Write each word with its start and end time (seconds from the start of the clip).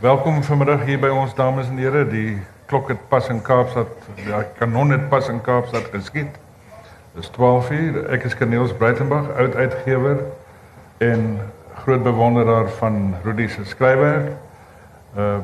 welkom 0.00 0.42
vanmiddag 0.42 0.86
hier 0.88 0.96
by 0.96 1.10
ons 1.12 1.34
dames 1.36 1.66
en 1.68 1.76
here. 1.76 2.06
Die 2.08 2.38
klok 2.70 2.88
het 2.88 3.00
pas 3.12 3.26
in 3.28 3.42
Kaapstad, 3.44 3.90
die 4.16 4.32
kanon 4.56 4.94
het 4.94 5.10
pas 5.12 5.28
in 5.28 5.42
Kaapstad 5.44 5.90
geskiet. 5.92 6.38
Dis 7.12 7.28
12 7.36 7.68
uur. 7.76 7.98
Ek 8.16 8.24
is 8.24 8.36
Cornelis 8.38 8.72
Breitenberg, 8.80 9.28
oud 9.36 9.58
uitgewer 9.60 10.22
en 11.04 11.26
groot 11.82 12.02
bewonderaar 12.06 12.72
van 12.78 13.14
Rudy 13.26 13.50
se 13.52 13.66
skryfwerk. 13.68 14.32
Uh 15.16 15.40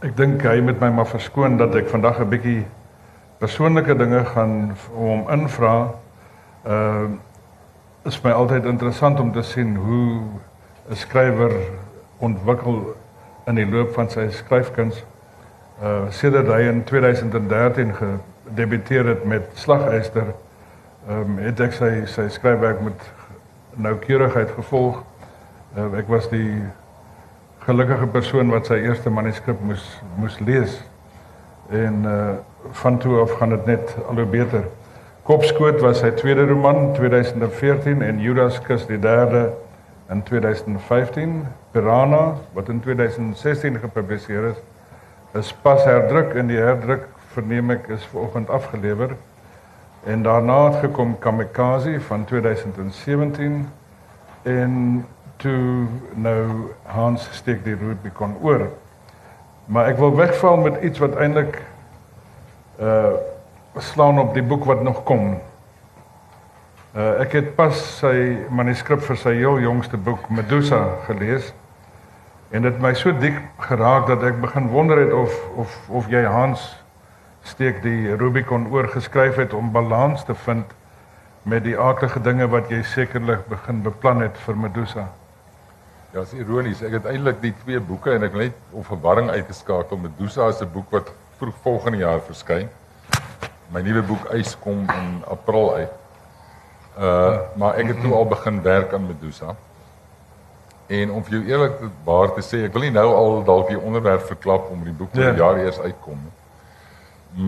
ek 0.00 0.14
dink 0.16 0.44
hy 0.48 0.60
met 0.64 0.80
my 0.80 0.88
maar 0.96 1.08
verskoon 1.08 1.58
dat 1.60 1.74
ek 1.76 1.88
vandag 1.88 2.20
'n 2.20 2.28
bietjie 2.28 2.62
persoonlike 3.40 3.96
dinge 3.96 4.24
gaan 4.24 4.76
hom 4.92 5.24
invra. 5.28 5.92
Uh 6.68 7.08
is 8.04 8.20
my 8.20 8.32
altyd 8.32 8.64
interessant 8.64 9.20
om 9.20 9.32
te 9.32 9.42
sien 9.42 9.76
hoe 9.76 10.20
'n 10.88 10.96
skrywer 10.96 11.56
ontwikkel 12.20 12.96
in 13.46 13.58
die 13.58 13.66
loop 13.66 13.94
van 13.96 14.10
sy 14.12 14.28
skryfkuns. 14.34 15.02
Uh 15.80 16.10
sedert 16.12 16.50
hy 16.52 16.66
in 16.68 16.82
2013 16.84 17.94
gedebuteer 17.96 19.06
het 19.14 19.24
met 19.24 19.48
Slageyster, 19.54 20.34
ehm 21.08 21.20
um, 21.20 21.38
het 21.40 21.60
ek 21.60 21.72
sy 21.76 21.90
sy 22.06 22.28
skryfwerk 22.28 22.82
met 22.84 23.08
noukeurigheid 23.80 24.52
gevolg. 24.58 25.00
Uh, 25.76 25.88
ek 25.98 26.08
was 26.12 26.28
die 26.28 26.60
gelukkige 27.64 28.06
persoon 28.12 28.50
wat 28.52 28.68
sy 28.68 28.80
eerste 28.84 29.10
manuskrip 29.10 29.60
moes 29.64 29.86
moes 30.20 30.38
lees. 30.44 30.80
En 31.70 32.04
uh 32.04 32.36
van 32.76 32.98
toe 33.00 33.20
af 33.22 33.30
gaan 33.38 33.48
dit 33.48 33.66
net 33.66 33.94
al 34.08 34.18
hoe 34.20 34.26
beter. 34.28 34.66
Kopskoot 35.24 35.80
was 35.80 36.02
sy 36.02 36.10
tweede 36.12 36.44
roman 36.44 36.92
2014 36.92 38.02
en 38.02 38.20
Judas 38.20 38.58
Kus 38.60 38.84
die 38.86 38.98
derde 39.00 39.46
in 40.10 40.22
2015. 40.22 41.46
Piranha 41.70 42.34
wat 42.52 42.68
in 42.68 42.80
2016 42.80 43.78
gepubliseer 43.78 44.44
is, 44.44 44.56
is 45.32 45.52
pas 45.62 45.84
herdruk 45.84 46.34
en 46.34 46.50
die 46.50 46.58
herdruk 46.58 47.06
verneem 47.34 47.70
ek 47.70 47.86
is 47.94 48.06
vanoggend 48.10 48.50
afgelewer. 48.50 49.14
En 50.04 50.22
daarna 50.22 50.64
het 50.70 50.80
gekom 50.80 51.18
Kamikaze 51.18 52.00
van 52.00 52.24
2017 52.24 53.68
en 54.42 55.06
toe 55.36 55.86
nou 56.14 56.72
Hans 56.82 57.28
steek 57.32 57.64
die 57.64 57.76
Rubicon 57.76 58.36
oor. 58.42 58.66
Maar 59.70 59.92
ek 59.92 60.00
wil 60.00 60.16
wegval 60.16 60.56
met 60.56 60.80
iets 60.82 60.98
wat 60.98 61.16
eintlik 61.16 61.60
uh 62.80 63.12
slaan 63.78 64.18
op 64.18 64.32
die 64.34 64.42
boek 64.42 64.64
wat 64.66 64.82
nog 64.82 65.02
kom. 65.06 65.38
Uh 66.90 67.20
ek 67.22 67.36
het 67.38 67.50
pas 67.54 67.80
sy 68.00 68.40
manuskrip 68.50 69.04
vir 69.06 69.18
sy 69.22 69.36
heel 69.38 69.60
jongste 69.62 69.94
boek 69.96 70.24
Medusa 70.34 70.80
gelees. 71.06 71.52
En 72.50 72.64
dit 72.66 72.80
my 72.82 72.90
so 72.98 73.12
diep 73.14 73.62
geraak 73.62 74.08
dat 74.08 74.24
ek 74.26 74.40
begin 74.42 74.66
wonder 74.72 74.98
het 74.98 75.12
of 75.14 75.36
of 75.54 75.76
of 75.86 76.08
jy 76.10 76.24
Hans 76.26 76.64
steek 77.46 77.78
die 77.84 78.16
Rubicon 78.16 78.66
oorgeskryf 78.74 79.38
het 79.38 79.54
om 79.54 79.70
balans 79.70 80.24
te 80.26 80.34
vind 80.34 80.74
met 81.42 81.62
die 81.64 81.78
aardige 81.78 82.20
dinge 82.26 82.50
wat 82.50 82.74
jy 82.74 82.82
sekerlik 82.82 83.46
begin 83.46 83.84
beplan 83.86 84.26
het 84.26 84.42
vir 84.48 84.58
Medusa. 84.58 85.06
Ja, 86.10 86.26
is 86.26 86.34
ironies. 86.34 86.82
Ek 86.82 86.98
het 86.98 87.06
eintlik 87.06 87.38
die 87.40 87.54
twee 87.62 87.78
boeke 87.78 88.16
en 88.18 88.26
ek 88.26 88.34
net 88.34 88.58
om 88.74 88.82
verwarring 88.82 89.30
uitgeskakel. 89.30 89.96
Medusa 90.10 90.50
is 90.50 90.60
'n 90.60 90.72
boek 90.74 90.90
wat 90.90 91.14
vroeg 91.38 91.54
volgende 91.62 92.02
jaar 92.02 92.20
verskyn. 92.20 92.68
My 93.70 93.80
nuwe 93.80 94.02
boek 94.02 94.26
Eis 94.34 94.58
kom 94.58 94.90
in 94.90 95.22
April 95.30 95.74
uit. 95.74 95.99
Uh, 96.98 97.38
maar 97.54 97.78
ek 97.78 97.86
het 97.86 98.00
toe 98.02 98.14
al 98.14 98.26
begin 98.26 98.62
werk 98.62 98.92
aan 98.92 99.06
Medusa. 99.06 99.54
En 100.90 101.10
om 101.10 101.24
vir 101.24 101.36
jou 101.38 101.42
eerlikwaar 101.46 102.32
te 102.34 102.42
sê, 102.42 102.64
ek 102.66 102.74
wil 102.74 102.88
nie 102.88 102.94
nou 102.96 103.06
al 103.14 103.44
dalk 103.46 103.68
die 103.70 103.78
onderwerp 103.78 104.26
verklap 104.26 104.70
om 104.74 104.82
die 104.84 104.94
boek 104.96 105.12
vir 105.14 105.28
ja. 105.28 105.36
jaar 105.38 105.60
eers 105.62 105.78
uitkom 105.78 106.18
nie. 106.18 106.32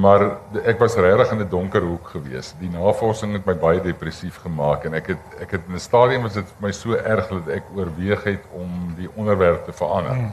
Maar 0.03 0.23
ek 0.63 0.79
was 0.79 0.95
regtig 0.95 1.33
in 1.35 1.41
'n 1.43 1.49
donker 1.51 1.83
hoek 1.83 2.13
gewees. 2.15 2.53
Die 2.61 2.71
navorsing 2.71 3.33
het 3.33 3.47
my 3.47 3.55
baie 3.55 3.81
depressief 3.83 4.39
gemaak 4.45 4.85
en 4.85 4.95
ek 4.95 5.07
het 5.07 5.19
ek 5.41 5.51
het 5.51 5.67
in 5.67 5.75
'n 5.75 5.81
stadium 5.81 6.23
was 6.23 6.39
dit 6.39 6.47
vir 6.47 6.67
my 6.67 6.73
so 6.73 6.95
erg 6.95 7.29
dat 7.29 7.49
ek 7.49 7.65
oorweeg 7.75 8.25
het 8.25 8.45
om 8.53 8.95
die 8.97 9.11
onderwerp 9.17 9.65
te 9.65 9.73
verander. 9.73 10.15
Mm. 10.15 10.31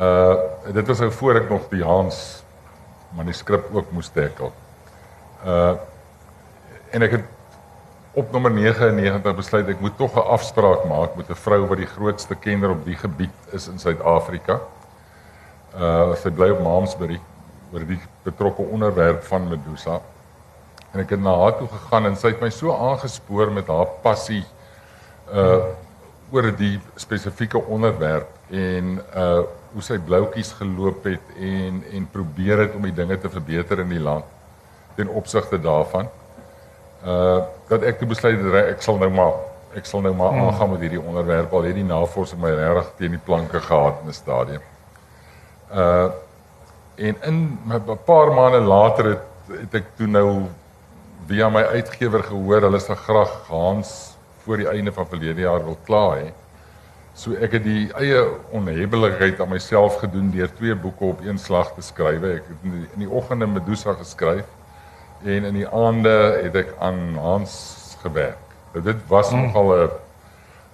Uh 0.00 0.72
dit 0.72 0.86
was 0.86 1.00
ou 1.00 1.10
voor 1.10 1.36
ek 1.36 1.50
nog 1.50 1.68
die 1.68 1.84
Hans 1.84 2.44
manuskrip 3.12 3.68
ook 3.72 3.92
moes 3.92 4.08
tackle. 4.08 4.50
Uh 5.44 5.74
en 6.90 7.02
ek 7.02 7.10
het 7.10 7.24
op 8.14 8.30
nommer 8.32 8.52
99 8.54 9.34
besluit 9.34 9.68
ek 9.72 9.80
moet 9.82 9.96
tog 9.98 10.14
'n 10.14 10.28
afspraak 10.36 10.84
maak 10.86 11.16
met 11.18 11.30
'n 11.30 11.42
vrou 11.44 11.66
wat 11.66 11.78
die 11.78 11.92
grootste 11.96 12.34
kenner 12.34 12.70
op 12.70 12.84
die 12.84 12.96
gebied 12.96 13.34
is 13.50 13.68
in 13.68 13.78
Suid-Afrika. 13.78 14.60
Uh 15.74 16.14
sy 16.14 16.30
bly 16.30 16.50
op 16.50 16.60
Malmesbury 16.60 17.20
oor 17.72 17.86
die 17.86 18.00
betrokke 18.22 18.62
onderwerp 18.62 19.24
van 19.24 19.48
Medusa. 19.48 20.00
En 20.92 21.00
ek 21.00 21.10
het 21.10 21.20
na 21.20 21.34
haar 21.38 21.58
toe 21.58 21.68
gegaan 21.68 22.06
en 22.06 22.16
sy 22.16 22.28
het 22.28 22.40
my 22.40 22.50
so 22.50 22.70
aangespoor 22.72 23.50
met 23.50 23.66
haar 23.66 23.88
passie 24.02 24.44
uh 25.32 25.64
oor 26.30 26.56
die 26.56 26.80
spesifieke 26.94 27.58
onderwerp 27.58 28.30
en 28.50 29.00
uh 29.16 29.42
hoe 29.74 29.82
sy 29.82 29.98
bloukies 29.98 30.52
geloop 30.52 31.04
het 31.04 31.34
en 31.38 31.82
en 31.92 32.08
probeer 32.12 32.58
het 32.58 32.74
om 32.74 32.82
die 32.82 32.94
dinge 32.94 33.18
te 33.18 33.28
verbeter 33.28 33.80
in 33.80 33.88
die 33.88 34.00
land 34.00 34.24
ten 34.94 35.08
opsigte 35.08 35.60
daarvan. 35.60 36.08
Uh 37.04 37.42
dat 37.68 37.82
ek 37.82 37.98
toe 37.98 38.08
besluit 38.08 38.40
het 38.40 38.54
ek 38.74 38.82
sal 38.82 38.98
nou 38.98 39.10
maar 39.10 39.32
ek 39.74 39.86
sal 39.86 40.00
nou 40.00 40.14
maar 40.14 40.32
hmm. 40.32 40.48
aangaan 40.48 40.70
met 40.70 40.80
hierdie 40.80 41.00
onderwerp 41.00 41.52
al 41.52 41.62
het 41.62 41.74
die 41.74 41.84
navorsing 41.84 42.40
my 42.40 42.50
regtig 42.50 42.92
teen 42.98 43.16
die 43.16 43.24
planke 43.24 43.60
gehad 43.60 44.02
in 44.02 44.08
'n 44.08 44.12
stadium. 44.12 44.62
Uh 45.72 46.08
En 46.96 47.16
in 47.20 47.58
'n 47.66 47.98
paar 48.04 48.32
maande 48.32 48.60
later 48.60 49.04
het, 49.04 49.22
het 49.46 49.74
ek 49.74 49.84
toe 49.96 50.06
nou 50.06 50.46
via 51.26 51.48
my 51.48 51.62
uitgewer 51.62 52.22
gehoor 52.22 52.60
hulle 52.60 52.78
sal 52.78 52.94
graag 52.94 53.32
Hans 53.48 54.14
voor 54.44 54.56
die 54.56 54.68
einde 54.68 54.92
van 54.92 55.06
verlede 55.06 55.40
jaar 55.40 55.64
wil 55.64 55.78
klaar 55.84 56.18
hê. 56.18 56.30
So 57.14 57.32
ek 57.32 57.52
het 57.52 57.64
die 57.64 57.92
eie 57.92 58.28
onhebbelikheid 58.50 59.40
aan 59.40 59.48
myself 59.48 59.96
gedoen 59.96 60.30
deur 60.30 60.54
twee 60.54 60.74
boeke 60.74 61.04
op 61.04 61.20
een 61.24 61.38
slag 61.38 61.74
te 61.74 61.82
skryf. 61.82 62.22
Ek 62.22 62.46
het 62.46 62.62
in 62.62 62.70
die, 62.70 62.88
in 62.94 62.98
die 62.98 63.10
oggende 63.10 63.46
Medusa 63.46 63.92
geskryf 63.92 64.46
en 65.24 65.44
in 65.50 65.56
die 65.56 65.68
aande 65.68 66.12
het 66.42 66.56
ek 66.64 66.74
aan 66.84 67.16
Hans 67.20 67.54
gewerk. 68.02 68.40
Nou, 68.74 68.84
dit 68.84 69.06
was 69.08 69.30
mm. 69.32 69.40
nogal 69.40 69.72
'n 69.74 69.90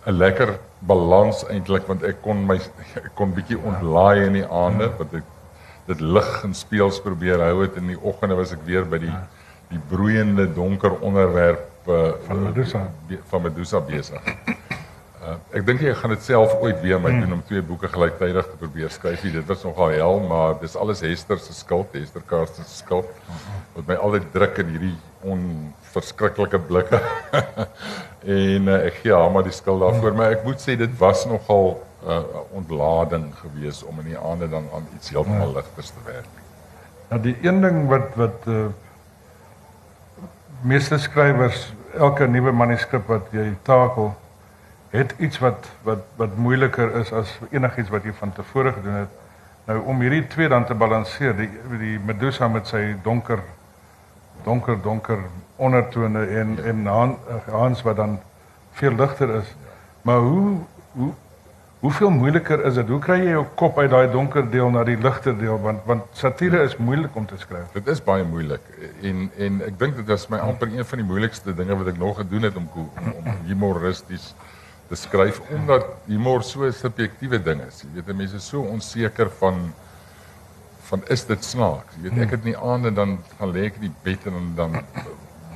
'n 0.06 0.16
lekker 0.16 0.58
balans 0.78 1.44
eintlik 1.48 1.86
want 1.86 2.02
ek 2.02 2.22
kon 2.22 2.46
my 2.46 2.56
ek 3.06 3.12
kon 3.14 3.34
bietjie 3.36 3.58
ontlaai 3.58 4.26
in 4.26 4.32
die 4.40 4.46
aande 4.46 4.88
mm. 4.88 4.96
want 4.98 5.14
ek 5.14 5.24
dit 5.86 6.00
lig 6.00 6.30
en 6.44 6.54
speels 6.54 7.00
probeer 7.02 7.42
hou 7.42 7.62
het 7.62 7.76
in 7.76 7.86
die 7.92 8.00
oggende 8.00 8.36
was 8.38 8.52
ek 8.52 8.62
weer 8.64 8.84
by 8.84 8.98
die 8.98 9.14
die 9.70 9.80
broeiende 9.90 10.48
donker 10.54 10.96
onderwerp 10.98 11.86
uh, 11.86 12.12
van 12.26 12.42
Medusa 12.42 12.88
van 13.30 13.42
Medusa 13.42 13.80
besig. 13.80 14.22
Uh, 15.20 15.34
ek 15.52 15.66
dink 15.68 15.82
jy 15.84 15.90
gaan 15.92 16.14
dit 16.14 16.22
self 16.24 16.54
ooit 16.64 16.78
weer 16.80 16.96
my 16.96 17.10
hmm. 17.12 17.26
doen 17.26 17.36
om 17.36 17.40
twee 17.44 17.60
boeke 17.60 17.90
gelyktydig 17.92 18.46
te 18.48 18.56
probeer 18.56 18.92
skryf. 18.92 19.20
Dit 19.20 19.44
was 19.50 19.66
nogal 19.68 19.92
hel, 19.92 20.20
maar 20.24 20.54
dis 20.62 20.76
alles 20.80 21.02
Hester 21.04 21.38
se 21.38 21.52
skuld, 21.52 21.92
Hester 21.92 22.24
Karsten 22.24 22.64
se 22.64 22.78
skuld. 22.78 23.10
Wat 23.74 23.84
my 23.90 23.98
altyd 24.00 24.30
druk 24.32 24.62
in 24.62 24.72
hierdie 24.72 24.94
onverskriklike 25.28 26.62
blikke. 26.70 27.02
en 28.40 28.72
uh, 28.72 28.78
ek 28.88 29.02
gee 29.02 29.12
haar 29.12 29.28
maar 29.34 29.44
die 29.44 29.52
skuld 29.52 29.84
daarvoor, 29.84 30.16
maar 30.16 30.38
ek 30.38 30.46
moet 30.48 30.64
sê 30.64 30.78
dit 30.80 30.96
was 31.02 31.26
nogal 31.28 31.76
'n 32.00 32.08
uh, 32.08 32.40
ontlading 32.56 33.26
gewees 33.42 33.82
om 33.84 33.98
in 34.00 34.14
die 34.14 34.18
aande 34.18 34.48
dan 34.48 34.70
aan 34.72 34.86
iets 34.96 35.12
heeltemal 35.12 35.52
ja. 35.52 35.60
ligters 35.60 35.90
te 35.92 36.04
werk. 36.06 36.32
Nou 37.10 37.20
die 37.20 37.36
een 37.44 37.60
ding 37.60 37.84
wat 37.92 38.16
wat 38.16 38.48
uh 38.48 38.70
meeste 40.60 40.98
skrywers 40.98 41.72
elke 41.96 42.26
nuwe 42.28 42.52
manuskrip 42.52 43.06
wat 43.08 43.28
jy 43.32 43.46
takel 43.64 44.14
het 44.90 45.14
iets 45.18 45.38
wat 45.38 45.68
wat 45.82 46.04
wat 46.16 46.36
moeiliker 46.36 46.94
is 47.00 47.12
as 47.12 47.38
enigiets 47.50 47.88
wat 47.88 48.04
jy 48.04 48.12
van 48.18 48.32
tevore 48.32 48.72
gedoen 48.72 49.00
het. 49.04 49.08
Nou 49.64 49.78
om 49.92 50.00
hierdie 50.00 50.26
twee 50.26 50.48
dan 50.48 50.66
te 50.66 50.74
balanseer, 50.74 51.36
die 51.36 51.50
die 51.78 51.98
Medusa 51.98 52.48
met 52.48 52.66
sy 52.66 52.96
donker 53.02 53.42
donker 54.44 54.82
donker 54.82 55.18
ondertone 55.56 56.26
en 56.26 56.56
ja. 56.56 56.62
en 56.72 56.86
Hans 57.50 57.82
wat 57.82 57.96
dan 57.96 58.18
veel 58.72 58.92
ligter 58.92 59.34
is. 59.34 59.54
Maar 60.02 60.18
hoe 60.18 60.58
hoe 60.92 61.12
Hoeveel 61.80 62.10
moeiliker 62.10 62.64
is 62.64 62.74
dit? 62.74 62.88
Hoe 62.92 62.98
kry 63.00 63.16
jy 63.22 63.30
jou 63.32 63.44
kop 63.56 63.78
uit 63.80 63.88
daai 63.88 64.10
donker 64.12 64.44
deel 64.52 64.68
na 64.68 64.82
die 64.84 64.98
ligter 65.00 65.32
deel 65.38 65.56
want 65.64 65.86
want 65.88 66.10
satire 66.12 66.60
is 66.68 66.74
moeilik 66.76 67.14
om 67.16 67.24
te 67.26 67.38
skryf. 67.40 67.70
Dit 67.72 67.86
is 67.88 68.02
baie 68.04 68.24
moeilik 68.28 68.66
en 69.00 69.22
en 69.46 69.62
ek 69.64 69.78
dink 69.80 69.96
dit 69.96 70.12
was 70.12 70.26
my 70.28 70.42
amper 70.44 70.68
een 70.68 70.84
van 70.84 71.00
die 71.00 71.06
moeilikste 71.08 71.54
dinge 71.56 71.78
wat 71.80 71.88
ek 71.94 72.02
nog 72.02 72.18
gedoen 72.20 72.44
het 72.50 72.58
om 72.60 72.68
om, 72.82 72.90
om 73.22 73.30
humoristies 73.48 74.34
te 74.90 74.96
skryf 74.98 75.40
omdat 75.54 75.84
humor 76.10 76.42
so 76.42 76.64
'n 76.66 76.72
subjektiewe 76.72 77.38
ding 77.42 77.60
is. 77.68 77.82
Jy 77.82 78.02
weet 78.02 78.16
mense 78.16 78.36
is 78.36 78.46
so 78.48 78.60
onseker 78.60 79.30
van 79.38 79.72
van 80.90 81.02
is 81.08 81.24
dit 81.24 81.44
snaaks. 81.44 81.94
Jy 82.02 82.10
weet 82.10 82.22
ek 82.24 82.30
het 82.30 82.44
nie 82.44 82.56
aande 82.56 82.90
dan 82.92 83.18
gaan 83.38 83.52
lê 83.52 83.66
ek 83.66 83.74
in 83.78 83.80
die 83.86 83.94
bed 84.02 84.26
en 84.26 84.32
dan 84.32 84.54
dan 84.56 84.82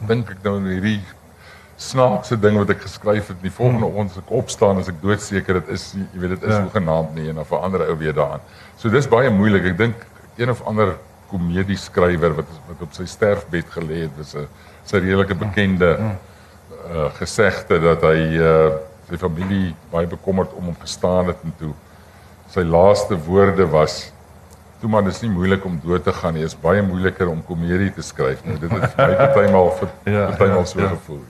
dink 0.07 0.31
ek 0.31 0.43
nou 0.45 0.61
hierdie 0.63 1.01
snaakse 1.77 2.37
ding 2.41 2.57
wat 2.57 2.71
ek 2.71 2.81
geskryf 2.87 3.29
het. 3.29 3.41
Die 3.43 3.51
volgende 3.51 3.87
oggend 3.87 4.11
as 4.11 4.19
ek 4.19 4.31
opstaan 4.31 4.79
as 4.79 4.89
ek 4.89 5.01
doodseker 5.03 5.55
dit 5.55 5.69
is, 5.75 5.95
jy 6.13 6.21
weet 6.21 6.31
dit 6.31 6.43
is 6.43 6.55
Ja. 6.55 6.63
hoegenaamd 6.63 7.15
nie 7.15 7.29
en 7.29 7.35
dan 7.35 7.45
verander 7.47 7.89
ou 7.89 7.97
weer 7.99 8.13
daaraan. 8.15 8.41
So 8.77 8.89
dis 8.89 9.09
baie 9.09 9.31
moeilik. 9.31 9.65
Ek 9.65 9.77
dink 9.79 9.95
een 10.37 10.51
of 10.51 10.63
ander 10.63 10.97
komedie 11.31 11.77
skrywer 11.77 12.35
wat 12.35 12.47
wat 12.69 12.83
op 12.83 12.93
sy 12.95 13.05
sterfbed 13.05 13.67
gelê 13.75 14.03
het, 14.07 14.11
was 14.17 14.35
'n 14.37 14.47
sy 14.85 14.97
redelike 14.99 15.35
bekende 15.35 15.99
uh 16.95 17.11
gesegde 17.19 17.81
dat 17.81 18.03
hy 18.03 18.39
uh 18.39 18.71
sy 19.09 19.21
familie 19.21 19.75
baie 19.93 20.09
bekommerd 20.11 20.53
om 20.59 20.71
hom 20.71 20.81
gestaan 20.81 21.31
het 21.33 21.41
en 21.45 21.55
toe 21.61 21.73
sy 22.55 22.65
laaste 22.67 23.19
woorde 23.27 23.67
was 23.71 24.03
toe 24.85 24.91
man 24.93 25.07
dis 25.09 25.23
nie 25.25 25.31
moeilik 25.33 25.65
om 25.65 25.79
dood 25.81 26.05
te 26.05 26.13
gaan 26.13 26.35
nie, 26.37 26.45
is 26.45 26.57
baie 26.61 26.83
moeiliker 26.85 27.31
om 27.33 27.39
komedie 27.49 27.89
te 27.97 28.03
skryf. 28.05 28.43
Nou 28.45 28.59
dit 28.61 28.69
het 28.69 28.99
my 28.99 29.15
partymal 29.17 29.71
vir 29.79 29.89
partymal 30.05 30.61
ja, 30.61 30.69
so 30.69 30.83
ja. 30.83 30.91
gevoel. 30.93 31.23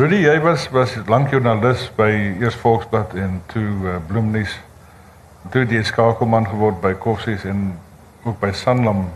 Rudy, 0.00 0.22
jy 0.22 0.36
was 0.40 0.64
was 0.72 0.94
lank 1.10 1.34
joernalis 1.34 1.82
by 1.98 2.08
eers 2.40 2.56
Volksblad 2.62 3.12
en 3.20 3.42
toe 3.52 3.66
uh, 3.84 3.98
Bloemnuus. 4.08 4.54
Toe 5.52 5.66
jy 5.68 5.82
skakelman 5.84 6.48
geword 6.48 6.80
by 6.80 6.94
Kossies 7.02 7.44
en 7.44 7.74
ook 8.24 8.38
by 8.40 8.54
Sanlam 8.56 9.08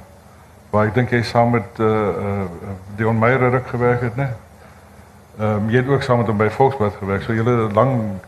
waar 0.74 0.90
ek 0.90 0.96
dink 0.98 1.14
jy 1.14 1.22
saam 1.24 1.54
met 1.54 1.80
uh, 1.80 1.88
uh, 1.88 2.76
Dion 2.98 3.16
Meyer 3.16 3.46
ruk 3.54 3.72
gewerk 3.72 4.04
het, 4.04 4.20
né? 4.20 4.32
Ehm 5.38 5.56
um, 5.56 5.70
jy 5.70 5.76
het 5.76 5.88
ook 5.88 6.02
saam 6.02 6.18
met 6.18 6.26
hom 6.26 6.36
by 6.36 6.48
Volksblad 6.48 6.94
gewerk. 6.98 7.22
So 7.22 7.34
julle 7.34 7.50
het 7.50 7.70
'n 7.70 7.74
lang 7.74 8.20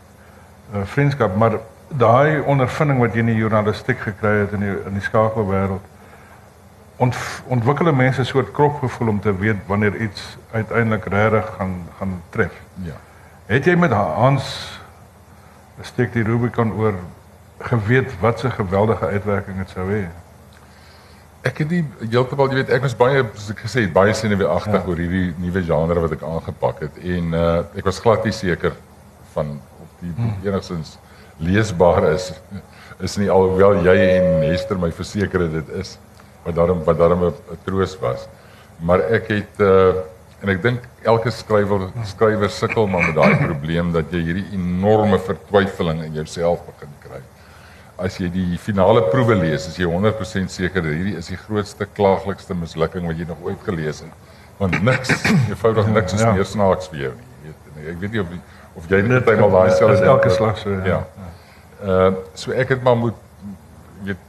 uh, 0.73 0.81
vriendskap, 0.83 1.35
maar 1.35 1.59
daai 1.87 2.39
ondervinding 2.39 2.99
wat 2.99 3.13
jy 3.13 3.19
in 3.19 3.25
die 3.25 3.35
journalistiek 3.35 3.99
gekry 3.99 4.39
het 4.39 4.51
in 4.51 4.59
die 4.59 4.75
in 4.85 4.93
die 4.93 5.01
skakelwêreld 5.01 5.85
ont, 6.97 7.15
ontwikkel 7.47 7.93
mense 7.93 8.21
'n 8.21 8.25
soort 8.25 8.51
kropgevoel 8.51 9.07
om 9.07 9.19
te 9.19 9.37
weet 9.37 9.55
wanneer 9.65 9.95
iets 9.95 10.37
uiteindelik 10.51 11.05
regtig 11.05 11.55
gaan 11.57 11.87
gaan 11.97 12.21
tref. 12.29 12.53
Ja. 12.73 12.93
Het 13.45 13.65
jy 13.65 13.75
met 13.75 13.91
Hans 13.91 14.79
steek 15.81 16.13
die 16.13 16.23
Rubicon 16.23 16.73
oor 16.73 16.93
geweet 17.59 18.19
wat 18.19 18.43
'n 18.43 18.51
geweldige 18.51 19.05
uitwerking 19.05 19.57
dit 19.57 19.69
sou 19.69 19.91
hê? 19.91 20.07
Ek 21.43 21.57
het 21.57 21.69
nie 21.69 21.85
heeltemal, 22.11 22.49
jy 22.49 22.55
weet, 22.55 22.69
ek 22.69 22.81
was 22.81 22.95
baie 22.97 23.21
soos 23.35 23.49
ek 23.53 23.59
gesê 23.65 23.81
het, 23.85 23.93
baie 23.93 24.13
senuweeagtig 24.13 24.73
Ja. 24.73 24.83
oor 24.87 24.95
hierdie 24.97 25.33
nuwe 25.37 25.61
genre 25.63 25.99
wat 26.01 26.11
ek 26.11 26.23
aangepak 26.23 26.79
het 26.81 26.97
en 27.03 27.33
uh 27.33 27.63
ek 27.77 27.85
was 27.85 27.99
glad 27.99 28.25
nie 28.25 28.33
seker 28.33 28.73
van 29.33 29.59
of 29.81 29.87
die 30.01 30.09
boek 30.11 30.33
Hmm. 30.41 30.47
enigstens 30.47 30.97
leesbaar 31.39 32.11
is. 32.13 32.33
Is 32.99 33.17
nie 33.17 33.29
alhoewel 33.29 33.83
jy 33.85 33.95
en 34.17 34.41
Hester 34.49 34.77
my 34.77 34.89
verseker 34.91 35.41
het 35.41 35.51
dit 35.53 35.69
is 35.79 35.97
wat 36.43 36.55
daarom 36.55 36.83
wat 36.83 36.97
daarom 36.97 37.23
'n 37.29 37.33
troos 37.65 37.97
was. 38.01 38.27
Maar 38.81 38.99
ek 39.11 39.27
het 39.27 39.59
uh 39.59 39.93
en 40.41 40.49
ek 40.49 40.61
dink 40.61 40.79
elke 41.03 41.31
skrywer 41.31 41.89
skrywer 42.05 42.49
sukkel 42.49 42.87
maar 42.87 43.01
met 43.07 43.15
daai 43.15 43.35
probleem 43.37 43.91
dat 43.91 44.05
jy 44.11 44.19
hierdie 44.21 44.45
enorme 44.53 45.17
vertwyfeling 45.19 46.03
in 46.03 46.13
jouself 46.13 46.59
begin 46.65 46.89
as 47.97 48.17
jy 48.21 48.29
die 48.29 48.57
finale 48.61 49.01
proewe 49.11 49.35
lees, 49.35 49.67
is 49.67 49.77
jy 49.79 49.87
100% 49.89 50.53
seker 50.53 50.83
dat 50.85 50.93
hierdie 50.93 51.15
is 51.17 51.29
die 51.31 51.37
grootste 51.37 51.87
klaaglikste 51.97 52.53
mislukking 52.57 53.07
wat 53.09 53.17
jy 53.17 53.25
nog 53.25 53.41
ooit 53.41 53.63
gelees 53.65 54.03
het. 54.05 54.13
Want 54.59 54.77
niks, 54.85 55.09
eenvoudig 55.51 55.87
niks 55.93 56.13
is 56.13 56.21
Ja. 56.21 56.33
meer 56.33 56.45
snaaks 56.45 56.89
vir 56.93 56.99
jou 57.07 57.13
nie. 57.15 57.27
Jy 57.47 57.53
weet, 57.53 57.89
ek 57.93 57.99
weet 58.03 58.11
nie 58.11 58.21
of 58.21 58.27
of 58.77 58.89
jy 58.89 59.01
net 59.01 59.25
eendag 59.27 59.51
daai 59.51 59.69
is 59.71 59.77
selfde 59.81 60.05
elke 60.05 60.29
slag 60.29 60.57
so, 60.61 60.69
ja. 60.85 60.99
Ja. 61.01 61.31
Uh 61.81 62.11
so 62.37 62.53
ek 62.53 62.75
het 62.75 62.83
maar 62.85 62.97
moet 62.97 63.17
weet 64.05 64.21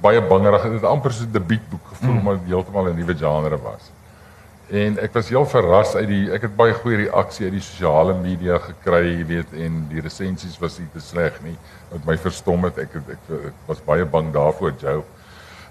baie 0.00 0.20
bangerig. 0.22 0.62
Dit 0.62 0.72
het 0.80 0.88
amper 0.88 1.12
so 1.12 1.24
'n 1.24 1.32
debuutboek 1.32 1.84
gevoel 1.92 2.14
mm. 2.14 2.28
dit 2.38 2.52
heeltemal 2.54 2.88
'n 2.88 2.96
nuwe 2.96 3.14
genre 3.16 3.58
was. 3.62 3.90
En 4.68 4.98
ek 5.00 5.14
was 5.16 5.30
heel 5.32 5.46
verras 5.48 5.94
uit 5.96 6.08
die 6.10 6.24
ek 6.36 6.42
het 6.44 6.56
baie 6.56 6.74
goeie 6.76 6.98
reaksie 7.06 7.46
uit 7.46 7.54
die 7.56 7.64
sosiale 7.64 8.12
media 8.20 8.58
gekry, 8.60 9.14
jy 9.14 9.24
weet, 9.30 9.54
en 9.56 9.78
die 9.88 10.02
resensies 10.04 10.58
was 10.60 10.76
nie 10.78 10.88
te 10.92 11.00
sleg 11.00 11.38
nie. 11.44 11.54
Wat 11.88 12.04
my 12.04 12.16
verstom 12.20 12.66
het, 12.68 12.80
ek, 12.84 12.98
ek 13.00 13.30
ek 13.48 13.62
was 13.70 13.80
baie 13.86 14.04
bang 14.04 14.28
daarvoor, 14.34 14.74
Joe. 14.82 15.00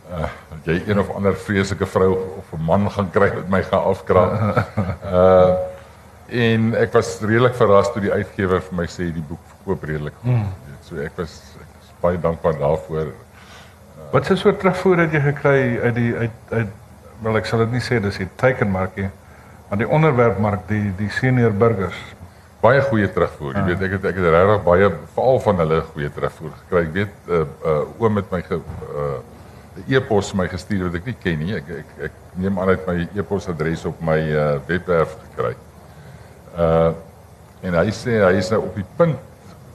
Uh 0.08 0.26
dat 0.50 0.70
jy 0.72 0.78
een 0.88 1.00
of 1.00 1.10
ander 1.14 1.36
vreeslike 1.36 1.86
vrou 1.86 2.14
of 2.40 2.54
'n 2.56 2.64
man 2.64 2.90
gaan 2.92 3.12
kry 3.12 3.28
wat 3.36 3.50
my 3.50 3.62
gaan 3.64 3.84
afkraak. 3.84 4.66
Uh 5.04 5.54
en 6.48 6.74
ek 6.76 6.94
was 6.94 7.20
redelik 7.22 7.56
verras 7.56 7.92
toe 7.92 8.02
die 8.02 8.12
uitgewer 8.12 8.62
vir 8.62 8.76
my 8.76 8.88
sê 8.88 9.12
die 9.14 9.24
boek 9.30 9.44
verkoop 9.52 9.84
redelik 9.84 10.16
goed. 10.24 10.32
Mm. 10.32 10.50
So 10.82 10.98
ek 11.04 11.14
was 11.18 11.38
ek 11.60 11.70
was 11.78 11.94
baie 12.02 12.18
dankbaar 12.18 12.58
daarvoor. 12.60 13.14
Wat 14.12 14.26
se 14.26 14.36
soort 14.36 14.60
terugvoer 14.60 14.98
het 15.06 15.14
jy 15.14 15.22
gekry 15.22 15.80
uit 15.84 15.96
die 15.96 16.16
uit 16.16 16.36
uit 16.50 16.76
wel 17.24 17.38
ek 17.38 17.46
sal 17.50 17.60
dit 17.66 17.72
nie 17.78 17.84
sê 17.84 18.00
dis 18.04 18.18
die 18.22 18.30
teikenmarkie, 18.36 19.10
maar 19.70 19.82
die 19.82 19.90
onderwerpmark, 19.90 20.68
die 20.70 20.92
die 20.98 21.10
senior 21.10 21.52
burgers. 21.52 21.98
baie 22.62 22.82
goeie 22.82 23.08
terugvoer. 23.14 23.58
Jy 23.60 23.64
weet 23.70 23.84
ek 23.86 23.96
het 23.98 24.06
ek 24.10 24.20
het 24.20 24.30
regtig 24.34 24.64
baie 24.66 24.88
veral 25.16 25.42
van 25.46 25.60
hulle 25.62 25.82
goeie 25.92 26.10
terugvoer 26.14 26.54
gekry. 26.62 26.84
Ek 26.88 26.94
weet 26.96 27.14
'n 27.28 27.34
uh, 27.34 27.42
uh, 27.72 28.02
oom 28.02 28.18
het 28.18 28.32
my 28.32 28.42
ge, 28.42 28.58
uh, 28.58 29.20
e-pos 29.88 30.34
my 30.34 30.48
gestuur 30.50 30.88
wat 30.88 30.96
ek 30.96 31.06
nie 31.06 31.18
ken 31.24 31.40
nie. 31.40 31.54
Ek 31.56 31.70
ek, 31.84 31.94
ek 32.10 32.12
neem 32.36 32.60
aan 32.60 32.74
uit 32.74 32.88
my 32.88 33.08
e-posadres 33.16 33.86
op 33.86 34.02
my 34.02 34.18
uh, 34.18 34.60
webwerf 34.68 35.18
gekry. 35.28 35.56
Uh 36.58 36.94
en 37.66 37.74
hy 37.74 37.90
sê 37.90 38.20
hy 38.22 38.36
is 38.38 38.52
nou 38.54 38.60
op 38.68 38.76
die 38.78 38.86
punt 38.98 39.18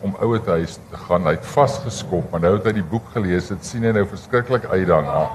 om 0.07 0.15
ouer 0.23 0.41
huis 0.47 0.79
te 0.91 0.99
gaan. 1.07 1.25
Hy 1.27 1.35
het 1.35 1.47
vasgeskop, 1.47 2.31
maar 2.31 2.41
nou 2.41 2.53
het 2.57 2.67
hy 2.67 2.73
die 2.79 2.91
boek 2.91 3.09
gelees. 3.15 3.49
Dit 3.51 3.65
sien 3.67 3.83
hy 3.83 3.91
nou 3.93 4.05
verskriklik 4.07 4.65
uit 4.71 4.87
daarna. 4.87 5.27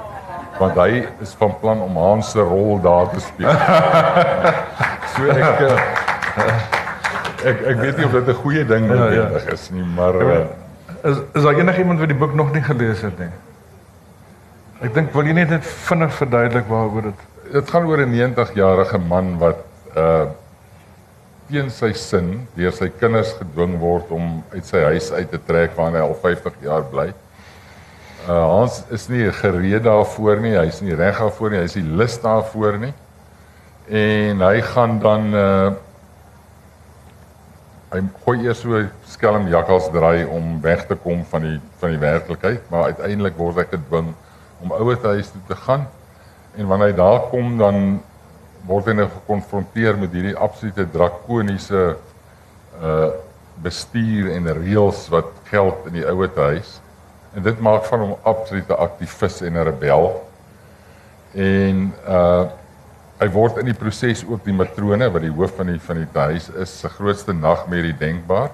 Want 0.57 0.77
hy 0.81 1.03
is 1.21 1.33
van 1.37 1.53
plan 1.61 1.81
om 1.85 1.97
Hans 1.97 2.31
se 2.33 2.41
rol 2.41 2.79
daar 2.81 3.09
te 3.13 3.19
speel. 3.21 3.51
so 5.13 5.27
ek 5.33 5.59
uh, 5.65 5.75
ek 7.51 7.61
ek 7.73 7.81
weet 7.83 7.99
nie 7.99 8.07
of 8.07 8.15
dit 8.15 8.31
'n 8.33 8.39
goeie 8.41 8.63
ding 8.65 8.87
Ja, 8.89 9.09
ja. 9.13 9.27
is 9.53 9.69
nie, 9.69 9.83
maar 9.83 10.15
uh, 10.15 10.39
Is 11.03 11.17
is 11.33 11.43
daar 11.43 11.53
enigiemand 11.53 11.99
wat 11.99 12.09
die 12.09 12.17
boek 12.17 12.33
nog 12.33 12.51
nie 12.53 12.61
gelees 12.61 13.01
het 13.05 13.19
nie? 13.19 13.29
Ek 14.81 14.93
dink 14.93 15.13
wil 15.13 15.25
jy 15.29 15.33
net 15.37 15.49
net 15.49 15.65
vinnig 15.65 16.13
verduidelik 16.13 16.67
waaroor 16.69 17.11
dit 17.11 17.23
dit 17.53 17.69
gaan 17.69 17.85
oor 17.87 18.01
'n 18.01 18.11
90-jarige 18.13 18.97
man 18.97 19.37
wat 19.37 19.61
uh 19.95 20.25
teen 21.47 21.69
sy 21.71 21.93
sin 21.93 22.47
deur 22.57 22.73
sy 22.75 22.89
kinders 22.99 23.31
gedwing 23.39 23.77
word 23.79 24.09
om 24.11 24.43
uit 24.51 24.65
sy 24.65 24.81
huis 24.83 25.11
uit 25.11 25.29
te 25.31 25.39
trek 25.47 25.77
waar 25.77 25.93
hy 25.95 26.01
al 26.03 26.17
50 26.23 26.53
jaar 26.61 26.83
bly. 26.83 27.07
Uh 27.07 27.26
Hans 28.27 28.81
is 28.91 29.07
nie 29.07 29.29
gereed 29.31 29.85
daarvoor 29.85 30.41
nie, 30.43 30.55
hy's 30.57 30.81
nie 30.83 30.95
reg 30.99 31.19
daarvoor 31.21 31.53
nie, 31.53 31.61
hy's 31.63 31.77
nie 31.79 31.97
lus 31.99 32.17
daarvoor 32.19 32.79
nie. 32.81 32.93
En 33.87 34.41
hy 34.43 34.55
gaan 34.73 34.97
dan 35.03 35.29
uh 35.33 35.75
hy 37.87 38.01
gooi 38.25 38.41
eers 38.43 38.59
so 38.65 38.81
skelm 39.07 39.45
jakkals 39.47 39.85
draai 39.93 40.25
om 40.27 40.57
weg 40.59 40.81
te 40.89 40.95
kom 40.99 41.21
van 41.29 41.45
die 41.45 41.59
van 41.79 41.93
die 41.93 42.01
werklikheid, 42.01 42.65
maar 42.67 42.91
uiteindelik 42.91 43.37
word 43.39 43.61
hy 43.61 43.65
gedwing 43.71 44.09
om 44.59 44.73
ouer 44.75 44.99
huis 45.05 45.29
toe 45.31 45.43
te 45.47 45.55
gaan. 45.63 45.85
En 46.59 46.67
wanneer 46.67 46.91
hy 46.91 46.97
daar 46.97 47.29
kom 47.31 47.55
dan 47.61 48.01
word 48.67 48.89
hy 48.91 48.97
nou 48.97 49.07
gekonfronteer 49.13 49.95
met 50.01 50.11
hierdie 50.11 50.35
absolute 50.35 50.87
drakoniese 50.91 51.85
uh 52.81 53.07
bestuur 53.57 54.27
en 54.35 54.51
reëls 54.53 55.07
wat 55.09 55.31
geld 55.49 55.87
in 55.89 55.95
die 55.97 56.03
ouer 56.05 56.29
huis. 56.35 56.75
En 57.37 57.45
dit 57.45 57.59
maak 57.61 57.85
van 57.85 58.01
hom 58.01 58.15
absolute 58.25 58.75
aktivis 58.75 59.41
en 59.45 59.53
'n 59.53 59.67
rebel. 59.69 60.07
En 61.33 61.93
uh 62.07 62.45
hy 63.17 63.25
word 63.33 63.57
in 63.57 63.65
die 63.65 63.73
proses 63.73 64.19
ook 64.29 64.43
die 64.45 64.53
matrone 64.53 65.07
wat 65.09 65.23
die 65.25 65.31
hoof 65.33 65.55
van 65.57 65.71
die 65.71 65.79
van 65.81 65.97
die 65.97 66.19
huis 66.21 66.51
is, 66.53 66.79
se 66.79 66.89
grootste 66.89 67.33
nagmerrie 67.33 67.95
denkbaar. 67.97 68.51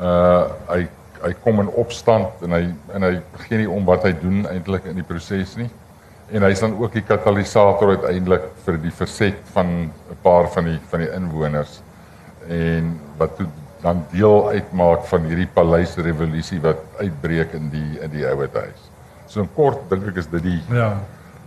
Uh 0.00 0.44
hy 0.68 0.88
hy 1.22 1.32
kom 1.44 1.60
in 1.60 1.70
opstand 1.80 2.44
en 2.44 2.52
hy 2.52 2.62
en 2.94 3.02
hy 3.02 3.12
gee 3.46 3.58
nie 3.62 3.70
om 3.70 3.84
wat 3.88 4.04
hy 4.04 4.12
doen 4.20 4.44
eintlik 4.50 4.84
in 4.84 5.00
die 5.00 5.06
proses 5.08 5.56
nie. 5.56 5.70
En 6.32 6.42
hy's 6.42 6.60
dan 6.60 6.76
ook 6.76 6.92
die 6.92 7.04
katalisator 7.06 7.96
uiteindelik 7.96 8.50
vir 8.66 8.78
die 8.82 8.92
verset 8.92 9.40
van 9.54 9.66
'n 9.88 10.18
paar 10.22 10.48
van 10.52 10.64
die 10.64 10.78
van 10.90 11.00
die 11.00 11.12
inwoners 11.12 11.80
en 12.48 13.00
wat 13.18 13.36
toe 13.36 13.46
dan 13.82 14.04
deel 14.10 14.48
uitmaak 14.48 15.04
van 15.10 15.28
hierdie 15.28 15.48
paleisrevolusie 15.52 16.60
wat 16.60 16.80
uitbreek 17.00 17.52
in 17.52 17.70
die 17.70 18.00
in 18.00 18.10
die 18.10 18.26
ouer 18.26 18.50
huis. 18.54 18.90
So 19.26 19.40
in 19.40 19.52
kort 19.54 19.88
dink 19.90 20.06
ek 20.08 20.16
is 20.16 20.30
dit 20.32 20.42
die 20.42 20.60
ja 20.72 20.94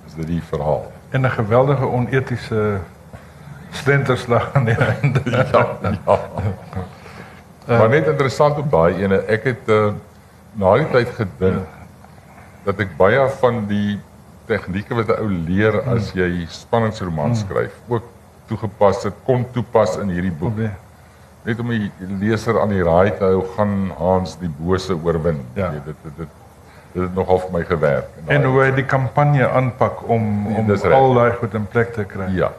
is 0.07 0.15
dit 0.17 0.27
die 0.27 0.41
verhaal. 0.41 0.87
en 1.09 1.21
'n 1.21 1.29
geweldige 1.29 1.85
onetiese 1.85 2.79
slenterslag 3.71 4.53
aan 4.53 4.65
die 4.65 4.75
einde. 4.75 5.21
ja, 5.31 5.77
ja. 7.65 7.77
maar 7.77 7.89
net 7.89 8.07
interessant 8.07 8.57
op 8.57 8.71
daai 8.71 8.93
ene, 8.93 9.17
ek 9.25 9.43
het 9.43 9.69
uh, 9.69 9.91
na 10.53 10.75
die 10.77 10.87
tyd 10.91 11.09
gedink 11.17 11.65
dat 12.65 12.79
ek 12.79 12.95
baie 12.97 13.29
van 13.41 13.65
die 13.69 13.99
tegnieke 14.45 14.95
wat 14.97 15.09
'n 15.13 15.21
ou 15.21 15.29
leer 15.29 15.81
as 15.93 16.13
jy 16.13 16.45
spanningsroman 16.49 17.35
skryf, 17.35 17.73
ook 17.87 18.03
toegepas 18.45 19.03
het, 19.03 19.13
kon 19.23 19.45
toepas 19.51 19.97
in 19.97 20.09
hierdie 20.09 20.33
boek. 20.33 20.57
Okay. 20.57 20.71
Net 21.43 21.59
om 21.59 21.69
die 21.71 21.91
leser 22.19 22.59
aan 22.61 22.73
die 22.73 22.83
raai 22.83 23.11
te 23.17 23.23
hou, 23.23 23.43
gaan 23.55 23.91
Hans 23.97 24.37
die 24.39 24.51
bose 24.59 24.95
oorwin. 24.95 25.39
Ja. 25.55 25.71
Jy, 25.71 25.81
dit 25.85 25.95
dit 26.03 26.17
dit 26.17 26.37
dit 26.93 27.03
het 27.03 27.13
nogal 27.15 27.39
vir 27.39 27.51
my 27.53 27.63
gewerk. 27.69 28.07
En 28.27 28.43
hoe 28.43 28.63
hy 28.63 28.71
die 28.75 28.85
kampanje 28.85 29.47
aanpak 29.47 30.01
om 30.09 30.23
Nee, 30.47 30.63
om 30.63 30.93
al 30.93 31.13
daai 31.13 31.31
goed 31.37 31.53
in 31.53 31.67
plek 31.67 31.93
te 31.93 32.03
kry. 32.03 32.31
ja. 32.35 32.51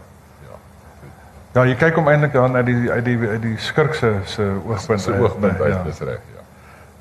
Ja, 1.51 1.65
jy 1.67 1.75
kyk 1.75 1.97
hom 1.99 2.07
eintlik 2.07 2.33
dan 2.33 2.55
uit 2.55 2.67
die 2.69 2.91
uit 2.91 3.05
die 3.05 3.17
uit 3.29 3.43
die 3.43 3.57
skurk 3.59 3.95
se 3.99 4.13
se 4.31 4.45
oogpunt 4.67 5.01
se 5.03 5.17
oogpunt 5.19 5.59
uit, 5.61 5.73
ja. 5.73 5.83
dis 5.83 5.99
reg, 6.07 6.21
ja. 6.37 6.45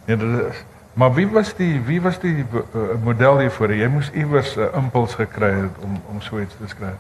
Nee, 0.08 0.18
dit 0.18 0.40
is 0.48 0.64
maar 1.00 1.14
wie 1.14 1.28
was 1.28 1.54
die 1.56 1.82
wie 1.86 2.02
was 2.02 2.18
die 2.20 2.46
uh, 2.54 2.82
model 3.04 3.40
hiervoor? 3.40 3.72
Jy 3.74 3.88
moes 3.88 4.10
iewers 4.12 4.56
'n 4.56 4.60
uh, 4.60 4.74
impuls 4.82 5.14
gekry 5.16 5.52
het 5.62 5.78
om 5.86 6.02
om 6.10 6.22
so 6.22 6.40
iets 6.40 6.56
te 6.58 6.68
skryf. 6.68 6.98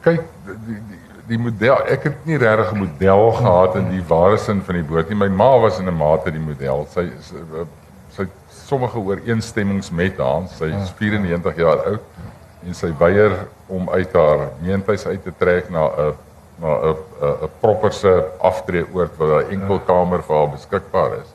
Kyk, 0.00 0.22
die 0.44 0.78
die 0.90 1.00
die 1.28 1.38
model, 1.38 1.80
ek 1.90 2.04
het 2.08 2.26
nie 2.28 2.38
regtig 2.38 2.72
'n 2.72 2.78
model 2.78 3.32
gehad 3.32 3.76
in 3.76 3.90
die 3.90 4.04
ware 4.08 4.38
sin 4.38 4.62
van 4.62 4.74
die 4.74 4.86
woord 4.86 5.08
nie. 5.08 5.16
My 5.16 5.28
ma 5.28 5.58
was 5.58 5.78
in 5.78 5.88
'n 5.88 5.96
mate 5.96 6.30
die 6.30 6.40
model. 6.40 6.86
Sy 6.90 7.10
sy, 7.20 7.36
het 8.16 8.28
sommige 8.66 8.98
ooreenstemmings 8.98 9.90
met 9.90 10.16
Hans. 10.18 10.56
Sy 10.56 10.64
is 10.64 10.90
94 10.98 11.56
jaar 11.56 11.84
oud 11.86 12.00
en 12.66 12.74
sy 12.74 12.90
weier 12.98 13.46
om 13.66 13.90
uit 13.90 14.12
haar 14.12 14.48
meentuis 14.60 15.06
uit 15.06 15.22
te 15.22 15.32
trek 15.38 15.70
na 15.70 15.86
'n 15.86 16.14
na 16.58 16.68
'n 16.68 16.96
'n 17.22 17.50
properse 17.60 18.24
aftreeoord 18.40 19.16
waar 19.16 19.44
'n 19.44 19.50
enkel 19.50 19.78
kamer 19.78 20.22
vir 20.22 20.36
haar 20.36 20.50
beskikbaar 20.50 21.12
is. 21.12 21.30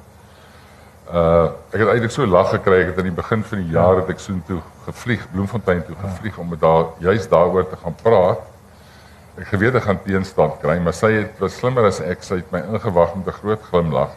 Uh 1.13 1.49
ek 1.73 1.79
het 1.79 1.87
eintlik 1.87 2.11
so 2.11 2.25
lag 2.25 2.49
gekry 2.49 2.81
ek 2.81 2.87
het 2.87 2.97
aan 2.97 3.09
die 3.09 3.21
begin 3.21 3.43
van 3.43 3.57
die 3.57 3.71
jaar 3.71 3.95
het 3.95 4.09
ek 4.09 4.19
soontoe 4.19 4.61
gevlieg 4.85 5.27
Bloemfontein 5.31 5.85
toe 5.85 5.95
gevlieg 5.95 6.37
om 6.37 6.49
met 6.49 6.61
haar 6.61 6.85
juist 6.99 7.29
daaroor 7.29 7.69
te 7.69 7.75
gaan 7.83 7.95
praat. 8.03 8.50
Ek 9.41 9.47
geweet 9.49 9.75
ek 9.79 9.83
gaan 9.87 9.99
teenstand 10.05 10.59
kry, 10.61 10.75
maar 10.83 10.93
sy 10.93 11.09
het 11.15 11.39
was 11.41 11.55
slimmer 11.57 11.87
as 11.89 11.99
ek. 12.05 12.21
Sy 12.23 12.35
het 12.41 12.51
my 12.53 12.59
ingewag 12.75 13.15
met 13.17 13.27
'n 13.27 13.37
groot 13.41 13.63
glimlag 13.71 14.11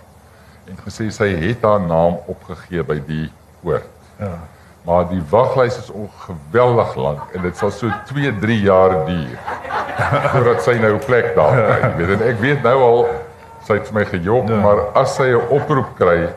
en 0.68 0.76
gesê 0.86 1.10
sy 1.12 1.28
het 1.36 1.62
haar 1.62 1.80
naam 1.80 2.18
opgegee 2.26 2.82
by 2.82 2.98
die 3.06 3.30
oord. 3.64 3.84
Ja. 4.20 4.38
Maar 4.84 5.08
die 5.08 5.22
waglys 5.30 5.78
is 5.78 5.90
ongeweldig 5.90 6.94
lank 6.96 7.22
en 7.34 7.42
dit 7.42 7.56
sal 7.56 7.70
so 7.70 7.88
2-3 8.12 8.60
jaar 8.64 9.06
duur 9.06 9.38
voordat 10.32 10.62
sy 10.62 10.74
nou 10.78 10.98
plek 10.98 11.34
daar 11.34 11.52
kry. 11.52 11.80
Jy 11.88 12.06
weet 12.06 12.20
en 12.20 12.28
ek 12.28 12.40
weet 12.40 12.62
nou 12.62 12.78
al 12.82 13.06
sy 13.64 13.74
het 13.74 13.86
vir 13.88 13.94
my 13.94 14.04
gejok, 14.04 14.48
Ja. 14.48 14.60
maar 14.60 14.78
as 14.94 15.14
sy 15.16 15.30
'n 15.32 15.48
oproep 15.48 15.96
kry 15.96 16.28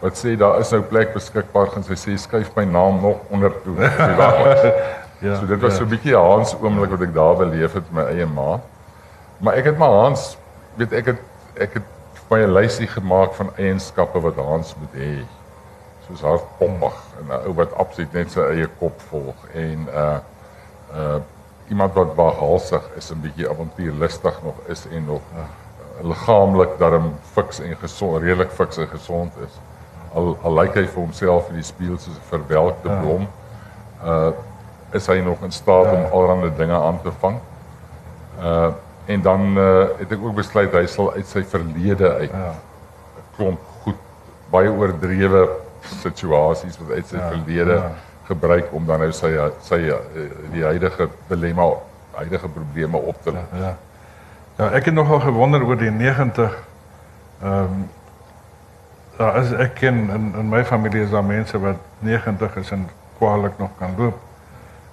wat 0.00 0.12
sê 0.24 0.36
daar 0.36 0.60
is 0.60 0.70
nou 0.70 0.82
plek 0.82 1.14
beskikbaar, 1.14 1.66
gaan 1.66 1.82
sy 1.82 1.94
sê 1.96 2.18
skuif 2.18 2.50
my 2.56 2.64
naam 2.64 3.00
nog 3.00 3.16
onder 3.30 3.52
toe. 3.64 3.76
Ja. 5.18 5.36
So 5.40 5.46
dit 5.46 5.60
was 5.60 5.72
ja. 5.72 5.78
so 5.78 5.84
'n 5.84 5.88
bietjie 5.88 6.16
Hans 6.16 6.54
oomblik 6.60 6.90
wat 6.90 7.00
ek 7.00 7.14
daar 7.14 7.36
beleef 7.36 7.72
het 7.72 7.92
met 7.92 8.04
my 8.04 8.10
eie 8.10 8.26
ma. 8.26 8.60
Maar 9.38 9.54
ek 9.54 9.64
het 9.64 9.78
maar 9.78 9.90
Hans, 9.90 10.36
weet 10.76 10.92
ek 10.92 11.06
het 11.06 11.18
ek 11.54 11.74
het 11.74 11.82
vir 12.28 12.38
my 12.38 12.44
'n 12.44 12.52
lysie 12.52 12.86
gemaak 12.86 13.34
van 13.34 13.50
eienskappe 13.56 14.20
wat 14.20 14.36
Hans 14.36 14.74
moet 14.76 14.94
hê. 15.02 15.24
Soos 16.06 16.20
hardpompig 16.20 16.94
en 17.20 17.26
'n 17.28 17.46
ou 17.46 17.54
wat 17.54 17.74
absoluut 17.74 18.12
net 18.12 18.30
sy 18.30 18.40
eie 18.40 18.66
kop 18.78 19.00
volg 19.10 19.34
en 19.54 19.88
uh 19.94 20.18
uh 20.94 21.20
iemand 21.68 21.94
wat 21.94 22.14
waaghalsig 22.14 22.82
is, 22.96 23.10
'n 23.10 23.20
bietjie 23.20 23.48
avontuurlustig 23.48 24.42
nog 24.42 24.54
is 24.66 24.86
en 24.86 25.04
nog 25.06 25.20
uh, 25.34 25.44
liggaamlik 26.08 26.78
darm 26.78 27.14
fiks 27.32 27.60
en 27.60 27.76
gesond, 27.76 28.22
redelik 28.22 28.50
fiks 28.50 28.76
en 28.76 28.88
gesond 28.88 29.32
is. 29.46 29.52
Al 30.14 30.38
al 30.42 30.54
lyk 30.54 30.74
hy 30.74 30.86
vir 30.86 31.00
homself 31.02 31.48
in 31.48 31.54
die 31.54 31.62
spieël 31.64 31.98
soos 31.98 32.16
'n 32.16 32.28
verwelkte 32.28 32.88
Ja. 32.88 33.00
blom. 33.00 33.28
Uh 34.04 34.30
is 34.94 35.06
hy 35.10 35.18
nog 35.24 35.42
in 35.42 35.52
staat 35.52 35.90
om 35.92 36.04
allerlei 36.12 36.50
dinge 36.56 36.78
aan 36.78 37.00
te 37.02 37.12
vang. 37.20 37.38
Uh 38.40 38.70
en 39.06 39.20
dan 39.20 39.40
uh, 39.60 39.84
het 39.98 40.12
ek 40.16 40.22
ook 40.24 40.32
besluit 40.34 40.72
hy 40.72 40.86
sal 40.88 41.10
uit 41.12 41.26
sy 41.28 41.42
verlede 41.44 42.08
uit 42.22 42.30
Ja. 42.32 42.54
klomp 43.36 43.60
goed 43.82 43.98
baie 44.50 44.70
oordrewe 44.72 45.42
situasies 46.00 46.78
wat 46.80 46.94
uit 46.96 47.06
sy 47.10 47.16
Ja, 47.20 47.26
verlede 47.28 47.74
ja. 47.74 47.90
gebruik 48.30 48.70
om 48.72 48.86
dan 48.88 49.02
nou 49.04 49.10
sy 49.12 49.34
sy 49.60 49.74
uh, 49.92 49.98
die 50.54 50.64
huidige 50.64 51.08
dilemma 51.28 51.66
huidige 52.16 52.48
probleme 52.48 52.96
op 52.96 53.20
te 53.22 53.32
los. 53.36 53.60
Ja. 53.60 53.74
Ja, 54.56 54.70
ek 54.70 54.84
het 54.88 54.94
nogal 54.94 55.20
gewonder 55.20 55.62
oor 55.68 55.76
die 55.76 55.90
90 55.90 56.56
ehm 57.42 57.84
ja, 59.18 59.28
as 59.30 59.52
ek 59.52 59.74
ken 59.82 60.08
in 60.10 60.32
in 60.38 60.48
my 60.48 60.64
familie 60.64 61.02
is 61.04 61.10
daar 61.10 61.24
mense 61.24 61.58
wat 61.60 61.76
90 61.98 62.56
is 62.56 62.70
en 62.70 62.88
kwaliek 63.18 63.58
nog 63.58 63.70
kan 63.78 63.92
loop. 63.98 64.16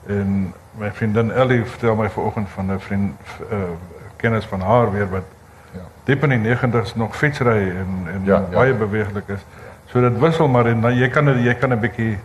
En 0.08 0.54
my 0.78 0.92
vriendin 0.92 1.32
Ellie 1.32 1.64
vertel 1.66 1.96
my 1.96 2.10
vanoggend 2.10 2.50
van 2.50 2.72
'n 2.74 2.80
vriend 2.80 3.14
uh, 3.52 3.58
kennis 4.16 4.46
van 4.46 4.62
haar 4.62 4.92
weer 4.92 5.10
wat 5.10 5.24
Ja. 5.74 5.80
diep 6.04 6.24
in 6.24 6.30
die 6.30 6.56
90's 6.56 6.96
nog 6.96 7.16
fietsry 7.16 7.70
en 7.70 7.88
en 8.14 8.22
Ja, 8.24 8.36
ja. 8.36 8.56
baie 8.58 8.74
beweeglik 8.74 9.28
is. 9.28 9.40
So 9.86 10.02
dit 10.02 10.20
wissel 10.20 10.48
maar 10.48 10.66
en 10.66 10.82
jy 10.96 11.08
kan 11.10 11.44
jy 11.44 11.54
kan 11.54 11.70
'n 11.74 11.80
bietjie 11.80 12.18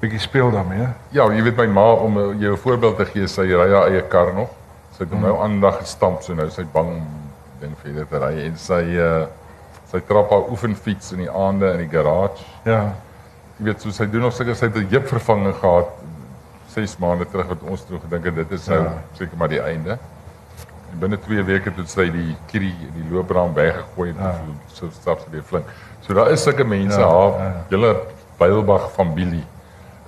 bietjie 0.00 0.18
speel 0.18 0.50
daarmee. 0.50 0.78
hè? 0.78 0.88
Ja, 1.08 1.32
jy 1.32 1.42
weet 1.42 1.56
my 1.56 1.66
ma 1.66 1.92
om 1.92 2.38
jou 2.38 2.52
'n 2.52 2.58
voorbeeld 2.58 2.96
te 2.96 3.04
gee, 3.04 3.26
sy 3.26 3.40
ry 3.42 3.72
haar 3.72 3.86
eie 3.88 4.02
kar 4.02 4.34
nog. 4.34 4.48
Sy 4.90 5.02
het 5.02 5.12
hom 5.12 5.20
nou 5.20 5.38
aandag 5.42 5.76
gestamp, 5.78 6.22
so 6.22 6.34
nou 6.34 6.50
sy 6.50 6.64
bang 6.72 7.02
ding 7.60 7.72
verder 7.82 8.06
te 8.08 8.18
ry 8.18 8.44
en 8.46 8.56
sy 8.56 8.96
uh 8.98 9.24
sy 9.90 10.00
trap 10.06 10.30
haar 10.30 10.48
oefenfiets 10.50 11.12
in 11.12 11.18
die 11.18 11.30
aande 11.30 11.72
in 11.72 11.78
die 11.78 11.88
garage. 11.98 12.42
Ja. 12.64 12.92
Jy 13.58 13.64
weet 13.64 13.80
so 13.80 13.90
sy 13.90 14.10
doen 14.10 14.20
nog 14.20 14.32
sulke 14.32 14.54
sy 14.54 14.66
het 14.66 14.76
'n 14.76 14.86
jip 14.90 15.08
vervanging 15.08 15.54
gehad 15.54 15.86
6 16.76 16.96
maande 17.00 17.24
terug 17.32 17.48
wat 17.54 17.62
ons 17.72 17.84
toe 17.88 17.98
gedink 18.04 18.24
het 18.30 18.36
dit 18.42 18.52
is 18.58 18.66
nou 18.68 18.82
Ja. 18.84 18.92
seker 19.16 19.36
maar 19.40 19.48
die 19.52 19.60
einde. 19.62 19.96
En 20.92 20.98
binne 21.00 21.18
2 21.20 21.42
weke 21.48 21.72
het 21.76 21.88
sy 21.90 22.08
die 22.12 22.36
kierie 22.50 22.74
en 22.88 22.94
die 23.00 23.08
loopbaan 23.12 23.54
weggegooi 23.56 24.10
en 24.10 24.16
Ja. 24.20 24.32
so, 24.68 24.86
so 24.86 24.90
stap 25.00 25.20
sy 25.24 25.30
weer 25.30 25.42
flink. 25.42 25.66
So 26.00 26.14
daar 26.14 26.30
is 26.30 26.42
sulke 26.42 26.64
mense 26.64 27.00
Ja, 27.00 27.08
haar 27.08 27.38
ja. 27.44 27.52
hele 27.70 27.96
Beilbag 28.38 28.90
familie 28.92 29.44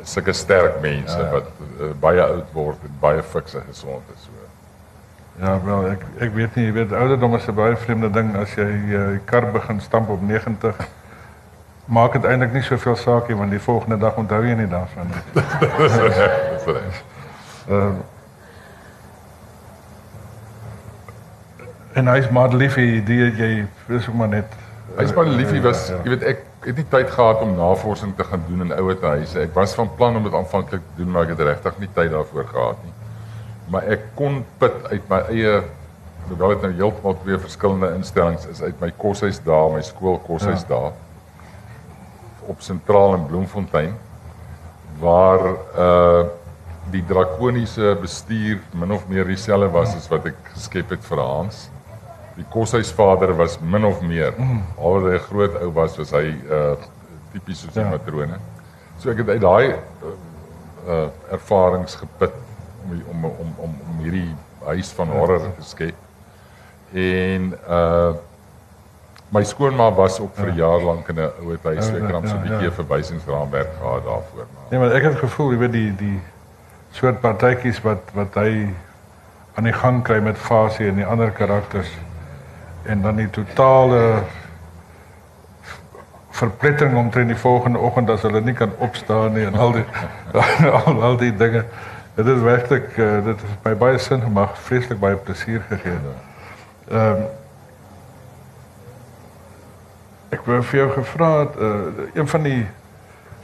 is 0.03 0.13
sulke 0.13 0.33
sterk 0.33 0.81
mense 0.83 1.19
Ja. 1.19 1.31
wat 1.31 1.49
uh, 1.81 1.93
baie 2.01 2.23
oud 2.23 2.53
word 2.53 2.77
en 2.85 2.95
baie 3.01 3.23
fiks 3.23 3.55
en 3.55 3.63
gesond 3.69 4.03
is 4.15 4.23
so. 4.25 4.31
Ja, 5.41 5.57
wel 5.65 5.91
ek 5.93 6.01
ek 6.21 6.33
weet 6.35 6.55
nie, 6.57 6.65
jy 6.67 6.73
weet 6.73 6.93
ouderdom 6.93 7.35
is 7.37 7.47
'n 7.49 7.55
baie 7.55 7.77
vreemde 7.77 8.11
ding 8.11 8.37
as 8.37 8.55
jy 8.55 8.65
uh, 8.69 9.11
die 9.17 9.21
kar 9.25 9.47
begin 9.53 9.81
stamp 9.81 10.09
op 10.11 10.23
90. 10.23 10.77
Maak 11.89 12.13
dit 12.19 12.25
eintlik 12.29 12.53
nie 12.53 12.63
soveel 12.67 12.97
saak 13.01 13.29
nie 13.31 13.37
want 13.39 13.51
die 13.55 13.61
volgende 13.65 13.97
dag 14.03 14.17
onthou 14.21 14.43
jy 14.45 14.55
nie 14.59 14.69
daarvan 14.69 15.09
nie. 15.09 15.43
Dis 15.79 15.97
reg, 15.97 16.35
dis 16.53 16.67
reg. 16.75 17.03
Ehm 17.69 17.99
En 21.99 22.07
hy's 22.13 22.29
maar 22.31 22.53
liefie, 22.55 23.01
die 23.03 23.17
jy 23.35 23.49
is 23.97 24.09
ook 24.09 24.15
maar 24.15 24.29
net 24.29 24.53
Hy's 24.99 25.13
maar 25.15 25.27
liefie 25.31 25.61
was, 25.65 25.87
Ja, 25.89 25.95
ja. 25.97 26.03
jy 26.05 26.11
weet 26.15 26.23
ek 26.33 26.45
het 26.67 26.77
nie 26.77 26.85
tyd 26.91 27.11
gehad 27.11 27.41
om 27.45 27.55
navorsing 27.57 28.13
te 28.19 28.25
gaan 28.25 28.43
doen 28.49 28.61
in 28.67 28.73
ouer 28.75 28.97
huise. 29.03 29.39
Ek 29.41 29.53
was 29.55 29.75
van 29.79 29.91
plan 29.97 30.17
om 30.17 30.23
dit 30.27 30.35
aanvanklik 30.35 30.81
te 30.81 31.03
doen, 31.03 31.11
maar 31.15 31.23
ek 31.29 31.35
het 31.37 31.43
regtig 31.47 31.77
nie 31.79 31.89
tyd 31.95 32.11
daarvoor 32.15 32.47
gehad 32.53 32.81
nie. 32.85 32.93
Maar 33.73 33.83
ek 33.95 34.07
kon 34.19 34.41
put 34.59 34.79
uit 34.91 35.05
my 35.11 35.21
eie 35.31 35.59
hoewel 36.29 36.49
dit 36.57 36.63
nou 36.67 36.73
heeltemal 36.81 37.17
twee 37.23 37.39
verskillende 37.39 37.93
instellings 37.97 38.47
is 38.53 38.63
uit 38.63 38.81
my 38.81 38.91
koshuis 39.01 39.39
daar, 39.45 39.71
my 39.73 39.83
skool 39.87 40.19
koshuis 40.27 40.65
Ja. 40.67 40.69
daar 40.75 40.93
op 42.49 42.61
sentraal 42.65 43.15
in 43.19 43.27
Bloemfontein 43.31 43.95
waar 45.01 45.49
uh 45.79 46.27
die 46.89 47.03
drakoniese 47.05 47.91
bestuur 48.01 48.63
min 48.73 48.93
of 48.97 49.03
meer 49.13 49.27
dieselfde 49.29 49.67
was 49.75 49.91
as 49.97 50.07
wat 50.09 50.25
ek 50.31 50.37
geskep 50.55 50.95
het 50.95 51.03
vir 51.05 51.21
Hans. 51.21 51.67
Die 52.39 52.47
koshuisvader 52.49 53.35
was 53.37 53.59
min 53.61 53.85
of 53.85 54.01
meer 54.01 54.33
al 54.79 54.97
wat 54.97 55.11
hy 55.11 55.19
'n 55.19 55.27
groot 55.29 55.59
ou 55.61 55.69
was, 55.77 55.99
was 56.01 56.11
hy 56.17 56.33
uh 56.49 56.77
tipies 57.33 57.61
soos 57.61 57.75
die 57.75 57.83
Ja. 57.85 57.91
matrone. 57.91 58.39
So 58.99 59.11
ek 59.11 59.19
het 59.19 59.29
uit 59.29 59.41
daai 59.41 59.69
uh, 59.69 60.15
uh 60.89 61.09
ervarings 61.31 61.95
geput 62.01 62.33
om 62.89 63.03
om 63.13 63.25
om 63.25 63.53
om 63.59 63.75
om 63.91 63.99
hierdie 64.03 64.35
huis 64.65 64.91
van 64.93 65.09
horror 65.09 65.41
te 65.59 65.63
skep. 65.65 65.95
En 66.95 67.53
uh 67.69 68.15
my 69.29 69.45
skoonma 69.45 69.91
was 69.95 70.21
ook 70.21 70.35
vir 70.35 70.49
'n 70.49 70.57
jaar 70.57 70.81
lank 70.81 71.09
in 71.09 71.15
'n 71.21 71.31
ouer 71.43 71.59
huis. 71.63 71.87
Ja, 71.87 71.95
Ek 71.95 72.03
het 72.03 72.11
dan 72.11 72.29
so 72.29 72.35
'n 72.35 72.37
ja, 72.37 72.43
bietjie 72.43 72.69
ja. 72.69 72.71
'n 72.71 72.73
verwysingsraamwerk 72.73 73.69
gehad 73.81 74.05
daarvoor, 74.05 74.47
maar 74.53 74.63
Nee, 74.71 74.81
maar 74.81 74.93
ek 74.93 75.03
het 75.03 75.19
gevoel, 75.19 75.51
jy 75.53 75.59
weet 75.59 75.73
die 75.73 75.95
die 75.97 76.21
soort 76.91 77.21
partytjies 77.21 77.81
wat 77.83 78.01
wat 78.15 78.35
hy 78.35 78.69
aan 79.55 79.65
die 79.65 79.73
gang 79.73 80.03
kry 80.03 80.21
met 80.21 80.39
Fasie 80.39 80.89
en 80.89 80.95
die 80.95 81.07
ander 81.07 81.31
karakters 81.31 81.91
en 82.85 83.03
dan 83.03 83.17
die 83.17 83.31
totale 83.31 84.23
verplettering 86.31 86.97
omtrent 86.97 87.29
die 87.29 87.37
volgende 87.37 87.79
oggend 87.79 88.11
as 88.11 88.23
hulle 88.23 88.41
nie 88.41 88.55
kan 88.55 88.71
opstaan 88.79 89.33
nie 89.33 89.47
en 89.47 89.55
al 89.55 89.73
die 89.73 89.85
al, 90.87 91.03
al 91.03 91.17
die 91.17 91.37
dinge. 91.37 91.65
Dit 92.15 92.27
is 92.27 92.41
werklik 92.41 92.97
uh, 92.97 93.25
dit 93.25 93.41
het 93.41 93.65
my 93.65 93.75
baie 93.75 93.99
sin 93.99 94.21
gemaak, 94.21 94.57
vreeslik 94.57 94.99
baie 94.99 95.17
plesier 95.17 95.63
gegee. 95.69 95.99
Ehm 96.91 97.27
Ek 100.31 100.45
wou 100.45 100.63
vir 100.63 100.79
jou 100.79 100.89
gevra 100.93 101.29
het 101.41 101.55
uh, 101.57 102.09
een 102.15 102.29
van 102.29 102.43
die 102.43 102.67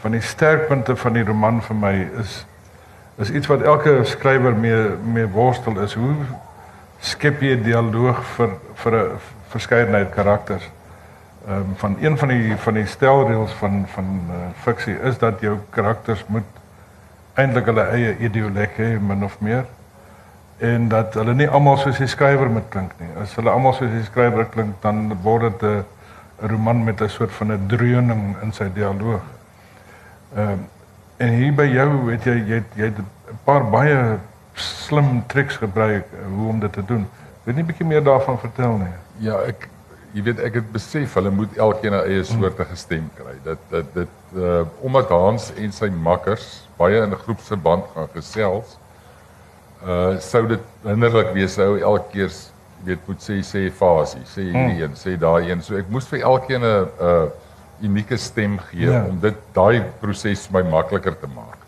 van 0.04 0.12
die 0.12 0.20
sterkpunte 0.20 0.96
van 1.00 1.12
die 1.16 1.24
roman 1.24 1.62
vir 1.64 1.76
my 1.76 1.92
is 2.20 2.44
is 3.16 3.30
iets 3.30 3.46
wat 3.46 3.62
elke 3.62 4.04
skrywer 4.04 4.56
mee 4.56 4.88
mee 5.14 5.26
worstel 5.26 5.78
is 5.80 5.94
hoe 5.94 6.14
skep 7.00 7.42
jy 7.42 7.54
'n 7.56 7.62
dialoog 7.62 8.24
vir 8.36 8.56
vir 8.82 8.98
'n 8.98 9.20
verskeidenheid 9.48 10.10
karakters. 10.10 10.70
Ehm 11.48 11.56
um, 11.56 11.76
van 11.76 11.96
een 12.00 12.18
van 12.18 12.28
die 12.28 12.56
van 12.56 12.74
die 12.74 12.86
stelreëls 12.86 13.52
van 13.52 13.86
van 13.94 14.20
uh, 14.30 14.36
fiksie 14.64 14.98
is 15.00 15.18
dat 15.18 15.40
jou 15.40 15.58
karakters 15.70 16.24
moet 16.26 16.50
eintlik 17.34 17.64
hulle 17.64 17.88
eie 17.90 18.16
ideologie 18.18 18.84
hê 18.84 19.00
min 19.00 19.24
of 19.24 19.40
meer. 19.40 19.64
en 20.58 20.88
dat 20.88 21.14
hulle 21.14 21.34
nie 21.34 21.48
almal 21.48 21.76
soos 21.76 21.98
die 21.98 22.08
skrywer 22.08 22.50
moet 22.50 22.68
klink 22.70 22.92
nie. 23.00 23.08
As 23.20 23.34
hulle 23.38 23.50
almal 23.50 23.74
soos 23.74 23.90
die 23.90 24.04
skrywer 24.06 24.46
klink, 24.52 24.76
dan 24.82 25.10
word 25.22 25.42
dit 25.50 25.62
'n 25.62 25.74
'n 25.74 25.84
roman 26.40 26.84
met 26.84 27.00
'n 27.00 27.08
soort 27.08 27.32
van 27.32 27.52
'n 27.52 27.66
dreuning 27.66 28.36
in 28.42 28.52
sy 28.52 28.72
dialoog. 28.74 29.22
Ehm 30.36 30.48
uh, 30.48 30.58
en 31.16 31.28
hier 31.28 31.54
by 31.54 31.66
jou 31.70 32.04
weet 32.04 32.24
jy 32.24 32.34
jy 32.46 32.54
het, 32.54 32.70
jy 32.74 32.84
het 32.84 32.98
'n 32.98 33.38
paar 33.44 33.70
baie 33.70 34.18
slim 34.54 35.22
triks 35.26 35.56
gebruik 35.56 36.06
hoe 36.36 36.48
om 36.48 36.60
dit 36.60 36.72
te 36.72 36.84
doen. 36.84 37.06
Wil 37.44 37.54
jy 37.54 37.60
'n 37.60 37.66
bietjie 37.66 37.86
meer 37.86 38.02
daarvan 38.02 38.38
vertel 38.38 38.76
nie? 38.76 38.94
Ja, 39.18 39.38
ek 39.46 39.68
jy 40.14 40.22
weet 40.22 40.38
ek 40.38 40.54
het 40.54 40.72
besef 40.72 41.14
hulle 41.14 41.30
moet 41.30 41.56
elkeen 41.56 41.94
'n 41.94 42.06
eie 42.06 42.24
soortige 42.24 42.76
stem 42.76 43.10
kry. 43.14 43.34
Dat 43.42 43.58
dit 43.70 43.94
dit 43.94 44.08
uh 44.36 44.62
omdat 44.80 45.08
Hans 45.08 45.52
en 45.54 45.72
sy 45.72 45.88
makkers 45.88 46.68
baie 46.76 47.02
in 47.02 47.10
'n 47.10 47.22
groepsverband 47.24 47.84
gaan 47.94 48.08
gesels, 48.14 48.78
uh 49.86 50.18
sou 50.18 50.46
dit 50.46 50.60
hinderlik 50.82 51.32
wees 51.32 51.58
ou 51.58 51.78
elke 51.78 52.10
keer 52.10 52.30
weet 52.84 53.08
moet 53.08 53.22
sê 53.22 53.40
sê 53.42 53.70
fasie, 53.72 54.22
sê 54.28 54.46
hierdie 54.50 54.82
een, 54.82 54.94
sê 54.98 55.16
daai 55.20 55.50
een. 55.50 55.62
So 55.62 55.78
ek 55.78 55.90
moes 55.92 56.06
vir 56.10 56.24
elkeen 56.28 56.64
'n 56.64 56.88
'n 57.00 57.30
unieke 57.82 58.16
stem 58.16 58.58
gee 58.70 58.90
ja. 58.90 59.04
om 59.08 59.18
dit 59.20 59.36
daai 59.52 59.82
proses 60.00 60.46
vir 60.46 60.62
my 60.62 60.70
makliker 60.70 61.16
te 61.20 61.30
maak. 61.34 61.58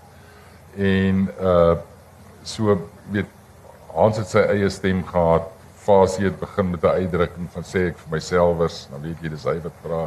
En 0.76 1.28
uh 1.40 1.76
so 2.46 2.78
weet 3.10 3.26
Hans 3.96 4.18
het 4.20 4.28
sy 4.28 4.42
eie 4.52 4.68
stem 4.70 5.00
gehad. 5.08 5.48
Fasie 5.86 6.24
het 6.24 6.38
begin 6.38 6.70
met 6.70 6.82
'n 6.84 6.86
uitdrukking 7.00 7.48
van 7.50 7.62
sê 7.62 7.88
ek 7.88 7.98
vir 7.98 8.10
myself 8.10 8.56
was, 8.58 8.88
dan 8.90 9.02
weet 9.02 9.22
jy 9.22 9.28
dis 9.28 9.44
hy 9.44 9.58
wat 9.64 9.76
vra. 9.82 10.06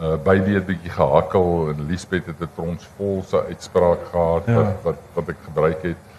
Uh 0.00 0.16
baby 0.24 0.54
het 0.54 0.66
bietjie 0.66 0.90
gehakkel 0.90 1.68
en 1.70 1.86
Liesbeth 1.88 2.26
het 2.26 2.40
'n 2.40 2.54
tronsvolse 2.54 3.44
uitspraak 3.48 4.06
gehad 4.12 4.46
ja. 4.46 4.54
wat 4.54 4.82
wat 4.82 4.98
wat 5.14 5.28
ek 5.28 5.40
gebruik 5.44 5.82
het 5.82 6.11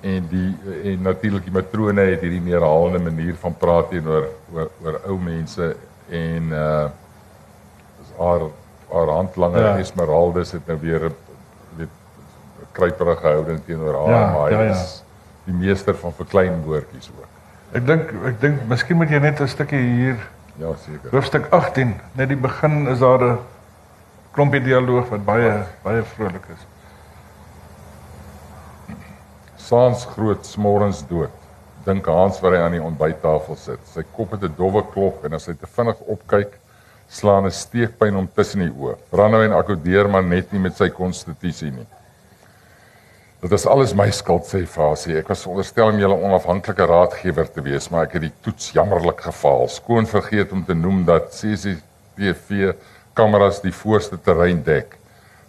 en 0.00 0.26
die 0.30 0.56
en 0.92 1.02
natuurlik 1.02 1.44
die 1.44 1.52
matrone 1.52 2.00
het 2.00 2.22
hierdie 2.24 2.40
meer 2.40 2.64
halende 2.64 3.10
manier 3.10 3.36
van 3.40 3.56
praat 3.56 3.90
teenoor 3.90 4.28
oor 4.54 4.70
oor 4.84 5.00
ou 5.12 5.18
mense 5.20 5.76
en 6.08 6.52
uh 6.52 6.88
haar 8.20 8.42
haar 8.92 9.08
handlanger 9.16 9.62
ja. 9.64 9.76
Esmeralda 9.78 10.40
het 10.40 10.66
nou 10.66 10.78
weer 10.80 11.12
weet 11.76 11.92
kruiperige 12.72 13.26
houding 13.26 13.60
teenoor 13.64 13.94
haar 13.94 14.10
ja, 14.10 14.32
maar 14.32 14.50
hy 14.50 14.56
ja, 14.56 14.62
ja. 14.62 14.74
is 14.74 15.02
die 15.44 15.54
meester 15.54 15.96
van 15.96 16.12
verklein 16.12 16.60
woordjies 16.64 17.08
ook. 17.14 17.28
Ek 17.72 17.86
dink 17.86 18.12
ek 18.28 18.40
dink 18.42 18.66
miskien 18.68 19.00
moet 19.00 19.10
jy 19.10 19.22
net 19.22 19.40
'n 19.40 19.48
stukkie 19.48 19.80
hier 19.80 20.18
Ja, 20.60 20.74
seker. 20.76 21.10
Hoofstuk 21.10 21.46
18, 21.56 21.94
net 22.12 22.28
die 22.28 22.36
begin 22.36 22.86
is 22.92 22.98
daar 22.98 23.22
'n 23.24 23.38
klompie 24.36 24.60
dialoog 24.60 25.08
wat 25.08 25.24
baie 25.24 25.64
baie 25.82 26.02
vrolik 26.02 26.44
is. 26.52 26.66
Saans 29.70 30.02
groot 30.16 30.46
smorens 30.46 31.04
dood. 31.06 31.30
Dink 31.86 32.08
Hans 32.10 32.40
waar 32.42 32.56
hy 32.56 32.62
aan 32.64 32.74
die 32.74 32.82
ontbyttafel 32.82 33.58
sit. 33.58 33.82
Sy 33.92 34.02
kop 34.16 34.32
het 34.34 34.42
'n 34.42 34.56
dowwe 34.56 34.82
klop 34.90 35.24
en 35.24 35.34
as 35.38 35.46
hy 35.46 35.54
te 35.54 35.68
vinnig 35.76 36.00
opkyk, 36.14 36.58
slaan 37.08 37.46
'n 37.46 37.54
steekpyn 37.54 38.14
hom 38.14 38.28
tussen 38.34 38.60
die 38.60 38.74
oë. 38.74 38.96
Brandhou 39.10 39.44
en 39.44 39.52
akkodeer 39.52 40.08
maar 40.08 40.24
net 40.24 40.52
nie 40.52 40.60
met 40.60 40.76
sy 40.76 40.88
konstitusie 40.88 41.70
nie. 41.70 41.86
Dit 43.40 43.52
is 43.52 43.66
alles 43.66 43.94
my 43.94 44.10
skuld 44.10 44.44
sê 44.44 44.66
Fasie. 44.66 45.16
Ek 45.18 45.28
was 45.28 45.42
veronderstel 45.42 45.88
om 45.88 45.98
julle 45.98 46.18
onafhanklike 46.18 46.86
raadgewer 46.86 47.52
te 47.52 47.62
wees, 47.62 47.90
maar 47.90 48.02
ek 48.02 48.12
het 48.12 48.22
die 48.22 48.32
toets 48.42 48.72
jammerlik 48.72 49.20
gefaal. 49.20 49.68
Skoon 49.68 50.06
vergeet 50.06 50.52
om 50.52 50.64
te 50.64 50.74
noem 50.74 51.04
dat 51.04 51.30
CCTV 51.30 52.74
kameras 53.14 53.60
die 53.60 53.72
voorste 53.72 54.18
terrein 54.18 54.62
dek. 54.62 54.98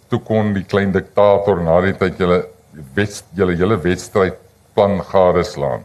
Toe 0.08 0.20
kon 0.20 0.54
die 0.54 0.64
klein 0.64 0.92
diktator 0.92 1.60
na 1.60 1.80
die 1.80 1.92
tyd 1.92 2.18
julle 2.18 2.51
wet 2.94 3.22
julle 3.36 3.56
hele 3.56 3.76
wedstryd 3.80 4.38
plan 4.74 5.00
gade 5.04 5.44
slaan. 5.44 5.84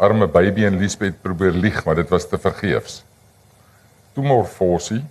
Arme 0.00 0.26
baby 0.28 0.64
en 0.64 0.78
Liesbeth 0.80 1.20
probeer 1.22 1.52
lieg, 1.52 1.84
maar 1.84 1.94
dit 2.00 2.08
was 2.08 2.28
te 2.28 2.38
vergeefs. 2.38 3.02
Toe 4.14 4.24
morfosie 4.24 5.02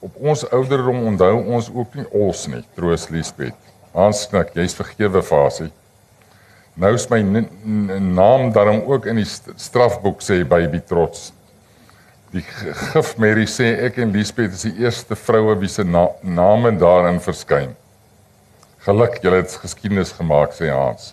op 0.00 0.16
ons 0.16 0.46
ouderdom 0.48 1.02
onthou 1.10 1.34
ons 1.44 1.68
ook 1.74 1.98
nie 1.98 2.06
ons 2.16 2.46
nie, 2.48 2.62
troos 2.76 3.08
Liesbeth. 3.12 3.56
Hans 3.92 4.24
knik, 4.30 4.54
jy's 4.56 4.76
vergewe 4.78 5.20
fasie. 5.24 5.68
Nou 6.80 6.94
is 6.96 7.08
my 7.10 7.20
naam 7.20 8.52
daarom 8.54 8.84
ook 8.88 9.10
in 9.10 9.20
die 9.20 9.28
strafboek 9.28 10.22
sê 10.24 10.40
baby 10.48 10.80
trots. 10.88 11.30
Die 12.30 12.44
gif 12.46 13.16
Mary 13.18 13.44
sê 13.50 13.74
ek 13.88 13.98
en 14.00 14.14
Liesbeth 14.14 14.54
is 14.54 14.64
die 14.68 14.86
eerste 14.86 15.18
vroue 15.18 15.58
wie 15.60 15.68
se 15.68 15.84
na 15.84 16.06
name 16.22 16.72
daarin 16.78 17.20
verskyn. 17.20 17.74
Geluk, 18.80 19.18
julle 19.20 19.42
het 19.42 19.52
geskiedenis 19.60 20.14
gemaak 20.16 20.54
sê 20.56 20.70
Hans. 20.72 21.10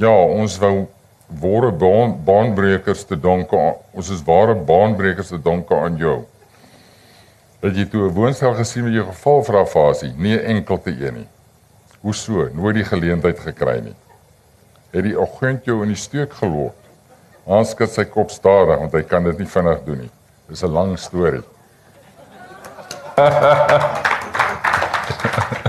Ja, 0.00 0.08
ons 0.08 0.56
wou 0.62 0.86
ware 1.40 1.72
baan, 1.72 2.14
baanbrekers 2.24 3.04
te 3.04 3.18
danke. 3.20 3.58
Ons 3.92 4.08
is 4.14 4.22
ware 4.24 4.54
baanbrekers 4.56 5.28
te 5.34 5.38
danke 5.38 5.76
aan 5.76 5.98
jou. 6.00 6.22
Dat 7.60 7.76
jy 7.76 7.84
toe 7.92 8.08
'n 8.08 8.14
woonstel 8.14 8.54
gesien 8.54 8.84
met 8.84 8.94
jou 8.94 9.04
geval 9.04 9.44
vra 9.44 9.64
fasie, 9.66 10.14
nie 10.16 10.38
enkel 10.38 10.80
te 10.80 10.90
een 10.90 11.14
nie. 11.14 11.28
Hoe 12.00 12.14
so? 12.14 12.48
Nooit 12.52 12.74
die 12.74 12.84
geleentheid 12.84 13.38
gekry 13.38 13.80
nie. 13.80 13.96
Het 14.90 15.04
die 15.04 15.20
agent 15.20 15.64
jou 15.64 15.82
in 15.82 15.88
die 15.88 15.96
steek 15.96 16.32
geloop? 16.32 16.74
Hans 17.44 17.70
skud 17.70 17.90
sy 17.90 18.04
kop 18.04 18.30
stadig 18.30 18.78
want 18.78 18.92
hy 18.92 19.02
kan 19.02 19.24
dit 19.24 19.38
nie 19.38 19.46
vinnig 19.46 19.84
doen 19.84 19.98
nie. 19.98 20.10
Dis 20.48 20.62
'n 20.62 20.72
lang 20.72 20.98
storie. 20.98 21.42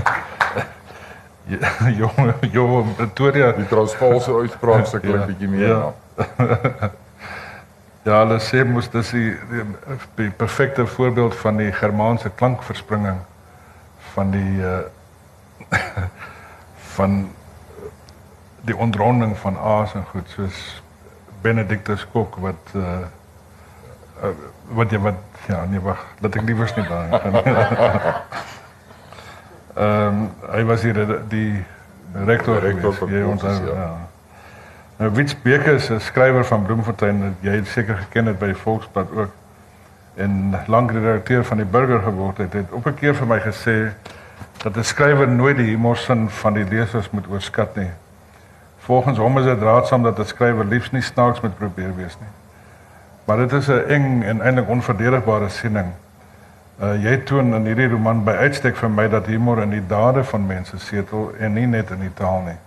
ja, 1.46 1.72
jo, 2.00 2.10
jo, 2.52 2.86
Pretoria, 2.96 3.52
die 3.52 3.66
Transvaalse 3.68 4.34
uitspraak 4.34 4.86
se 4.86 5.00
klink 5.00 5.20
ja, 5.20 5.26
bietjie 5.26 5.48
meer. 5.48 5.68
Ja. 5.68 5.92
ja, 8.06 8.20
hulle 8.24 8.38
sê 8.42 8.64
mos 8.66 8.90
dis 8.92 9.12
die, 9.14 9.32
die, 9.50 9.64
die 10.20 10.30
perfekte 10.30 10.86
voorbeeld 10.86 11.34
van 11.42 11.60
die 11.62 11.72
Germaanse 11.72 12.30
klankverspringing 12.34 13.22
van 14.14 14.30
die 14.32 14.62
uh, 14.62 14.78
van 16.96 17.28
die 18.66 18.76
ontronding 18.76 19.36
van 19.38 19.58
aas 19.58 19.94
en 19.94 20.04
goed 20.10 20.28
soos 20.34 20.82
Benedictus 21.42 22.06
Kok 22.12 22.38
wat 22.42 22.74
uh, 22.74 22.98
uh 24.22 24.34
wat 24.74 24.90
jy 24.90 24.98
wat 24.98 25.20
ja 25.46 25.60
nee 25.70 25.80
wag 25.80 26.00
dat 26.20 26.34
ek 26.34 26.46
liewers 26.48 26.72
nie 26.74 26.86
daar 26.88 27.20
gaan 27.22 27.36
Ehm 29.76 30.06
um, 30.08 30.30
hy 30.50 30.64
was 30.64 30.82
hier 30.82 30.94
die, 30.94 31.16
die 31.28 31.64
rektor 32.24 32.58
rektor 32.58 32.94
van 32.94 33.10
jy 33.12 33.22
onthou 33.22 33.52
ja. 33.66 33.72
ja. 33.74 33.96
Nou 34.96 35.10
Wits 35.12 35.34
Beker 35.42 35.74
is 35.74 35.90
'n 35.90 36.00
skrywer 36.00 36.44
van 36.44 36.62
Bloemfontein 36.64 37.36
jy 37.40 37.50
het 37.50 37.66
seker 37.66 37.96
geken 37.96 38.26
het 38.26 38.38
by 38.38 38.46
die 38.46 38.56
Volksblad 38.56 39.10
ook 39.12 39.30
en 40.16 40.54
lank 40.66 40.92
redakteur 40.92 41.44
van 41.44 41.56
die 41.56 41.66
Burger 41.66 42.00
geword 42.00 42.38
het 42.38 42.52
het 42.52 42.72
op 42.72 42.86
'n 42.86 42.94
keer 42.94 43.14
vir 43.14 43.26
my 43.26 43.40
gesê 43.40 43.92
dat 44.62 44.76
'n 44.76 44.82
skrywer 44.82 45.28
nooit 45.28 45.56
die 45.56 45.66
humorsin 45.66 46.30
van 46.30 46.52
die 46.52 46.64
lesers 46.64 47.10
moet 47.10 47.28
oorskat 47.30 47.76
nie. 47.76 47.90
Volgens 48.78 49.18
hom 49.18 49.38
is 49.38 49.44
dit 49.44 49.62
raadsaam 49.62 50.02
dat 50.02 50.18
'n 50.18 50.24
skrywer 50.24 50.64
liefs 50.64 50.90
nie 50.90 51.02
snaaks 51.02 51.40
moet 51.40 51.58
probeer 51.58 51.96
wees 51.96 52.16
nie. 52.20 52.32
Maar 53.24 53.36
dit 53.36 53.52
is 53.52 53.68
'n 53.68 53.84
eng 53.88 54.22
en 54.22 54.40
eintlik 54.40 54.68
onverdedigbare 54.68 55.48
siening. 55.48 55.92
Uh 56.76 56.92
jy 57.00 57.14
toon 57.24 57.54
in 57.56 57.64
hierdie 57.70 57.88
roman 57.88 58.18
by 58.24 58.34
uitstek 58.44 58.76
vir 58.76 58.90
my 58.92 59.06
dat 59.08 59.30
humor 59.32 59.62
in 59.62 59.70
die 59.72 59.84
dade 59.88 60.20
van 60.28 60.42
mense 60.44 60.76
setel 60.84 61.30
en 61.40 61.54
nie 61.56 61.64
net 61.66 61.90
in 61.94 62.02
die 62.04 62.12
taal 62.18 62.42
nie. 62.44 62.58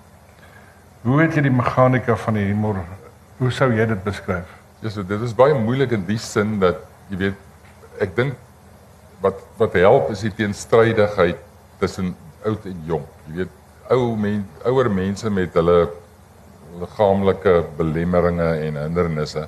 Hoe 1.04 1.20
weet 1.20 1.38
jy 1.38 1.44
die 1.46 1.54
meganika 1.54 2.16
van 2.18 2.40
die 2.40 2.48
humor? 2.48 2.80
Hoe 3.38 3.52
sou 3.54 3.70
jy 3.70 3.86
dit 3.92 4.02
beskryf? 4.04 4.50
Ja, 4.82 4.90
so 4.90 5.06
dit 5.06 5.22
is 5.22 5.36
baie 5.38 5.54
moeilik 5.54 5.94
in 5.94 6.08
die 6.08 6.18
sin 6.18 6.58
dat 6.64 6.82
jy 7.12 7.22
weet 7.22 8.02
ek 8.02 8.18
dink 8.18 8.34
wat 9.22 9.46
wat 9.62 9.78
help 9.78 10.10
is 10.16 10.26
die 10.26 10.34
teenstrydigheid 10.42 11.38
tussen 11.80 12.16
oud 12.50 12.66
en 12.66 12.84
jonk. 12.90 13.08
Jy 13.30 13.44
weet, 13.44 13.56
ou 13.94 14.16
men, 14.18 14.42
ouer 14.66 14.90
mense 14.90 15.30
met 15.30 15.54
hulle 15.60 15.80
liggaamlike 16.82 17.56
belemmeringe 17.78 18.52
en 18.66 18.84
hindernisse 18.88 19.46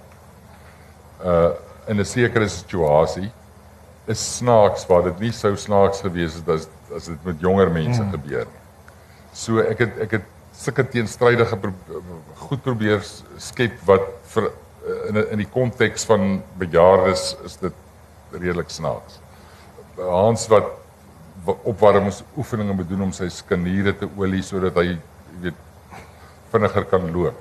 uh 1.25 1.51
in 1.89 1.97
'n 1.99 2.05
sekere 2.05 2.47
situasie 2.47 3.31
is 4.13 4.21
snaaks 4.37 4.85
waar 4.89 5.05
dit 5.09 5.25
nie 5.27 5.33
sou 5.35 5.53
snaaks 5.57 6.03
gewees 6.05 6.37
het 6.39 6.49
as 6.55 6.67
as 6.95 7.07
dit 7.07 7.27
met 7.27 7.43
jonger 7.43 7.71
mense 7.71 8.01
hmm. 8.01 8.11
gebeur 8.15 8.47
nie. 8.49 8.61
So 9.33 9.63
ek 9.63 9.85
het 9.85 10.01
ek 10.07 10.17
het 10.19 10.27
sulke 10.61 10.83
teenstrydige 10.93 11.57
pro 11.61 12.01
goed 12.47 12.63
probeer 12.65 12.99
skep 13.39 13.79
wat 13.87 14.09
vir 14.33 14.51
in 15.09 15.21
in 15.23 15.41
die 15.43 15.49
konteks 15.53 16.05
van 16.09 16.41
bejaardes 16.59 17.31
is 17.47 17.57
dit 17.61 17.73
redelik 18.33 18.69
snaaks. 18.69 19.19
Hans 19.97 20.47
wat 20.51 20.77
opwarmingsoefeninge 21.45 22.73
moet 22.73 22.89
doen 22.89 23.07
om 23.07 23.13
sy 23.15 23.29
skaniere 23.33 23.93
te 23.97 24.09
olie 24.17 24.43
sodat 24.45 24.77
hy 24.77 24.97
weet 25.41 25.57
vinniger 26.51 26.85
kan 26.91 27.07
loop. 27.15 27.37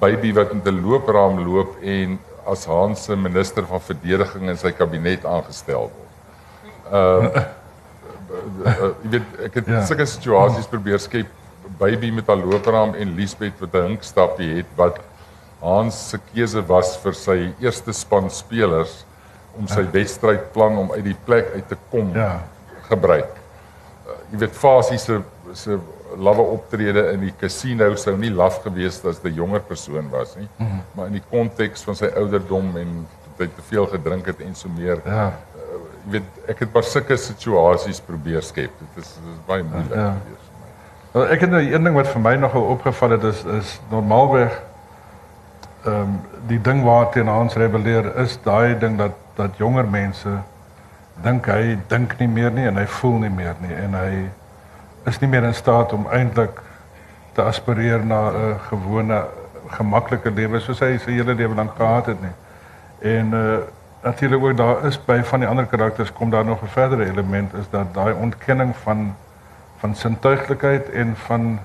Baby 0.00 0.32
wat 0.32 0.54
met 0.54 0.66
'n 0.66 0.80
loopraam 0.80 1.40
loop 1.44 1.76
en 1.82 2.18
as 2.50 2.64
Hans 2.66 3.04
se 3.04 3.16
minister 3.16 3.66
van 3.66 3.80
verdediging 3.80 4.48
in 4.48 4.56
sy 4.60 4.72
kabinet 4.72 5.24
aangestel 5.24 5.90
word. 5.90 6.14
Ehm 6.90 7.26
uh, 7.26 7.48
jy 9.02 9.10
weet 9.10 9.38
ek 9.46 9.54
het 9.58 9.68
ja. 9.72 9.80
sulke 9.88 10.06
situasies 10.06 10.68
probeer 10.70 11.00
skep 11.02 11.30
baby 11.80 12.10
met 12.14 12.28
'n 12.28 12.42
loopraam 12.44 12.94
en 12.94 13.14
Liesbeth 13.16 13.58
wat 13.60 13.74
'n 13.74 13.86
hinkstapie 13.92 14.56
het 14.56 14.70
wat 14.76 15.00
Hans 15.60 16.08
se 16.10 16.18
keuse 16.32 16.62
was 16.66 16.96
vir 17.02 17.14
sy 17.14 17.38
eerste 17.60 17.92
span 17.92 18.30
spelers 18.30 19.04
om 19.58 19.66
sy 19.68 19.80
ja. 19.80 19.90
wedstrydplan 19.92 20.78
om 20.78 20.92
uit 20.92 21.04
die 21.04 21.16
plek 21.24 21.52
uit 21.54 21.68
te 21.68 21.76
kom 21.90 22.14
Ja. 22.14 22.40
gebruik. 22.88 23.34
Uh, 24.06 24.12
jy 24.32 24.38
weet 24.38 24.56
Fasie 24.56 24.98
se 24.98 25.20
se 25.54 25.78
lawwe 26.18 26.42
optrede 26.42 27.12
in 27.12 27.20
die 27.20 27.34
casino 27.40 27.94
sou 27.96 28.16
nie 28.16 28.30
laf 28.30 28.62
gewees 28.64 28.96
het 28.96 29.06
as 29.06 29.22
'n 29.24 29.34
jonger 29.34 29.60
persoon 29.60 30.10
was 30.10 30.36
nie, 30.36 30.48
mm. 30.56 30.66
-hmm. 30.66 30.82
maar 30.94 31.06
in 31.06 31.12
die 31.12 31.26
konteks 31.30 31.82
van 31.82 31.96
sy 31.96 32.10
ouderdom 32.16 32.76
en 32.76 33.06
dat 33.24 33.46
hy 33.46 33.54
te 33.54 33.62
veel 33.62 33.86
gedrink 33.86 34.26
het 34.26 34.40
en 34.40 34.54
so 34.54 34.68
meer. 34.68 35.00
Ja. 35.04 35.32
Jy 36.04 36.10
weet 36.10 36.22
ek 36.48 36.58
het 36.58 36.72
maar 36.72 36.82
sulke 36.82 37.16
situasies 37.16 38.00
probeer 38.00 38.42
skep. 38.42 38.70
Dit 38.78 39.04
is 39.04 39.14
dit 39.14 39.32
is 39.32 39.44
baie 39.46 39.62
moeilik 39.62 39.94
Ja. 39.94 40.16
gewees. 40.24 40.46
Wel, 41.12 41.26
ek 41.28 41.40
het 41.40 41.50
nou 41.50 41.62
een 41.62 41.84
ding 41.84 41.94
wat 41.94 42.08
vir 42.08 42.20
my 42.20 42.34
nogal 42.36 42.62
opgeval 42.62 43.10
het 43.10 43.22
is 43.22 43.44
is 43.44 43.80
normaalweg 43.90 44.62
ehm 45.84 46.00
um, 46.00 46.20
die 46.46 46.60
ding 46.60 46.82
waarteen 46.84 47.26
Hans 47.26 47.54
rebelleer 47.54 48.16
is 48.16 48.38
daai 48.42 48.78
ding 48.78 48.98
dat 48.98 49.12
dat 49.36 49.56
jonger 49.56 49.88
mense 49.88 50.28
dink 51.22 51.46
hy 51.46 51.78
dink 51.88 52.18
nie 52.18 52.28
meer 52.28 52.50
nie 52.50 52.66
en 52.68 52.76
hy 52.76 52.86
voel 53.00 53.18
nie 53.18 53.30
meer 53.30 53.56
nie 53.60 53.74
en 53.74 53.94
hy 53.94 54.10
is 55.04 55.18
nie 55.18 55.28
meer 55.28 55.42
in 55.42 55.54
staat 55.54 55.92
om 55.92 56.06
eintlik 56.10 56.60
te 57.32 57.42
aspireer 57.42 58.04
na 58.04 58.30
'n 58.30 58.58
gewone 58.68 59.24
gemaklike 59.68 60.30
lewe 60.30 60.60
soos 60.60 60.80
hy 60.80 60.98
sy 60.98 61.10
hele 61.10 61.34
lewe 61.34 61.54
lank 61.54 61.76
gehad 61.76 62.06
het 62.06 62.20
nie. 62.20 62.36
En 62.98 63.34
uh 63.34 63.58
natuurlik 64.02 64.42
ook 64.42 64.56
daar 64.56 64.84
is 64.84 65.04
by 65.04 65.20
van 65.22 65.38
die 65.38 65.48
ander 65.48 65.66
karakters 65.66 66.12
kom 66.12 66.30
daar 66.30 66.44
nog 66.44 66.62
'n 66.62 66.66
verdere 66.66 67.04
element 67.04 67.54
is 67.54 67.70
dat 67.70 67.94
daai 67.94 68.14
ontkenning 68.14 68.76
van 68.76 69.14
van 69.76 69.94
sintuiglikheid 69.94 70.90
en 70.90 71.16
van 71.16 71.58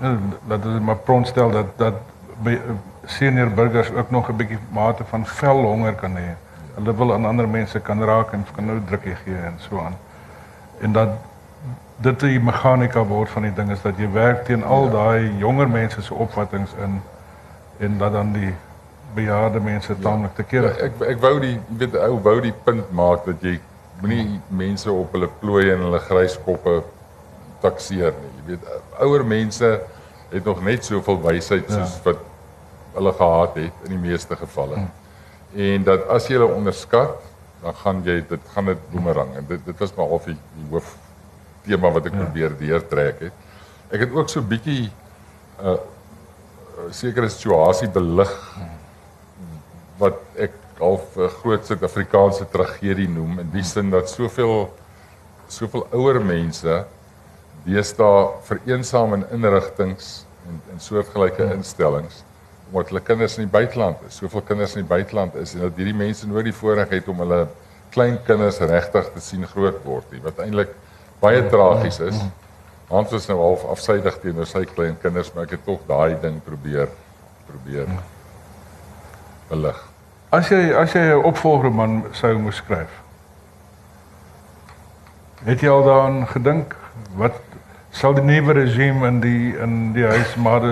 eh, 0.00 0.10
dat 0.46 0.62
dit 0.62 0.80
maar 0.80 0.96
pront 0.96 1.26
stel 1.26 1.50
dat 1.50 1.66
dat 1.76 1.94
by 2.42 2.50
eh, 2.50 2.60
senior 3.04 3.50
burgers 3.50 3.92
ook 3.92 4.10
nog 4.10 4.28
'n 4.28 4.36
bietjie 4.36 4.58
mate 4.68 5.04
van 5.04 5.26
velhonger 5.26 5.94
kan 5.94 6.16
hê. 6.16 6.34
Hulle 6.74 6.96
wil 6.96 7.12
aan 7.12 7.24
ander 7.24 7.48
mense 7.48 7.80
kan 7.80 8.04
raak 8.04 8.32
en 8.32 8.46
kan 8.54 8.64
nou 8.64 8.80
drukkie 8.86 9.14
gee 9.14 9.36
en 9.36 9.54
so 9.56 9.80
aan. 9.80 9.96
En 10.80 10.92
dat 10.92 11.08
dit 12.04 12.20
die 12.20 12.40
meganika 12.40 13.04
word 13.08 13.30
van 13.32 13.46
die 13.48 13.54
ding 13.56 13.70
is 13.72 13.82
dat 13.84 13.98
jy 14.00 14.08
werk 14.12 14.44
teen 14.48 14.64
al 14.64 14.90
ja. 14.90 14.92
daai 14.92 15.38
jonger 15.40 15.68
mense 15.68 16.02
se 16.02 16.14
opvattinge 16.14 16.68
in 16.84 17.00
en 17.78 17.98
dat 18.00 18.12
dan 18.12 18.32
die 18.32 18.52
bejaarde 19.16 19.60
mense 19.60 19.96
taamlik 20.00 20.34
te 20.36 20.44
kere. 20.44 20.72
Ja, 20.76 20.88
ek 20.88 21.02
ek 21.14 21.20
wou 21.20 21.34
die 21.40 21.56
weet 21.80 21.96
ou 22.00 22.18
wou 22.24 22.36
die 22.44 22.54
punt 22.64 22.92
maak 22.96 23.24
dat 23.28 23.44
jy 23.44 23.56
moenie 24.00 24.40
mense 24.48 24.92
op 24.92 25.12
hulle 25.16 25.28
plooie 25.40 25.72
en 25.72 25.84
hulle 25.86 26.00
grys 26.04 26.36
koppe 26.44 26.78
takseer 27.64 28.16
nie. 28.20 28.32
Jy 28.38 28.46
weet 28.50 28.66
ouer 29.04 29.24
mense 29.24 29.72
het 30.32 30.44
nog 30.44 30.60
net 30.64 30.84
soveel 30.84 31.20
wysheid 31.24 31.68
soos 31.70 31.96
ja. 31.96 32.04
wat 32.10 32.24
hulle 32.96 33.12
gehad 33.12 33.56
het 33.60 33.88
in 33.88 33.96
die 33.96 34.02
meeste 34.08 34.36
gevalle. 34.36 34.82
Hmm. 34.82 34.92
En 35.68 35.88
dat 35.88 36.08
as 36.12 36.28
jy 36.28 36.36
hulle 36.36 36.52
onderskat, 36.52 37.16
dan 37.62 37.76
gaan 37.80 38.04
jy 38.04 38.20
dit 38.28 38.52
gaan 38.52 38.72
dit 38.72 38.88
boemerang 38.92 39.36
en 39.40 39.48
dit 39.48 39.64
dit 39.64 39.84
was 39.84 39.94
maar 39.96 40.16
of 40.18 40.28
die, 40.28 40.36
die 40.56 40.68
hoof 40.72 40.96
tema 41.66 41.90
wat 41.92 42.06
ek 42.06 42.14
ja. 42.14 42.24
probeer 42.24 42.56
deurtrek 42.58 43.20
het. 43.28 43.44
Ek 43.90 44.06
het 44.06 44.14
ook 44.14 44.30
so 44.32 44.42
bietjie 44.42 44.86
'n 44.86 45.66
uh, 45.66 45.78
sekere 46.92 47.28
situasie 47.32 47.88
belig 47.88 48.32
wat 49.98 50.18
ek 50.36 50.52
half 50.78 51.16
'n 51.16 51.30
groot 51.40 51.66
Suid-Afrikaanse 51.66 52.46
tragedie 52.52 53.08
noem 53.08 53.40
in 53.40 53.50
die 53.50 53.64
sin 53.64 53.90
dat 53.90 54.10
soveel 54.10 54.68
soveel 55.48 55.86
ouer 55.92 56.20
mense 56.20 56.84
deesdae 57.64 58.28
vereensaam 58.42 59.14
in 59.14 59.24
inrigtinge 59.30 60.04
en 60.48 60.60
en 60.72 60.80
soortgelyke 60.80 61.42
Ja. 61.42 61.52
instellings 61.52 62.22
omdat 62.70 62.88
hulle 62.88 63.00
kinders 63.00 63.36
in 63.38 63.44
die 63.46 63.52
buiteland 63.52 63.96
is. 64.08 64.16
Soveel 64.16 64.42
kinders 64.42 64.74
in 64.74 64.82
die 64.82 64.88
buiteland 64.88 65.34
is 65.34 65.54
en 65.54 65.60
dat 65.60 65.76
hierdie 65.78 65.94
mense 65.94 66.26
nooit 66.26 66.48
die 66.48 66.54
voorreg 66.54 66.88
het 66.88 67.08
om 67.08 67.22
hulle 67.22 67.46
klein 67.94 68.18
kinders 68.26 68.58
regtig 68.58 69.12
te 69.14 69.20
sien 69.22 69.46
groot 69.46 69.78
word 69.84 70.10
nie, 70.12 70.20
wat 70.24 70.40
eintlik 70.42 70.72
baie 71.20 71.42
tragies 71.48 72.00
is. 72.00 72.20
Hans 72.88 73.12
is 73.12 73.26
nou 73.28 73.38
half 73.40 73.64
afsydig 73.64 74.18
teenoor 74.22 74.46
sy 74.46 74.64
klein 74.64 74.96
kinders, 75.02 75.32
maar 75.34 75.44
ek 75.44 75.50
het 75.56 75.64
tog 75.64 75.80
daai 75.88 76.16
ding 76.22 76.40
probeer 76.44 76.88
probeer 77.46 77.86
belig. 79.48 79.80
As 80.30 80.48
jy 80.50 80.72
as 80.74 80.92
jy 80.92 81.00
'n 81.14 81.24
opvolgroman 81.24 82.04
sou 82.12 82.38
moes 82.38 82.56
skryf. 82.56 82.90
Het 85.44 85.60
jy 85.60 85.68
al 85.70 85.84
daaraan 85.84 86.26
gedink 86.26 86.74
wat 87.16 87.36
sal 87.90 88.14
die 88.14 88.22
nuwe 88.24 88.52
regime 88.52 89.06
in 89.08 89.20
die 89.20 89.56
in 89.62 89.92
die 89.92 90.04
huis 90.06 90.34
maar 90.36 90.62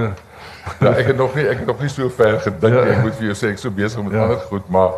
Ja, 0.81 0.95
ek 0.97 1.07
het 1.13 1.17
nog 1.21 1.35
nie 1.37 1.45
ek 1.49 1.59
het 1.59 1.67
nog 1.67 1.81
nie 1.81 1.89
so 1.93 2.09
ver 2.09 2.39
gedink 2.41 2.73
nie. 2.75 2.93
Ek 2.95 3.03
moet 3.05 3.15
vir 3.19 3.27
jou 3.27 3.35
sê 3.37 3.49
ek 3.53 3.59
is 3.59 3.61
so 3.67 3.71
besig 3.71 4.03
met 4.03 4.13
Ja. 4.13 4.23
ander 4.23 4.41
goed, 4.49 4.69
maar 4.73 4.91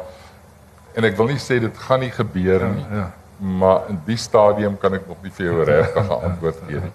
en 0.94 1.04
ek 1.04 1.16
wil 1.16 1.26
nie 1.26 1.38
sê 1.42 1.58
dit 1.60 1.78
gaan 1.78 2.00
nie 2.00 2.10
gebeur 2.10 2.68
nie. 2.68 2.84
ja. 2.92 3.10
Maar 3.38 3.80
in 3.88 4.00
die 4.04 4.16
stadium 4.16 4.78
kan 4.78 4.94
ek 4.94 5.06
nog 5.08 5.16
nie 5.22 5.30
vir 5.30 5.46
jou 5.46 5.64
regtig 5.64 6.06
'n 6.10 6.22
antwoord 6.30 6.56
gee 6.66 6.80
nie. 6.80 6.92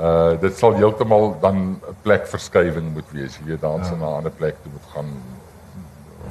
Uh 0.00 0.40
dit 0.40 0.56
sal 0.58 0.74
heeltemal 0.74 1.36
dan 1.40 1.56
'n 1.56 1.96
plekverskywing 2.02 2.92
moet 2.92 3.10
wees. 3.12 3.36
Jy 3.38 3.44
weet 3.44 3.60
dan 3.60 3.80
ja. 3.84 3.90
na 3.90 4.06
'n 4.08 4.16
ander 4.16 4.32
plek 4.32 4.56
toe 4.62 4.72
moet 4.72 4.88
gaan 4.94 5.10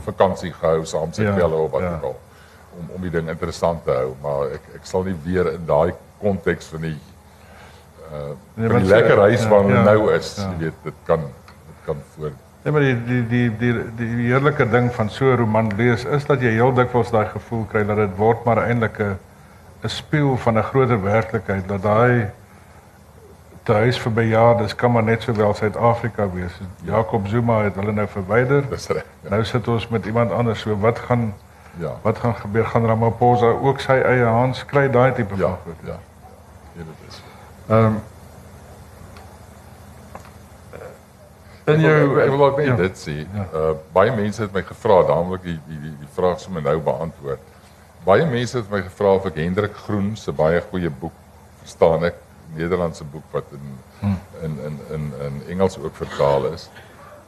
vakansie 0.04 0.52
gehou 0.54 0.86
saam 0.86 1.08
met 1.08 1.16
Ja, 1.18 1.34
Bella 1.36 1.56
of 1.56 1.72
wat 1.72 1.82
ja. 1.82 1.94
ook 1.96 2.04
al 2.04 2.20
om 2.78 2.90
om 2.96 3.02
die 3.02 3.12
ding 3.12 3.30
interessant 3.30 3.84
te 3.86 3.92
hou, 3.92 4.16
maar 4.22 4.52
ek 4.58 4.62
ek 4.76 4.86
sal 4.86 5.04
nie 5.04 5.16
weer 5.24 5.52
in 5.54 5.66
daai 5.66 5.94
konteks 6.22 6.66
van 6.74 6.82
die 6.82 6.98
uh 8.12 8.34
Nee, 8.56 8.70
van 8.70 8.80
die 8.82 8.90
lekker 8.90 9.18
huis 9.18 9.42
ja, 9.44 9.50
waar 9.50 9.70
ja, 9.70 9.84
nou 9.84 10.12
is. 10.14 10.36
ja. 10.36 10.50
Jy 10.52 10.58
weet 10.58 10.74
dit 10.84 10.94
kan 11.06 11.20
dit 11.22 11.80
kan 11.86 12.02
voor 12.16 12.32
Ja, 12.64 12.72
maar 12.72 12.82
die 12.82 12.96
die 13.06 13.28
die 13.28 13.50
die 13.58 13.74
die 13.96 14.26
heerlike 14.26 14.70
ding 14.70 14.92
van 14.96 15.10
so 15.10 15.26
'n 15.26 15.38
roman 15.38 15.72
lees 15.76 16.06
is 16.06 16.26
dat 16.26 16.42
jy 16.42 16.50
heel 16.52 16.74
dikwels 16.74 17.12
daai 17.12 17.26
gevoel 17.26 17.66
kry 17.72 17.84
dat 17.86 17.98
dit 17.98 18.16
word 18.18 18.44
maar 18.46 18.58
eintlik 18.58 19.00
'n 19.00 19.18
'n 19.84 19.90
spieël 19.90 20.38
van 20.38 20.58
'n 20.58 20.64
groter 20.64 21.02
werklikheid 21.04 21.68
dat 21.68 21.82
daai 21.82 22.30
tuis 23.64 23.98
vir 24.00 24.12
bejaardes 24.12 24.76
kan 24.76 24.92
maar 24.92 25.04
net 25.04 25.22
sowel 25.22 25.54
Suid-Afrika 25.54 26.30
wees. 26.34 26.52
Jakob 26.84 27.28
Zuma 27.28 27.62
het 27.64 27.76
hulle 27.76 27.92
nou 27.92 28.08
verwyder. 28.08 28.70
dis 28.70 28.88
reg. 28.88 29.06
Ja. 29.22 29.30
Nou 29.30 29.44
sit 29.44 29.68
ons 29.68 29.88
met 29.88 30.06
iemand 30.06 30.32
anders. 30.32 30.60
So 30.60 30.78
wat 30.80 31.00
gaan 31.00 31.34
ja. 31.80 31.92
wat 32.02 32.18
gaan 32.18 32.36
gebeur? 32.36 32.66
Gaan 32.66 32.86
Ramaphosa 32.86 33.46
ook 33.46 33.80
sy 33.80 33.92
eie 34.02 34.24
hand 34.26 34.66
kry 34.66 34.90
daai 34.90 35.14
tipe 35.14 35.36
Ja, 35.36 35.48
van 35.48 35.58
goed? 35.64 35.76
ja. 35.84 35.96
Ja, 36.76 36.84
dit 36.84 37.08
is. 37.10 37.22
Ehm 37.68 37.86
um, 37.86 38.02
in 41.66 41.82
jou 41.82 42.20
ek 42.22 42.30
wil 42.30 42.46
ook 42.46 42.58
net 42.58 42.68
ja. 42.68 42.76
dit 42.76 42.98
sê. 42.98 43.18
Ja. 43.24 43.48
Uh 43.54 43.74
baie 43.96 44.12
mense 44.16 44.42
het 44.42 44.54
my 44.54 44.64
gevra, 44.68 45.02
daaromlik 45.08 45.44
die 45.44 45.60
die 45.68 45.80
die, 45.88 45.96
die 46.04 46.12
vraag 46.16 46.40
sommer 46.40 46.62
nou 46.62 46.80
beantwoord. 46.84 47.40
Baie 48.04 48.26
mense 48.26 48.58
het 48.58 48.70
my 48.72 48.82
gevra 48.84 49.16
of 49.16 49.26
ek 49.26 49.40
Hendrik 49.40 49.76
Groen 49.86 50.16
se 50.20 50.32
baie 50.32 50.62
goeie 50.72 50.90
boek 50.90 51.16
verstaan 51.62 52.04
ek, 52.04 52.16
Nederlandse 52.58 53.04
boek 53.04 53.24
wat 53.32 53.52
in 53.56 53.78
Hmm. 54.04 54.20
in 54.42 54.60
in 54.68 54.80
in 54.92 55.04
in 55.26 55.42
Engels 55.48 55.78
ook 55.80 55.96
vertaal 55.96 56.46
is. 56.46 56.70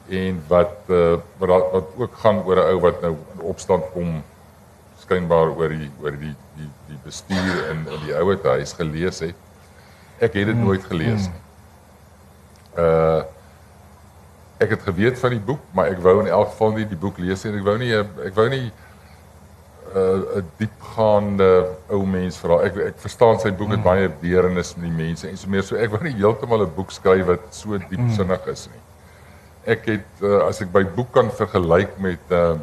En 0.10 0.44
wat 0.48 0.76
uh 0.88 1.16
wat 1.38 1.72
wat 1.72 1.88
ook 1.98 2.18
gaan 2.24 2.44
oor 2.44 2.56
'n 2.56 2.68
ou 2.74 2.80
wat 2.80 3.02
nou 3.02 3.16
in 3.34 3.42
opstand 3.42 3.84
kom 3.94 4.24
skynbaar 5.00 5.56
oor 5.56 5.70
die 5.70 5.92
oor 6.02 6.12
die 6.12 6.36
die 6.58 6.70
die 6.88 7.00
bestuur 7.04 7.70
in 7.72 7.88
in 7.94 8.02
die 8.06 8.16
ouer 8.16 8.40
huis 8.44 8.74
gelees 8.74 9.20
het. 9.20 9.36
Ek 10.20 10.34
het 10.34 10.46
dit 10.52 10.58
nooit 10.58 10.84
gelees 10.84 11.30
nie. 11.32 11.42
Uh 12.84 13.24
ek 14.66 14.76
het 14.76 14.88
geweet 14.88 15.20
van 15.22 15.36
die 15.36 15.46
boek, 15.52 15.62
maar 15.76 15.92
ek 15.94 16.02
wou 16.04 16.18
in 16.24 16.32
elk 16.32 16.52
geval 16.54 16.76
nie 16.80 16.88
die 16.90 17.00
boek 17.00 17.22
lees 17.22 17.46
en 17.46 17.56
Ek 17.60 17.64
wou 17.66 17.78
nie 17.78 17.94
'n- 17.94 18.26
ek 18.28 18.36
wou 18.36 18.50
nie 18.50 18.66
'n 18.66 18.72
uh, 19.96 20.38
'n 20.42 20.50
diepgaande 20.60 21.50
ou 21.90 22.06
mens 22.06 22.38
vra. 22.38 22.60
Ek 22.68 22.78
ek 22.92 22.98
verstaan 23.00 23.40
sy 23.40 23.52
boek 23.52 23.72
het 23.76 23.84
baie 23.84 24.10
deernis 24.22 24.76
met 24.76 24.90
die 24.90 24.98
mense 25.06 25.30
en 25.30 25.38
so 25.38 25.50
meer. 25.50 25.64
So 25.64 25.76
ek 25.80 25.92
wou 25.94 26.02
nie 26.04 26.16
heeltemal 26.18 26.66
'n 26.66 26.76
boek 26.76 26.92
skryf 26.92 27.26
wat 27.26 27.46
so 27.56 27.78
diepsinnig 27.90 28.48
is 28.48 28.68
nie. 28.74 28.82
Ek 29.74 29.86
het 29.86 30.22
uh, 30.22 30.48
as 30.48 30.62
ek 30.62 30.72
by 30.72 30.84
boek 30.84 31.12
kan 31.14 31.32
vergelyk 31.32 31.98
met 32.00 32.20
uh, 32.32 32.58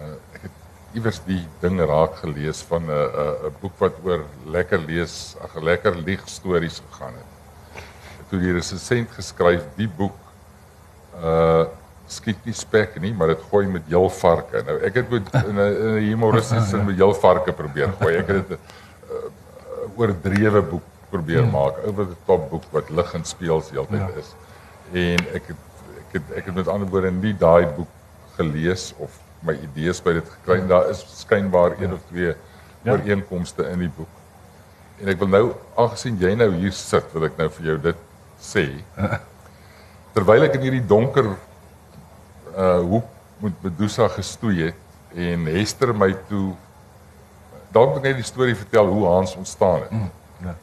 uh 0.00 0.14
ek 0.34 0.42
het 0.42 0.50
iewers 0.94 1.20
die 1.26 1.42
ding 1.62 1.80
raak 1.80 2.16
gelees 2.22 2.62
van 2.62 2.82
'n 2.86 2.90
uh, 2.90 3.06
'n 3.06 3.46
uh, 3.46 3.48
'n 3.48 3.54
boek 3.60 3.78
wat 3.78 3.94
oor 4.04 4.26
lekker 4.46 4.78
lees, 4.78 5.36
ag 5.42 5.54
lekker 5.62 5.96
lieg 5.96 6.22
stories 6.26 6.82
gegaan 6.90 7.14
het. 7.14 7.30
Toe 8.30 8.38
die 8.40 8.52
resensent 8.52 9.10
geskryf 9.10 9.62
die 9.76 9.88
boek 9.88 10.23
uh 11.22 11.64
skiet 12.06 12.36
nie 12.44 12.52
spek 12.52 12.98
nie, 13.00 13.14
maar 13.16 13.30
dit 13.32 13.40
gooi 13.50 13.66
met 13.66 13.82
heel 13.88 14.10
varke. 14.10 14.60
Nou 14.66 14.74
ek 14.84 14.94
het 14.94 15.10
met 15.10 15.30
in 15.34 15.56
'n 15.56 15.98
humoristiese 16.04 16.66
sin 16.68 16.84
met 16.88 16.96
heel 16.96 17.14
varke 17.14 17.52
probeer 17.52 17.92
gooi. 18.00 18.16
Ek 18.16 18.26
het 18.28 18.48
dit 18.48 18.58
'n 18.58 18.60
uh, 19.10 19.98
oordrewe 19.98 20.62
boek 20.62 20.82
probeer 21.10 21.46
maak, 21.46 21.78
oor 21.86 22.06
die 22.06 22.16
top 22.26 22.50
boek 22.50 22.62
wat 22.70 22.90
lig 22.90 23.14
en 23.14 23.24
speels 23.24 23.70
heeltyd 23.70 24.00
Ja. 24.00 24.08
is. 24.20 24.34
En 24.92 25.18
ek 25.34 25.46
het 25.48 25.56
ek 25.98 26.12
het 26.12 26.36
ek 26.36 26.44
het 26.44 26.54
met 26.54 26.68
ander 26.68 26.88
woorde 26.88 27.10
nie 27.10 27.32
daai 27.38 27.66
boek 27.66 27.88
gelees 28.36 28.92
of 28.98 29.10
my 29.40 29.54
idees 29.62 30.00
by 30.02 30.12
dit 30.12 30.28
gekry 30.28 30.60
en 30.60 30.68
daar 30.68 30.88
is 30.90 31.04
skynbaar 31.20 31.72
een 31.80 31.92
of 31.92 32.00
twee 32.10 32.34
Ja. 32.82 32.92
ooreenkomste 32.92 33.62
in 33.70 33.78
die 33.78 33.90
boek. 33.96 34.08
En 35.00 35.08
ek 35.08 35.18
wil 35.18 35.28
nou 35.28 35.52
aangesien 35.76 36.18
jy 36.20 36.34
nou 36.34 36.52
hier 36.54 36.72
sit, 36.72 37.04
wil 37.12 37.24
ek 37.24 37.36
nou 37.38 37.48
vir 37.48 37.66
jou 37.66 37.78
dit 37.78 37.96
sê. 38.40 38.68
Terwyl 40.14 40.46
ek 40.46 40.58
in 40.58 40.66
hierdie 40.68 40.86
donker 40.86 41.32
uh 42.54 42.80
hoe 42.86 43.02
moet 43.42 43.64
Medusa 43.66 44.06
gestoei 44.08 44.68
het 44.68 45.18
en 45.18 45.46
Hester 45.50 45.90
my 45.94 46.12
toe 46.28 46.52
dalk 47.74 47.98
net 48.02 48.14
die 48.20 48.26
storie 48.26 48.54
vertel 48.54 48.86
hoe 48.94 49.08
Hans 49.10 49.34
ontstaan 49.34 49.82
het. 49.82 49.90
Mm, 49.90 50.10
ja. 50.46 50.54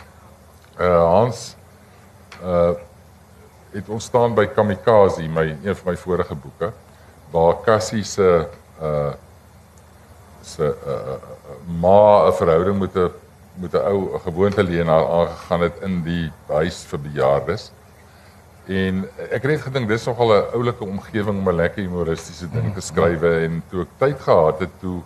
Uh 0.79 1.01
Hans 1.17 1.55
uh 2.43 2.71
het 3.71 3.87
ontstaan 3.87 4.33
by 4.35 4.49
Kamikaze, 4.51 5.23
my 5.31 5.45
een 5.63 5.75
van 5.75 5.93
my 5.93 5.97
vorige 5.99 6.35
boeke 6.35 6.71
waar 7.31 7.59
Cassie 7.63 8.03
se 8.03 8.47
uh 8.81 9.11
se 10.41 10.63
uh, 10.63 10.93
uh, 10.93 11.17
ma 11.79 12.27
'n 12.27 12.33
verhouding 12.33 12.79
met 12.79 12.95
'n 12.95 13.11
met 13.53 13.73
'n 13.73 13.83
ou 13.91 14.19
gewoonte 14.19 14.63
leenaar 14.63 15.07
aangegaan 15.07 15.61
het 15.61 15.77
in 15.81 16.01
die 16.03 16.31
huis 16.47 16.83
vir 16.83 16.99
bejaardes. 16.99 17.71
En 18.71 19.01
ek 19.27 19.41
het 19.41 19.49
net 19.49 19.63
gedink 19.65 19.89
dis 19.89 20.05
nogal 20.07 20.33
'n 20.33 20.53
oulike 20.57 20.83
omgewing 20.85 21.37
om 21.39 21.49
'n 21.49 21.55
lekker 21.55 21.83
humoristiese 21.83 22.47
ding 22.49 22.73
te 22.73 22.81
skryf 22.81 23.21
en 23.23 23.63
toe 23.69 23.81
ek 23.81 23.97
tyd 23.97 24.19
gehad 24.19 24.59
het 24.59 24.75
toe 24.79 25.01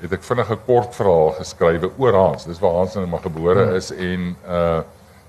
het 0.00 0.12
ek 0.12 0.22
vinnig 0.22 0.50
'n 0.50 0.64
kort 0.66 0.94
verhaal 0.94 1.30
geskrywe 1.38 1.90
oor 1.98 2.14
Hans. 2.14 2.44
Dis 2.44 2.58
waar 2.58 2.72
Hans 2.72 2.94
nou 2.94 3.06
maar 3.06 3.22
gebore 3.22 3.74
is 3.74 3.90
en 3.90 4.36
uh 4.46 4.82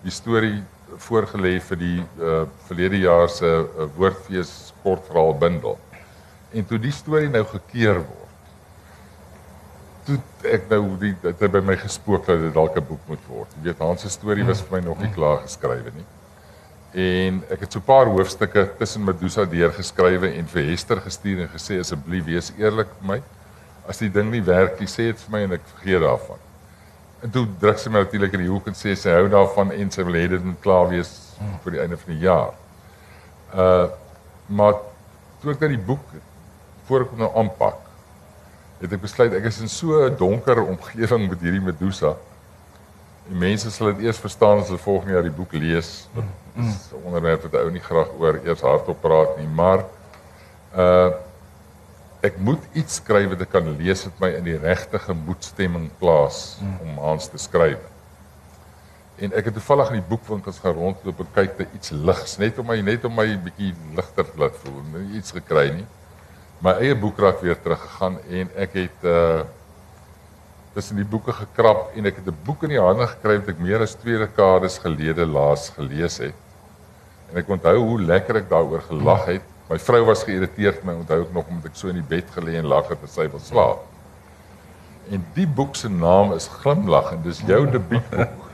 die 0.03 0.11
storie 0.11 0.63
voorgelê 0.97 1.59
vir 1.59 1.77
die 1.77 2.03
uh 2.19 2.45
verlede 2.67 2.99
jaar 2.99 3.29
se 3.29 3.45
uh, 3.45 3.87
woordfees 3.97 4.73
kortverhaal 4.83 5.37
bundel. 5.37 5.79
En 6.53 6.65
toe 6.65 6.79
die 6.79 6.91
storie 6.91 7.29
nou 7.29 7.43
gekeer 7.43 7.95
word. 7.95 8.35
Toe 10.05 10.19
ek 10.43 10.69
nou 10.69 10.97
die 10.99 11.15
dit 11.21 11.39
het 11.39 11.51
by 11.51 11.59
my 11.59 11.75
gespook 11.75 12.25
dat 12.25 12.39
dit 12.39 12.53
dalk 12.53 12.77
'n 12.77 12.87
boek 12.87 13.07
moet 13.07 13.25
word. 13.27 13.49
Jy 13.55 13.63
weet 13.63 13.79
Hans 13.79 14.01
se 14.01 14.09
storie 14.09 14.45
was 14.45 14.61
vir 14.61 14.79
my 14.79 14.85
nog 14.85 14.99
nie 14.99 15.11
klaar 15.11 15.37
geskrywe 15.37 15.91
nie. 15.95 16.05
En 16.95 17.43
ek 17.51 17.59
het 17.65 17.71
so 17.71 17.79
'n 17.79 17.83
paar 17.83 18.05
hoofstukke 18.05 18.69
tussen 18.77 19.03
Medusa 19.03 19.45
deur 19.45 19.71
geskrywe 19.71 20.33
en 20.33 20.47
vir 20.47 20.63
Hester 20.63 21.01
gestuur 21.01 21.41
en 21.41 21.49
gesê 21.49 21.79
asseblief 21.79 22.25
wees 22.25 22.51
eerlik 22.57 22.87
met 23.01 23.07
my. 23.09 23.21
As 23.87 23.97
die 23.97 24.11
ding 24.11 24.31
nie 24.31 24.43
werk 24.43 24.79
nie, 24.79 24.87
sê 24.87 25.11
dit 25.11 25.19
vir 25.19 25.31
my 25.31 25.43
en 25.43 25.51
ek 25.51 25.61
vergeet 25.73 26.01
daarvan. 26.01 26.37
En 27.23 27.29
toe 27.29 27.47
druk 27.59 27.79
sy 27.79 27.89
my 27.89 27.99
natuurlik 27.99 28.33
in 28.33 28.39
die 28.39 28.49
hoek 28.49 28.67
en 28.67 28.73
sê 28.73 28.95
sy 28.95 29.09
hou 29.09 29.27
daarvan 29.27 29.71
en 29.71 29.91
sy 29.91 30.03
wil 30.03 30.13
hê 30.13 30.27
dit 30.27 30.43
moet 30.43 30.61
klaar 30.61 30.89
wees 30.89 31.33
vir 31.63 31.71
die 31.71 31.81
einde 31.81 31.97
van 31.97 32.13
die 32.13 32.23
jaar. 32.25 32.53
Uh 33.53 33.87
maar 34.47 34.77
toe 35.41 35.51
ek 35.51 35.59
net 35.59 35.69
die 35.69 35.85
boek 35.85 36.05
voor 36.87 37.01
ek 37.03 37.09
hom 37.09 37.19
nou 37.19 37.27
aanpak, 37.35 37.81
het 38.79 38.93
ek 38.93 39.01
besluit 39.01 39.33
ek 39.35 39.49
is 39.49 39.59
in 39.59 39.67
so 39.67 40.05
'n 40.05 40.15
donker 40.15 40.61
omgewing 40.63 41.27
met 41.29 41.41
hierdie 41.41 41.61
Medusa. 41.61 42.15
Die 43.27 43.37
mense 43.37 43.71
sal 43.71 43.91
dit 43.91 44.05
eers 44.07 44.19
verstaan 44.23 44.61
as 44.61 44.71
hulle 44.71 44.81
volgende 44.81 45.17
jaar 45.17 45.25
die 45.25 45.35
boek 45.35 45.55
lees. 45.59 46.07
Dit 46.15 46.65
is 46.65 46.91
'n 46.91 47.03
onderwerp 47.03 47.43
wat 47.43 47.59
ou 47.61 47.71
nie 47.71 47.83
graag 47.83 48.11
oor 48.19 48.39
eers 48.43 48.61
hardop 48.61 49.01
praat 49.01 49.37
nie, 49.37 49.47
maar 49.47 49.85
uh 50.75 51.11
ek 52.21 52.39
moet 52.41 52.63
iets 52.73 52.95
skryf 52.95 53.29
wat 53.29 53.41
ek 53.41 53.49
kan 53.49 53.67
lees 53.77 54.03
wat 54.03 54.19
my 54.19 54.29
in 54.35 54.43
die 54.43 54.57
regte 54.57 54.99
gemoedstemming 54.99 55.91
plaas 55.99 56.57
om 56.81 56.97
Hans 56.97 57.27
te 57.29 57.37
skryf. 57.37 57.77
En 59.17 59.33
ek 59.33 59.45
het 59.45 59.53
toevallig 59.53 59.91
in 59.91 59.99
die 60.01 60.09
boekwinkels 60.09 60.59
gaan 60.59 60.73
rondloop 60.73 61.19
en 61.19 61.29
kyk 61.33 61.53
vir 61.57 61.67
iets 61.75 61.89
ligs, 61.91 62.37
net 62.37 62.57
om 62.57 62.65
my 62.65 62.81
net 62.81 63.05
om 63.05 63.13
my 63.15 63.37
bietjie 63.37 63.73
ligter 63.95 64.25
te 64.25 64.37
laat 64.37 64.57
voel, 64.63 64.81
nie 64.93 65.17
iets 65.17 65.31
gekry 65.31 65.69
nie 65.77 65.85
my 66.63 66.73
eie 66.81 66.95
boekrak 66.97 67.41
weer 67.45 67.57
teruggegaan 67.61 68.17
en 68.33 68.49
ek 68.57 68.81
het 68.81 69.05
uh 69.05 69.45
tussen 70.77 70.99
die 71.01 71.07
boeke 71.09 71.33
gekrap 71.33 71.95
en 71.97 72.05
ek 72.05 72.19
het 72.19 72.27
'n 72.29 72.37
boek 72.45 72.63
in 72.67 72.75
die 72.75 72.81
hande 72.81 73.07
gekry 73.09 73.39
wat 73.39 73.49
ek 73.49 73.59
meer 73.59 73.81
as 73.81 73.95
2 73.97 74.19
dekades 74.21 74.77
gelede 74.83 75.25
laas 75.25 75.69
gelees 75.77 76.17
het. 76.21 76.35
En 77.31 77.37
ek 77.41 77.49
onthou 77.49 77.77
hoe 77.77 78.01
lekker 78.01 78.35
ek 78.37 78.49
daaroor 78.49 78.83
gelag 78.85 79.25
het. 79.25 79.41
My 79.69 79.79
vrou 79.79 80.05
was 80.05 80.23
geïrriteerd 80.23 80.83
my, 80.83 80.93
onthou 80.93 81.21
ek 81.21 81.33
nog 81.33 81.47
omdat 81.49 81.65
ek 81.65 81.75
so 81.75 81.87
in 81.89 81.95
die 81.95 82.09
bed 82.15 82.29
gelê 82.35 82.55
en 82.59 82.69
lag 82.69 82.87
het 82.87 82.99
terwyl 82.99 83.15
sy 83.15 83.31
wil 83.31 83.39
slaap. 83.39 83.79
En 85.11 85.25
die 85.33 85.47
boek 85.47 85.75
se 85.75 85.89
naam 85.89 86.33
is 86.33 86.47
Glimlag 86.47 87.11
en 87.11 87.21
dis 87.23 87.41
jou 87.41 87.65
debuutboek. 87.65 88.43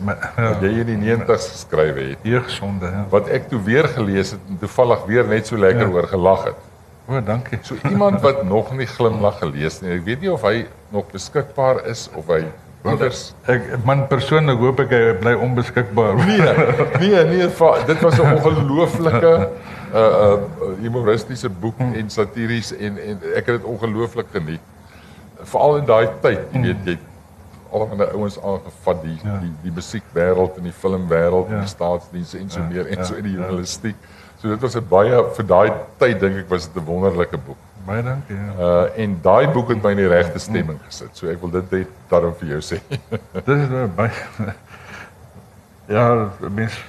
Maar 0.00 0.32
ja, 0.36 0.54
jy 0.64 0.80
in 0.80 0.86
die 0.86 1.12
90's 1.12 1.48
geskryf 1.52 1.94
het. 1.94 2.22
Jeugsonde, 2.24 2.86
ja. 2.88 3.02
Wat 3.12 3.28
ek 3.28 3.50
toe 3.50 3.60
weer 3.60 3.84
gelees 3.84 4.30
het 4.30 4.40
en 4.48 4.56
toevallig 4.58 5.04
weer 5.04 5.26
net 5.28 5.46
so 5.46 5.58
lekker 5.60 5.86
ja. 5.86 5.92
oor 5.92 6.08
gelag 6.08 6.44
het. 6.44 6.69
O, 7.10 7.16
oh, 7.16 7.26
dankie. 7.26 7.58
So 7.62 7.74
iemand 7.90 8.20
wat 8.20 8.44
nog 8.46 8.68
nie 8.78 8.86
glimlag 8.86 9.40
gelees 9.42 9.80
nie. 9.82 9.96
Ek 9.96 10.04
weet 10.06 10.20
nie 10.22 10.30
of 10.30 10.44
hy 10.46 10.68
nog 10.94 11.08
beskikbaar 11.10 11.80
is 11.90 12.04
of 12.14 12.28
hy 12.30 12.44
anders 12.86 13.22
ek 13.50 13.66
man 13.84 14.04
persoonlik 14.08 14.60
hoop 14.62 14.78
ek 14.84 14.94
hy 14.94 15.00
bly 15.18 15.32
onbeskikbaar. 15.42 16.20
Nee, 16.22 16.52
nee, 17.02 17.24
nee, 17.32 17.48
dit 17.88 18.04
was 18.06 18.20
'n 18.20 18.30
ongelooflike 18.36 19.32
uh 19.34 19.98
uh 19.98 20.38
humoristiese 20.84 21.50
boek 21.50 21.82
en 21.82 22.10
satiries 22.10 22.70
en 22.78 23.02
en 23.08 23.18
ek 23.34 23.50
het 23.50 23.58
dit 23.58 23.68
ongelooflik 23.74 24.30
geniet. 24.32 24.62
Veral 25.42 25.82
in 25.82 25.90
daai 25.90 26.08
tyd, 26.22 26.46
jy 26.52 26.62
weet 26.62 26.86
jy 26.86 26.98
almal 27.70 28.06
ouens 28.14 28.38
aangevat 28.38 29.02
die 29.02 29.18
ja. 29.18 29.38
die 29.42 29.52
die 29.66 29.74
musiekwêreld 29.74 30.62
en 30.62 30.70
die 30.70 30.78
filmwêreld 30.78 31.50
ja. 31.50 31.58
en 31.58 31.66
die 31.66 31.74
staatsdienste 31.74 32.38
en 32.38 32.50
so 32.50 32.62
ja. 32.62 32.70
meer 32.70 32.86
en 32.86 32.98
ja. 33.02 33.04
so 33.04 33.18
in 33.18 33.26
die 33.26 33.34
ja. 33.34 33.42
journalistiek. 33.42 33.98
Ja. 33.98 34.19
So 34.40 34.48
dit 34.48 34.60
was 34.60 34.76
'n 34.76 34.86
baie 34.88 35.24
vir 35.36 35.46
daai 35.46 35.72
tyd 35.98 36.20
dink 36.20 36.36
ek 36.36 36.48
was 36.48 36.72
dit 36.72 36.82
'n 36.82 36.86
wonderlike 36.86 37.38
boek. 37.38 37.56
Baie 37.84 38.02
dankie. 38.02 38.36
Ja. 38.36 38.84
Uh 38.84 39.02
en 39.02 39.18
daai 39.22 39.48
boek 39.48 39.68
het 39.68 39.82
my 39.82 39.90
in 39.90 39.96
die 39.96 40.08
regte 40.08 40.38
stemming 40.38 40.78
gesit. 40.86 41.10
So 41.12 41.28
ek 41.28 41.40
wil 41.40 41.50
dit 41.50 41.70
net 41.70 41.88
daarom 42.08 42.34
vir 42.38 42.48
jou 42.48 42.60
sê. 42.60 42.80
dit 43.46 43.56
is 43.56 43.68
nou 43.68 43.86
baie 43.86 44.10
Ja, 45.96 46.28
mens 46.50 46.84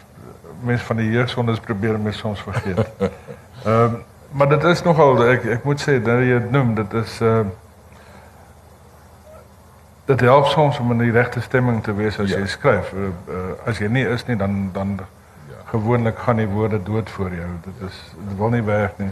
mens 0.62 0.82
van 0.82 0.96
die 0.96 1.10
jeugsondes 1.12 1.60
probeer 1.60 2.00
mens 2.00 2.18
soms 2.18 2.42
vergeet. 2.42 2.88
Ehm 3.66 3.84
um, 3.84 4.04
maar 4.32 4.50
dit 4.50 4.64
is 4.64 4.84
nogal 4.84 5.26
ek 5.28 5.46
ek 5.46 5.64
moet 5.64 5.82
sê 5.82 6.00
dat 6.00 6.20
jy 6.20 6.40
dit 6.40 6.52
noem, 6.52 6.76
dit 6.76 6.94
is 6.94 7.22
ehm 7.22 7.48
uh, 7.48 7.52
dit 10.06 10.20
help 10.20 10.46
soms 10.46 10.80
om 10.80 10.92
in 10.92 10.98
die 10.98 11.12
regte 11.12 11.42
stemming 11.42 11.84
te 11.84 11.96
wees 11.96 12.20
as 12.20 12.30
ja. 12.30 12.40
jy 12.40 12.48
skryf. 12.48 12.94
Uh, 12.94 13.12
uh, 13.28 13.52
as 13.66 13.80
jy 13.80 13.88
nie 13.88 14.06
is 14.08 14.26
nie 14.26 14.36
dan 14.36 14.70
dan 14.74 15.00
gewoonlik 15.72 16.18
gaan 16.20 16.36
die 16.36 16.48
woorde 16.48 16.84
dood 16.84 17.10
voor 17.10 17.34
jou. 17.34 17.50
Dit 17.64 17.90
is 17.90 18.00
dit 18.28 18.38
wil 18.38 18.50
nie 18.50 18.64
werk 18.64 18.98
nie. 18.98 19.12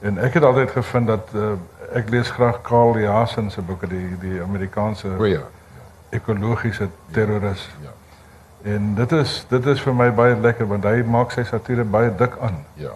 En 0.00 0.18
ek 0.18 0.36
het 0.36 0.44
altyd 0.44 0.70
gevind 0.70 1.06
dat 1.06 1.32
uh, 1.34 1.52
ek 1.96 2.10
lees 2.12 2.30
graag 2.30 2.60
Karl 2.64 2.98
Jasen 2.98 3.50
se 3.50 3.62
boeke 3.64 3.88
die 3.88 4.16
die 4.20 4.40
Amerikaanse 4.42 5.12
o 5.18 5.28
ja, 5.28 5.42
ekologiese 6.10 6.88
terroris. 7.12 7.68
Ja. 7.84 7.92
En 8.74 8.94
dit 8.94 9.12
is 9.12 9.44
dit 9.48 9.66
is 9.72 9.82
vir 9.84 9.96
my 9.96 10.10
baie 10.12 10.36
lekker 10.40 10.68
want 10.68 10.84
hy 10.84 11.00
maak 11.04 11.32
sy 11.32 11.44
satire 11.48 11.84
baie 11.84 12.12
dik 12.16 12.36
aan. 12.40 12.60
Ja. 12.80 12.92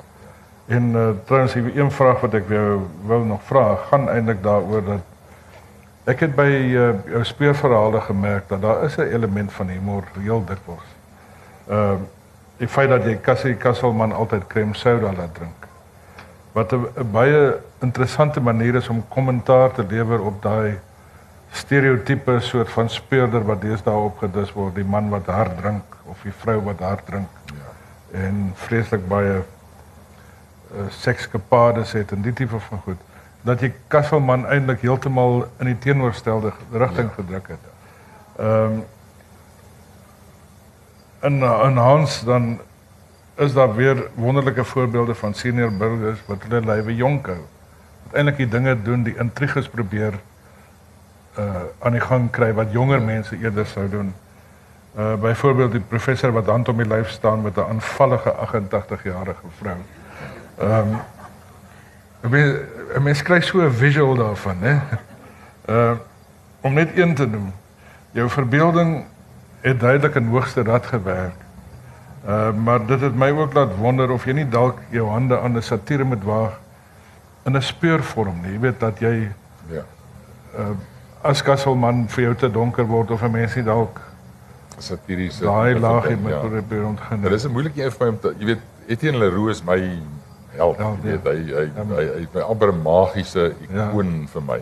En 0.66 0.92
uh, 0.97 1.09
trouens 1.29 1.55
hier 1.55 1.73
een 1.77 1.92
vraag 1.92 2.20
wat 2.25 2.37
ek 2.40 2.49
jou 2.49 2.81
wil 3.07 3.25
nog 3.29 3.42
vra, 3.49 3.66
gaan 3.90 4.09
eintlik 4.09 4.42
daaroor 4.44 4.85
dat 4.85 6.09
ek 6.09 6.20
het 6.25 6.35
by 6.37 6.49
uh, 6.49 6.90
jou 7.09 7.25
speurverhale 7.25 8.01
gemerk 8.01 8.49
dat 8.49 8.61
daar 8.62 8.85
is 8.85 8.97
'n 8.97 9.09
element 9.12 9.53
van 9.53 9.68
humor 9.68 10.05
heel 10.20 10.44
dikwels. 10.44 10.92
Ehm 11.68 11.81
uh, 11.92 12.12
die 12.59 12.69
feit 12.69 12.88
dat 12.88 13.05
jy 13.05 13.17
Cassie 13.23 13.55
Kasselman 13.59 14.12
altyd 14.12 14.47
krem 14.47 14.75
soda 14.75 15.12
laat 15.12 15.35
drink. 15.35 15.69
Wat 16.53 16.73
'n 16.73 17.11
baie 17.12 17.57
interessante 17.81 18.40
manier 18.40 18.75
is 18.75 18.88
om 18.88 19.05
kommentaar 19.09 19.73
te 19.73 19.85
lewer 19.88 20.21
op 20.21 20.43
daai 20.43 20.79
stereotipe 21.51 22.40
soort 22.40 22.71
van 22.71 22.88
speurder 22.90 23.45
wat 23.45 23.61
deesdae 23.61 23.95
opgedis 23.95 24.53
word, 24.53 24.75
die 24.75 24.85
man 24.85 25.09
wat 25.09 25.27
hard 25.27 25.59
drink 25.59 25.97
of 26.05 26.23
die 26.23 26.33
vrou 26.33 26.61
wat 26.61 26.81
hard 26.81 27.07
drink. 27.07 27.29
Ja. 27.47 27.73
En 28.27 28.53
vreeslik 28.55 29.09
baie 29.09 29.43
uh, 29.43 30.87
sekskapades 30.88 31.93
het 31.93 32.12
en 32.12 32.23
die 32.23 32.33
tipe 32.33 32.59
van 32.59 32.79
goed 32.79 32.99
dat 33.45 33.61
jy 33.61 33.73
Kasselman 33.93 34.47
eintlik 34.49 34.81
heeltemal 34.81 35.45
in 35.61 35.67
die 35.67 35.79
teenoorgestelde 35.79 36.53
rigting 36.73 37.09
ja. 37.11 37.14
gedruk 37.14 37.49
het. 37.49 37.71
Ehm 38.38 38.73
um, 38.73 38.85
in 41.25 41.43
in 41.43 41.77
Hans 41.77 42.25
dan 42.25 42.61
is 43.35 43.53
daar 43.53 43.75
weer 43.75 44.07
wonderlike 44.15 44.65
voorbeelde 44.65 45.15
van 45.15 45.35
senior 45.35 45.77
burgers 45.77 46.21
wat 46.27 46.43
hulle 46.49 46.61
lywe 46.61 46.95
jonk 46.95 47.27
hou. 47.27 47.41
Eintlik 48.13 48.37
die 48.37 48.49
dinge 48.49 48.83
doen, 48.83 49.03
die 49.03 49.17
intriges 49.19 49.69
probeer 49.69 50.21
uh 51.39 51.65
aan 51.79 51.93
die 51.93 52.01
gang 52.01 52.31
kry 52.31 52.53
wat 52.55 52.73
jonger 52.73 53.03
mense 53.03 53.37
eerder 53.37 53.67
sou 53.67 53.89
doen. 53.89 54.15
Uh 54.97 55.15
byvoorbeeld 55.21 55.73
die 55.73 55.81
professor 55.81 56.33
wat 56.33 56.47
hand 56.47 56.69
om 56.69 56.77
die 56.77 56.87
lyf 56.87 57.11
staan 57.11 57.43
met 57.43 57.57
'n 57.57 57.67
aanvallige 57.69 58.35
88-jarige 58.35 59.49
vrou. 59.59 59.77
Ehm 60.59 60.95
um, 62.23 62.61
ek 62.95 63.03
mens 63.03 63.23
kry 63.23 63.41
so 63.41 63.59
'n 63.59 63.71
visual 63.71 64.15
daarvan, 64.15 64.57
hè. 64.61 64.79
Uh 65.69 65.97
om 66.61 66.73
net 66.73 66.99
een 66.99 67.15
te 67.15 67.27
noem. 67.27 67.53
Jou 68.11 68.29
verbeelding 68.31 69.05
het 69.64 69.81
duidelik 69.81 70.14
in 70.14 70.27
hoogste 70.29 70.62
rad 70.62 70.87
gewerk. 70.87 71.40
Uh 72.29 72.53
maar 72.53 72.87
dit 72.87 73.00
het 73.00 73.16
my 73.16 73.31
ook 73.31 73.53
laat 73.53 73.77
wonder 73.77 74.11
of 74.11 74.24
jy 74.24 74.33
nie 74.33 74.48
dalk 74.48 74.81
jou 74.90 75.09
hande 75.09 75.40
aan 75.40 75.57
'n 75.57 75.62
satire 75.62 76.05
moet 76.05 76.24
waag 76.24 76.61
in 77.44 77.57
'n 77.57 77.62
speurvorm 77.62 78.40
nie. 78.42 78.53
Jy 78.53 78.61
weet 78.61 78.81
dat 78.81 78.98
jy 78.98 79.31
ja. 79.68 79.85
Uh 80.59 80.74
as 81.24 81.42
Kasselman 81.42 82.05
vir 82.09 82.22
jou 82.22 82.35
te 82.35 82.50
donker 82.50 82.85
word 82.87 83.11
of 83.11 83.22
'n 83.22 83.31
mens 83.31 83.55
nie 83.55 83.64
dalk 83.64 84.00
satiriese 84.79 85.44
daai 85.44 85.79
laag 85.79 86.09
het 86.09 86.22
met 86.22 86.33
ja. 86.33 86.38
probeer 86.38 86.85
ontgin. 86.87 87.20
Dit 87.20 87.33
is 87.33 87.44
'n 87.44 87.53
moeilike 87.53 87.85
een 87.85 87.92
vir 87.92 88.07
my 88.07 88.12
om 88.12 88.20
te 88.20 88.35
jy 88.38 88.44
weet 88.46 88.61
Etienne 88.87 89.18
Leroux 89.18 89.50
is 89.50 89.62
my 89.62 89.81
held. 90.57 90.77
Held, 90.77 90.98
Jy 91.03 91.09
ja. 91.11 91.16
weet 91.16 91.24
hy 91.24 91.55
hy 91.55 91.94
hy, 91.96 92.05
hy 92.05 92.20
is 92.20 92.33
my 92.35 92.40
amper 92.40 92.72
'n 92.72 92.83
magiese 92.83 93.55
ikoon 93.68 94.29
vir 94.29 94.42
my. 94.42 94.61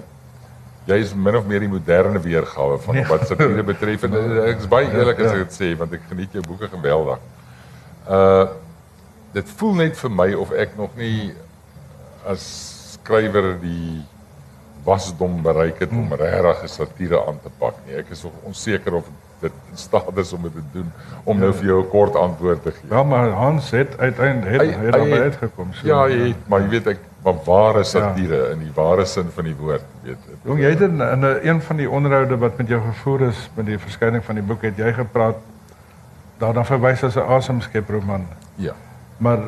Jy 0.86 0.94
is 0.98 1.14
min 1.14 1.36
of 1.36 1.46
meer 1.46 1.60
die 1.60 1.68
moderne 1.68 2.18
weergawe 2.20 2.78
van 2.78 2.94
Nee. 2.94 3.04
wat 3.06 3.26
satire 3.28 3.62
betref 3.62 4.02
en 4.02 4.14
eh, 4.14 4.50
ek 4.50 4.58
is 4.58 4.66
baie 4.68 4.88
eerlik 4.90 5.20
as 5.20 5.32
ek 5.32 5.38
dit 5.38 5.52
sê 5.60 5.76
want 5.78 5.92
ek 5.92 6.00
geniet 6.08 6.32
jou 6.32 6.42
boeke 6.46 6.68
geweldig. 6.68 7.18
Uh 8.10 8.46
dit 9.32 9.48
voel 9.56 9.74
net 9.74 9.96
vir 9.96 10.10
my 10.10 10.32
of 10.34 10.50
ek 10.52 10.74
nog 10.76 10.90
nie 10.96 11.32
as 12.28 12.42
skrywer 12.98 13.54
die 13.62 14.02
wasdom 14.84 15.38
bereik 15.42 15.78
het 15.80 15.90
om 15.94 16.10
regtig 16.12 16.62
'n 16.64 16.68
satire 16.68 17.20
aan 17.26 17.38
te 17.42 17.48
pak 17.58 17.74
nie. 17.86 17.94
Ek 17.96 18.10
is 18.10 18.22
nog 18.24 18.32
onseker 18.44 18.94
of 18.94 19.04
dit 19.40 19.52
in 19.70 19.76
staat 19.76 20.16
is 20.18 20.32
om 20.32 20.42
dit 20.42 20.52
te 20.52 20.62
doen 20.72 20.92
om 21.24 21.38
nou 21.38 21.52
vir 21.52 21.64
jou 21.66 21.80
'n 21.82 21.88
kort 21.88 22.14
antwoord 22.16 22.62
te 22.62 22.70
gee. 22.72 22.90
Ja, 22.90 23.02
maar 23.02 23.30
Hans 23.30 23.70
het 23.70 23.98
uiteindelik 23.98 24.52
het, 24.52 24.60
Hy- 24.60 24.66
het 24.76 24.84
hy 24.84 24.90
daarby 24.90 25.10
het- 25.10 25.22
uitgekom. 25.22 25.72
So, 25.72 25.86
Ja, 25.86 26.04
het, 26.08 26.36
maar 26.48 26.60
jy 26.60 26.68
weet 26.68 26.86
ek 26.86 26.98
maar 27.22 27.34
ware 27.46 27.84
satire 27.84 28.50
in 28.52 28.64
die 28.64 28.72
ware 28.74 29.04
sin 29.06 29.30
van 29.34 29.44
die 29.44 29.54
woord, 29.54 29.84
weet. 30.02 30.30
Jong, 30.42 30.58
jy 30.58 30.70
het 30.74 30.80
in, 30.80 31.00
in 31.00 31.26
een 31.42 31.60
van 31.62 31.76
die 31.78 31.90
onderhoude 31.90 32.38
wat 32.42 32.56
met 32.58 32.68
jou 32.68 32.80
gevoer 32.82 33.28
is 33.28 33.50
met 33.54 33.66
die 33.66 33.78
verskyning 33.78 34.24
van 34.24 34.40
die 34.40 34.44
boek 34.44 34.62
het 34.66 34.76
jy 34.76 34.90
gepraat 34.96 35.38
daarna 36.42 36.64
verwys 36.66 37.04
as 37.06 37.16
'n 37.16 37.28
asemskep 37.36 37.88
roman. 37.88 38.26
Ja. 38.56 38.74
Maar 39.16 39.38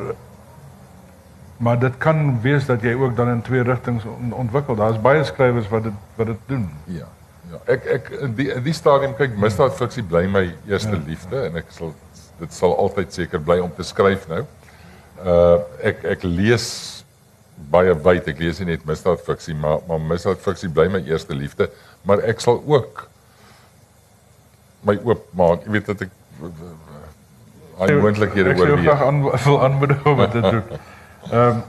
maar 1.57 1.79
dit 1.79 1.97
kan 1.97 2.41
wees 2.41 2.65
dat 2.65 2.81
jy 2.81 2.93
ook 2.93 3.15
dan 3.15 3.29
in 3.29 3.41
twee 3.41 3.61
rigtings 3.63 4.03
on, 4.05 4.33
ontwikkel. 4.33 4.75
Daar's 4.75 5.01
baie 5.01 5.23
skrywers 5.23 5.69
wat 5.69 5.83
dit 5.83 5.93
wat 6.15 6.27
dit 6.27 6.39
doen. 6.45 6.69
Ja. 6.83 7.07
Ja, 7.51 7.59
ek 7.65 7.85
ek 7.85 8.09
in 8.09 8.35
die 8.35 8.49
in 8.53 8.63
die 8.63 8.73
stadium 8.73 9.15
kyk 9.15 9.37
misdaadfiksie 9.37 10.03
bly 10.03 10.25
my 10.27 10.55
eerste 10.67 10.97
liefde 11.07 11.45
en 11.45 11.55
ek 11.61 11.65
sal 11.69 11.93
dit 12.39 12.53
sal 12.53 12.75
altyd 12.77 13.13
seker 13.13 13.39
bly 13.39 13.59
om 13.59 13.71
te 13.75 13.83
skryf 13.83 14.27
nou. 14.27 14.43
Uh 15.23 15.57
ek 15.91 16.03
ek 16.15 16.23
lees 16.23 17.04
baie 17.71 17.93
wyd. 18.03 18.27
Ek 18.27 18.39
lees 18.39 18.59
nie 18.59 18.65
net 18.73 18.85
misdaadfiksie, 18.85 19.55
maar 19.55 19.79
maar 19.87 19.99
misdaadfiksie 20.01 20.69
bly 20.69 20.87
my 20.91 21.03
eerste 21.07 21.35
liefde, 21.35 21.69
maar 22.03 22.19
ek 22.23 22.39
sal 22.43 22.63
ook 22.65 23.07
my 24.85 24.97
oop 25.03 25.23
maak. 25.33 25.63
Jy 25.65 25.71
weet 25.71 25.85
dat 25.85 26.01
ek 26.01 26.09
hy 27.79 27.91
moontlikhede 27.99 28.49
Ek 28.53 28.57
sou 28.57 28.67
oorweeg. 28.69 28.85
graag 28.85 29.01
aan 29.07 29.21
wil 29.45 29.61
aanmoedig 29.63 30.05
om 30.05 30.17
dit 30.17 30.31
te 30.31 30.41
doen. 30.41 30.63
Ehm 31.31 31.63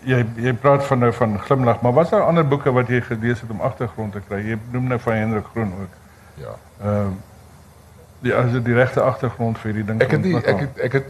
Jy 0.00 0.22
jy 0.40 0.52
praat 0.56 0.84
van 0.88 0.98
nou 1.04 1.10
van 1.12 1.34
glimlag, 1.44 1.80
maar 1.84 1.92
was 1.92 2.08
daar 2.10 2.22
ander 2.24 2.46
boeke 2.48 2.72
wat 2.72 2.88
jy 2.88 3.02
gelees 3.04 3.40
het 3.44 3.50
om 3.52 3.60
agtergrond 3.60 4.12
te 4.16 4.22
kry? 4.28 4.38
Jy 4.48 4.56
noem 4.72 4.86
nou 4.88 4.96
van 5.00 5.12
Hendrik 5.18 5.44
Groen 5.52 5.74
ook. 5.80 5.98
Ja. 6.40 6.54
Ehm 6.84 7.18
die 8.20 8.34
as 8.36 8.50
dit 8.52 8.64
die 8.64 8.74
regte 8.76 9.00
agtergrond 9.00 9.56
vir 9.58 9.70
hierdie 9.72 9.84
ding 9.88 10.00
Ek 10.04 10.10
het 10.12 10.20
nie 10.24 10.34
ek 10.36 10.58
het 10.60 10.78
ek 10.84 10.92
het 10.98 11.06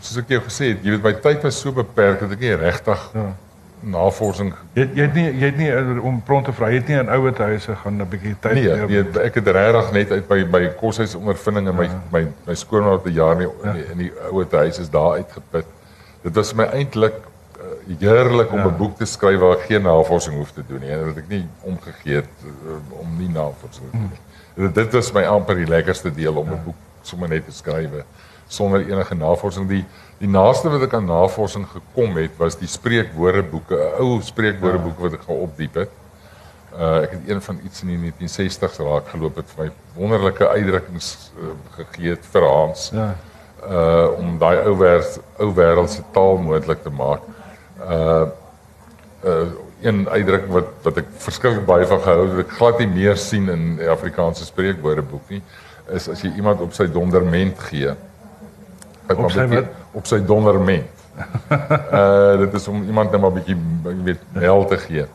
soos 0.00 0.16
ek 0.18 0.28
jou 0.28 0.40
gesê 0.40 0.64
het, 0.74 0.82
jy 0.84 0.90
weet 0.90 1.02
my 1.02 1.12
tyd 1.12 1.42
was 1.42 1.60
so 1.60 1.72
beperk 1.72 2.20
dat 2.20 2.30
ek 2.32 2.40
nie 2.40 2.54
regtig 2.56 3.10
Ja. 3.14 3.34
navorsing 3.82 4.52
Jy 4.74 4.88
jy 4.94 5.02
het 5.06 5.14
nie 5.14 5.26
jy 5.38 5.46
het 5.52 5.56
nie 5.56 5.68
eh, 5.70 6.04
om 6.04 6.20
pront 6.26 6.44
te 6.48 6.52
vra, 6.52 6.68
jy 6.70 6.80
het 6.80 6.88
nie 6.88 6.96
in 6.98 7.08
ouer 7.14 7.34
huise 7.38 7.74
gaan 7.76 8.00
'n 8.02 8.08
bietjie 8.10 8.34
tyd 8.40 8.54
Nee, 8.54 8.68
neem. 8.74 8.86
nee, 8.90 9.22
ek 9.24 9.34
het 9.34 9.46
regtig 9.46 9.92
net 9.92 10.10
uit 10.10 10.28
my 10.30 10.44
my 10.50 10.66
koshuis 10.80 11.14
ondervinding 11.14 11.68
en 11.68 11.76
my 11.76 11.88
my 12.12 12.26
my 12.46 12.54
skoonma 12.54 12.94
op 12.94 13.06
'n 13.06 13.12
jaar 13.12 13.36
nie 13.36 13.46
in 13.64 13.72
die, 13.72 13.84
in 13.92 13.98
die 13.98 14.12
ouer 14.32 14.46
huis 14.50 14.78
is 14.78 14.90
daar 14.90 15.12
uitgeput. 15.12 15.64
Dit 16.22 16.34
was 16.34 16.52
my 16.54 16.64
eintlik 16.64 17.14
uh, 17.14 17.98
heerlik 18.00 18.52
om 18.52 18.66
'n 18.66 18.76
boek 18.76 18.96
te 18.96 19.04
skryf 19.06 19.38
waar 19.38 19.56
ek 19.56 19.66
geen 19.70 19.82
navorsing 19.82 20.36
hoef 20.36 20.50
te 20.52 20.62
doen 20.68 20.80
nie 20.80 20.90
en 20.90 21.04
dat 21.04 21.16
ek 21.16 21.28
nie 21.28 21.46
omgegee 21.62 22.14
het 22.14 22.34
uh, 22.44 22.98
om 23.00 23.06
nie 23.18 23.28
navorsing 23.28 23.86
te 23.90 23.96
doen 23.96 24.10
nie. 24.10 24.66
Dit 24.66 24.74
dit 24.74 24.92
was 24.92 25.12
my 25.12 25.22
amper 25.22 25.54
die 25.54 25.66
lekkerste 25.66 26.10
deel 26.14 26.34
om 26.36 26.48
'n 26.50 26.60
boek 26.64 26.76
sommer 27.02 27.28
net 27.28 27.44
te 27.46 27.52
skryf 27.52 27.90
sonder 28.48 28.84
enige 28.88 29.14
navorsing. 29.14 29.68
Die 29.68 29.84
die 30.18 30.28
naaste 30.28 30.66
wat 30.72 30.82
ek 30.82 30.94
aan 30.98 31.06
navorsing 31.06 31.66
gekom 31.70 32.16
het 32.18 32.34
was 32.40 32.56
die 32.58 32.66
spreekwoordeboeke, 32.66 33.76
'n 33.76 34.00
ou 34.02 34.20
spreekwoordeboek 34.22 34.98
wat 34.98 35.12
ek 35.12 35.22
gaan 35.28 35.36
opdiep 35.46 35.74
het. 35.74 35.90
Uh 36.74 37.02
ek 37.04 37.10
het 37.10 37.28
een 37.28 37.40
van 37.42 37.60
iets 37.64 37.82
in 37.82 37.88
die 37.88 37.98
1960s 38.12 38.78
raak 38.82 39.08
geloop 39.08 39.36
het 39.36 39.46
vir 39.54 39.64
my 39.64 39.70
wonderlike 39.94 40.48
uitdrukkings 40.48 41.30
uh, 41.38 41.52
gegee 41.76 42.10
het 42.10 42.26
vir 42.32 42.42
Hans 42.42 42.90
Ja. 42.92 43.14
uh 43.68 44.08
om 44.18 44.38
daai 44.38 44.58
ou 44.66 44.74
wêreld 44.78 45.20
ou 45.38 45.48
wêreldse 45.54 46.02
taal 46.12 46.36
moontlik 46.38 46.82
te 46.82 46.90
maak. 46.90 47.20
Uh 47.80 48.26
uh 49.24 49.46
een 49.82 50.08
uitdrukking 50.08 50.52
wat 50.52 50.68
wat 50.82 50.96
ek 50.96 51.06
verskriklik 51.22 51.66
baie 51.66 51.86
van 51.86 52.00
gehou 52.02 52.26
het, 52.26 52.34
wat 52.36 52.44
ek 52.46 52.52
glad 52.58 52.78
nie 52.78 52.86
meer 52.88 53.16
sien 53.16 53.48
in 53.48 53.78
Afrikaanse 53.88 54.44
spreekwoordeboek 54.44 55.28
nie, 55.30 55.42
is 55.94 56.08
as 56.08 56.22
jy 56.22 56.32
iemand 56.36 56.60
op 56.60 56.72
sy 56.74 56.86
donderment 56.90 57.58
gee. 57.70 57.94
Wat 59.08 59.16
Op 59.18 59.30
sy 59.32 59.46
beteken- 59.46 59.68
Op 59.92 60.06
sy 60.06 60.18
donderment. 60.24 60.86
uh 61.90 62.38
dit 62.44 62.52
is 62.54 62.68
om 62.68 62.82
iemand 62.84 63.10
net 63.12 63.20
maar 63.20 63.32
bietjie 63.32 63.56
weet 64.04 64.20
hel 64.38 64.64
te 64.70 64.76
gee. 64.78 65.06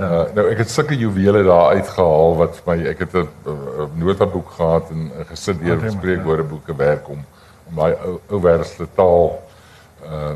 Uh, 0.00 0.22
nou 0.34 0.46
ek 0.50 0.58
het 0.62 0.70
sulke 0.72 0.96
juwele 0.96 1.42
daar 1.44 1.74
uitgehaal 1.76 2.36
wat 2.38 2.56
vir 2.56 2.70
my 2.76 2.86
ek 2.88 2.98
het 3.04 3.12
'n 3.18 3.28
uh, 3.46 3.84
notaboek 4.00 4.50
gehad 4.56 4.90
en 4.90 5.10
uh, 5.12 5.26
gesit 5.28 5.58
deur 5.60 5.76
Wat 5.76 5.84
hy- 5.84 5.90
spreekwoordeboeke 5.98 6.76
werk 6.76 7.08
om 7.08 7.20
om 7.68 7.76
daai 7.76 7.94
ou 8.06 8.14
ou 8.30 8.40
wêreldse 8.40 8.86
taal 8.96 9.42
uh 10.06 10.32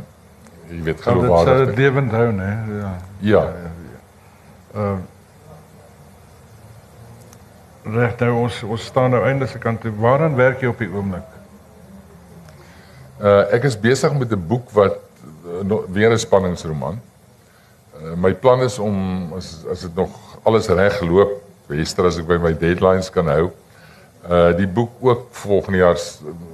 jy 0.68 0.82
weet 0.82 0.96
dit 0.96 1.02
geloofwaardig 1.02 1.56
sou 1.56 1.66
te 1.66 1.80
lewend 1.80 2.10
hou, 2.12 2.32
né? 2.32 2.50
Ja. 2.80 2.92
Ja. 3.20 3.44
Ehm 4.74 5.00
Reg 7.86 8.16
nou 8.18 8.32
ons 8.42 8.62
ons 8.62 8.84
staan 8.84 9.10
nou 9.14 9.22
einde 9.24 9.46
se 9.46 9.58
kant 9.58 9.80
toe. 9.80 9.92
Waaraan 9.98 10.34
werk 10.34 10.60
jy 10.60 10.66
op 10.72 10.78
die 10.78 10.88
oomblik? 10.90 11.36
Uh 13.16 13.46
ek 13.57 13.64
is 13.64 13.76
besig 13.81 14.12
met 14.12 14.33
'n 14.33 14.46
boek 14.46 14.70
wat 14.76 14.98
uh, 15.46 15.62
no, 15.64 15.85
weer 15.88 16.12
'n 16.12 16.18
spanningsroman. 16.18 17.00
Uh, 17.96 18.12
my 18.16 18.35
plan 18.35 18.61
is 18.61 18.79
om 18.79 19.33
as 19.33 19.64
as 19.70 19.81
dit 19.81 19.94
nog 19.94 20.11
alles 20.42 20.68
reg 20.68 21.00
loop, 21.00 21.42
Wester 21.66 22.05
as 22.05 22.18
ek 22.18 22.26
by 22.26 22.37
my 22.37 22.52
deadlines 22.52 23.11
kan 23.11 23.26
hou, 23.26 23.50
uh 24.29 24.52
die 24.57 24.66
boek 24.68 24.90
ook 25.00 25.29
volgende 25.31 25.79
jaar 25.79 25.98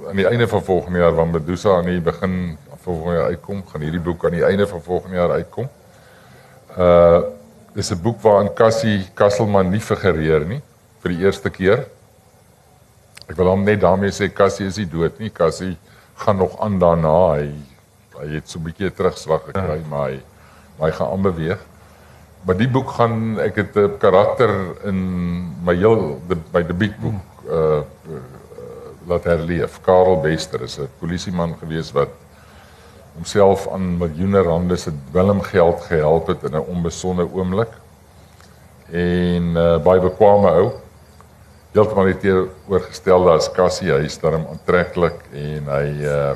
aan 0.07 0.15
die 0.15 0.27
einde 0.27 0.47
van 0.47 0.63
volgende 0.63 0.99
jaar 0.99 1.15
wanneer 1.15 1.41
Medusa 1.41 1.77
aan 1.77 1.85
die 1.85 2.01
begin 2.01 2.57
volgende 2.83 3.17
jaar 3.17 3.27
uitkom, 3.27 3.63
gaan 3.67 3.81
hierdie 3.81 4.01
boek 4.01 4.25
aan 4.25 4.31
die 4.31 4.45
einde 4.45 4.67
van 4.67 4.81
volgende 4.81 5.15
jaar 5.15 5.31
uitkom. 5.31 5.69
Uh 6.77 7.21
dis 7.73 7.91
'n 7.91 8.01
boek 8.01 8.21
waarin 8.21 8.53
Cassie 8.53 9.09
Kasselman 9.13 9.69
nie 9.69 9.81
figureer 9.81 10.45
nie 10.45 10.61
vir 11.01 11.11
die 11.11 11.25
eerste 11.25 11.49
keer. 11.49 11.87
Ek 13.27 13.35
wil 13.35 13.47
hom 13.47 13.63
net 13.63 13.81
daarmee 13.81 14.11
sê 14.11 14.31
Cassie 14.33 14.67
is 14.67 14.77
nie 14.77 14.87
dood 14.87 15.19
nie. 15.19 15.29
Cassie 15.29 15.77
gaan 16.23 16.37
nog 16.37 16.59
aan 16.59 16.79
daarna. 16.79 17.17
Hy 17.37 17.51
hy 18.13 18.27
het 18.37 18.49
so 18.49 18.59
'n 18.59 18.63
bietjie 18.63 18.93
terugslag 18.93 19.41
gekry, 19.49 19.79
ja. 19.81 19.87
maar 19.89 20.09
hy 20.09 20.19
maar 20.77 20.89
hy 20.89 20.95
gaan 20.95 21.11
aanbeweeg. 21.11 21.59
Maar 22.43 22.57
die 22.57 22.69
boek 22.69 22.89
gaan 22.89 23.39
ek 23.39 23.55
het 23.55 23.75
'n 23.75 23.97
karakter 23.97 24.51
in 24.83 24.99
my 25.63 25.75
heel 25.75 26.21
de, 26.27 26.37
my 26.51 26.63
debuutboek 26.65 27.21
uh, 27.49 27.81
uh 28.09 28.23
laat 29.07 29.23
herleef. 29.23 29.81
Karel 29.81 30.21
Bester 30.21 30.61
is 30.61 30.79
'n 30.79 30.87
polisieman 30.99 31.55
gewees 31.59 31.91
wat 31.91 32.09
homself 33.15 33.67
aan 33.67 33.97
miljoene 33.97 34.41
rande 34.41 34.75
se 34.75 34.91
dwelmgeld 35.11 35.81
gehelp 35.81 36.27
het 36.27 36.43
in 36.43 36.55
'n 36.55 36.67
onbesonde 36.67 37.27
oomblik. 37.33 37.69
En 38.91 39.43
uh, 39.55 39.77
baie 39.83 39.99
bekwame 39.99 40.49
ou 40.49 40.71
heeltemal 41.73 42.05
nie 42.09 42.17
teenoorgestelde 42.21 43.33
as 43.33 43.49
Cassie. 43.53 43.91
Hy 43.91 44.05
is 44.05 44.19
daarom 44.21 44.45
aantreklik 44.51 45.19
en 45.33 45.69
hy 45.73 45.87
uh 46.05 46.33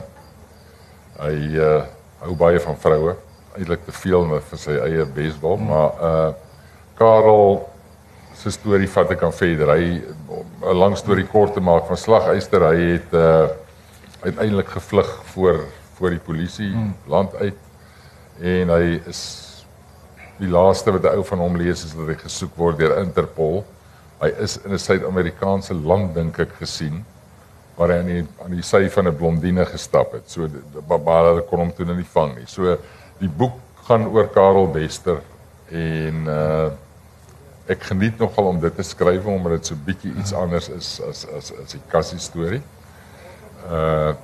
hy 1.18 1.38
uh 1.62 1.86
hou 2.24 2.36
baie 2.38 2.60
van 2.62 2.78
vroue. 2.82 3.16
Eintlik 3.58 3.86
te 3.86 3.94
veel 3.94 4.26
vir 4.50 4.62
sy 4.62 4.78
eie 4.82 5.06
beswil, 5.06 5.58
mm. 5.58 5.68
maar 5.70 6.04
uh 6.10 6.30
Karel 6.98 7.62
se 8.38 8.52
storie 8.54 8.90
vat 8.90 9.14
ek 9.14 9.24
aan 9.26 9.34
verder. 9.34 9.74
Hy 9.78 10.02
'n 10.66 10.78
lang 10.78 10.98
storie 10.98 11.26
kort 11.26 11.54
te 11.54 11.62
maak 11.62 11.88
van 11.88 11.98
Slaguister, 11.98 12.62
hy 12.74 12.98
het 12.98 13.14
uh 13.14 13.48
uiteindelik 14.26 14.70
gevlug 14.74 15.10
voor 15.34 15.66
voor 15.98 16.10
die 16.14 16.22
polisie 16.22 16.74
mm. 16.74 16.94
land 17.10 17.36
uit 17.36 17.58
en 18.42 18.70
hy 18.70 19.02
is 19.10 19.22
die 20.38 20.50
laaste 20.50 20.92
wat 20.94 21.06
'n 21.06 21.18
ou 21.18 21.24
van 21.26 21.40
hom 21.40 21.58
lees 21.58 21.84
is 21.86 21.94
dat 21.94 22.08
hy 22.08 22.18
gesoek 22.22 22.54
word 22.58 22.78
deur 22.78 22.98
Interpol. 23.02 23.66
Hy 24.22 24.32
is 24.42 24.58
in 24.66 24.74
'n 24.74 24.80
Suid-Amerikaanse 24.80 25.74
land 25.74 26.16
dink 26.16 26.40
ek 26.40 26.58
gesien 26.60 27.06
waar 27.78 27.92
hy 27.94 28.00
aan 28.02 28.10
die 28.10 28.26
aan 28.44 28.56
die 28.56 28.66
sy 28.66 28.90
van 28.90 29.08
'n 29.08 29.16
blondine 29.16 29.66
gestap 29.66 30.14
het. 30.14 30.30
So 30.30 30.48
hulle 30.48 31.42
kon 31.50 31.60
hom 31.60 31.74
toe 31.74 31.86
nie 31.86 32.04
vang 32.14 32.36
nie. 32.36 32.48
So 32.48 32.78
die 33.20 33.30
boek 33.30 33.54
gaan 33.88 34.08
oor 34.08 34.28
Karel 34.28 34.68
Bester 34.68 35.22
en 35.72 36.28
uh 36.28 36.70
ek 37.68 37.84
geniet 37.84 38.18
nogal 38.20 38.46
om 38.48 38.60
dit 38.60 38.76
te 38.76 38.84
skryf 38.84 39.26
omdat 39.26 39.58
dit 39.58 39.66
so 39.66 39.76
bietjie 39.76 40.14
iets 40.16 40.32
anders 40.34 40.70
is 40.70 41.02
as 41.04 41.26
as 41.36 41.52
as 41.52 41.72
die 41.72 41.82
Cassie 41.92 42.20
storie. 42.20 42.62
Uh 43.70 44.16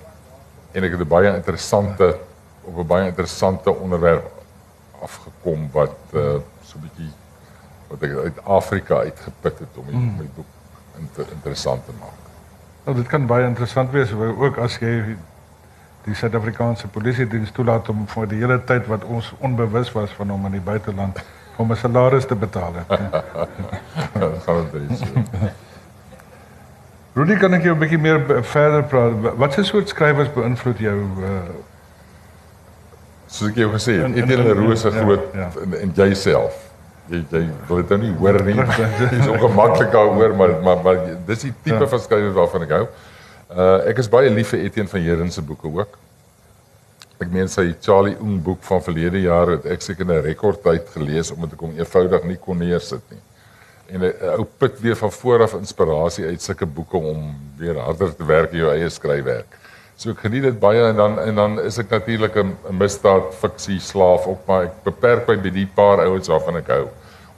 en 0.73 0.83
ek 0.83 0.91
het 0.91 1.01
'n 1.01 1.07
baie 1.07 1.35
interessante 1.35 2.17
op 2.63 2.77
'n 2.77 2.87
baie 2.87 3.05
interessante 3.07 3.69
onderwerp 3.69 4.31
afgekom 5.01 5.69
wat 5.71 5.99
uh 6.13 6.39
so 6.65 6.77
'n 6.77 6.81
bietjie 6.81 7.11
wat 7.93 8.03
ek 8.07 8.15
uit 8.25 8.41
Afrika 8.57 8.95
uitgeput 9.05 9.59
het 9.61 9.77
om 9.81 9.85
die, 9.91 9.95
mm. 9.99 10.15
my 10.17 10.27
boek 10.35 10.99
inter, 10.99 11.25
interessant 11.35 11.85
te 11.85 11.93
maak. 11.99 12.19
Nou 12.85 12.95
dit 12.97 13.07
kan 13.11 13.27
baie 13.29 13.45
interessant 13.47 13.91
wees, 13.95 14.11
ook 14.17 14.57
as 14.61 14.79
jy 14.81 14.95
die 16.03 16.15
Suid-Afrikaanse 16.19 16.87
polisie 16.91 17.27
diens 17.31 17.51
toelaat 17.55 17.87
om 17.93 18.01
vir 18.11 18.25
die 18.27 18.39
hele 18.41 18.57
tyd 18.67 18.89
wat 18.91 19.05
ons 19.07 19.29
onbewus 19.39 19.91
was 19.95 20.11
van 20.17 20.33
hom 20.33 20.45
in 20.49 20.57
die 20.57 20.65
buiteland 20.65 21.21
om 21.61 21.71
'n 21.71 21.75
salaris 21.79 22.25
te 22.25 22.35
betaal 22.35 22.73
het. 22.81 22.89
gaan 24.45 24.67
dit 24.73 24.97
so. 24.97 25.05
Rudy, 27.15 27.37
kan 27.37 27.53
ek 27.53 27.63
jou 27.63 27.75
'n 27.75 27.79
bietjie 27.79 27.99
meer 28.01 28.43
verder 28.43 28.83
praat? 28.83 29.35
Wat 29.37 29.53
se 29.53 29.63
soort 29.63 29.89
skrywers 29.89 30.33
beïnvloed 30.33 30.79
jou 30.79 30.97
uh 31.21 31.39
Soos 33.33 33.49
ek 33.49 33.55
jou 33.55 33.71
gesê 33.71 33.93
het, 33.97 34.03
En- 34.03 34.13
en- 34.13 34.23
Etienne 34.23 34.43
en- 34.43 34.55
Leroux 34.55 34.79
se 34.81 34.89
ja, 34.89 35.01
groot 35.01 35.21
ja. 35.33 35.49
en, 35.63 35.79
en 35.79 35.91
jouself. 35.95 36.72
Jy 37.09 37.19
jy 37.31 37.41
wil 37.67 37.81
dit 37.81 37.89
nou 37.89 37.97
nie 38.01 38.13
hoor 38.19 38.37
nie. 38.47 38.55
Dis 39.11 39.27
ongemaklik 39.27 39.91
daaroor, 39.91 40.35
maar 40.35 40.53
maar 40.63 40.83
maar 40.83 41.01
dis 41.27 41.41
die 41.47 41.53
tipe 41.63 41.79
Ja. 41.83 41.87
van 41.87 41.99
skrywer 41.99 42.31
waarvan 42.33 42.63
ek 42.63 42.69
hou. 42.77 42.85
Uh 43.53 43.89
ek 43.91 43.97
is 43.99 44.09
baie 44.09 44.29
lief 44.29 44.49
vir 44.53 44.59
Etienne 44.59 44.89
van 44.89 45.01
Heeren 45.01 45.31
se 45.31 45.41
boeke 45.41 45.67
ook. 45.67 45.97
Ek 47.21 47.29
meen 47.31 47.47
sy 47.47 47.73
Charlie 47.81 48.15
Oom 48.19 48.39
boek 48.43 48.63
van 48.63 48.81
verlede 48.83 49.19
jaar 49.21 49.47
het 49.57 49.65
ek 49.65 49.81
seker 49.81 50.05
'n 50.05 50.21
rekordtyd 50.23 50.89
gelees 50.95 51.31
omdat 51.31 51.53
ek 51.53 51.59
hom 51.59 51.75
eenvoudig 51.77 52.23
nie 52.23 52.37
kon 52.37 52.57
neersit 52.57 53.03
nie. 53.11 53.19
En 53.93 54.01
'n 54.01 54.13
ou 54.39 54.45
put 54.57 54.79
weer 54.79 54.95
van 54.95 55.11
vooraf 55.11 55.53
inspirasie 55.53 56.25
uit 56.25 56.41
sulke 56.41 56.65
boeke 56.65 56.97
om 56.97 57.35
weer 57.57 57.77
harder 57.79 58.15
te 58.15 58.25
werk 58.25 58.51
in 58.53 58.59
jou 58.59 58.71
eie 58.71 58.89
skryfwerk. 58.89 59.59
So 60.03 60.11
ek 60.11 60.19
geniet 60.25 60.43
dit 60.43 60.57
baie 60.59 60.81
en 60.89 60.97
dan 60.99 61.13
en 61.23 61.37
dan 61.39 61.53
is 61.63 61.77
ek 61.79 61.93
natuurlik 61.93 62.35
'n 62.35 62.49
misdaad 62.75 63.29
fiksie 63.39 63.79
slaaf 63.79 64.25
op 64.27 64.47
maar 64.47 64.63
ek 64.63 64.83
beperk 64.83 65.27
my 65.27 65.35
by 65.37 65.49
die 65.49 65.67
paar 65.75 66.03
ouens 66.03 66.27
waarvan 66.27 66.57
ek 66.59 66.67
hou. 66.67 66.87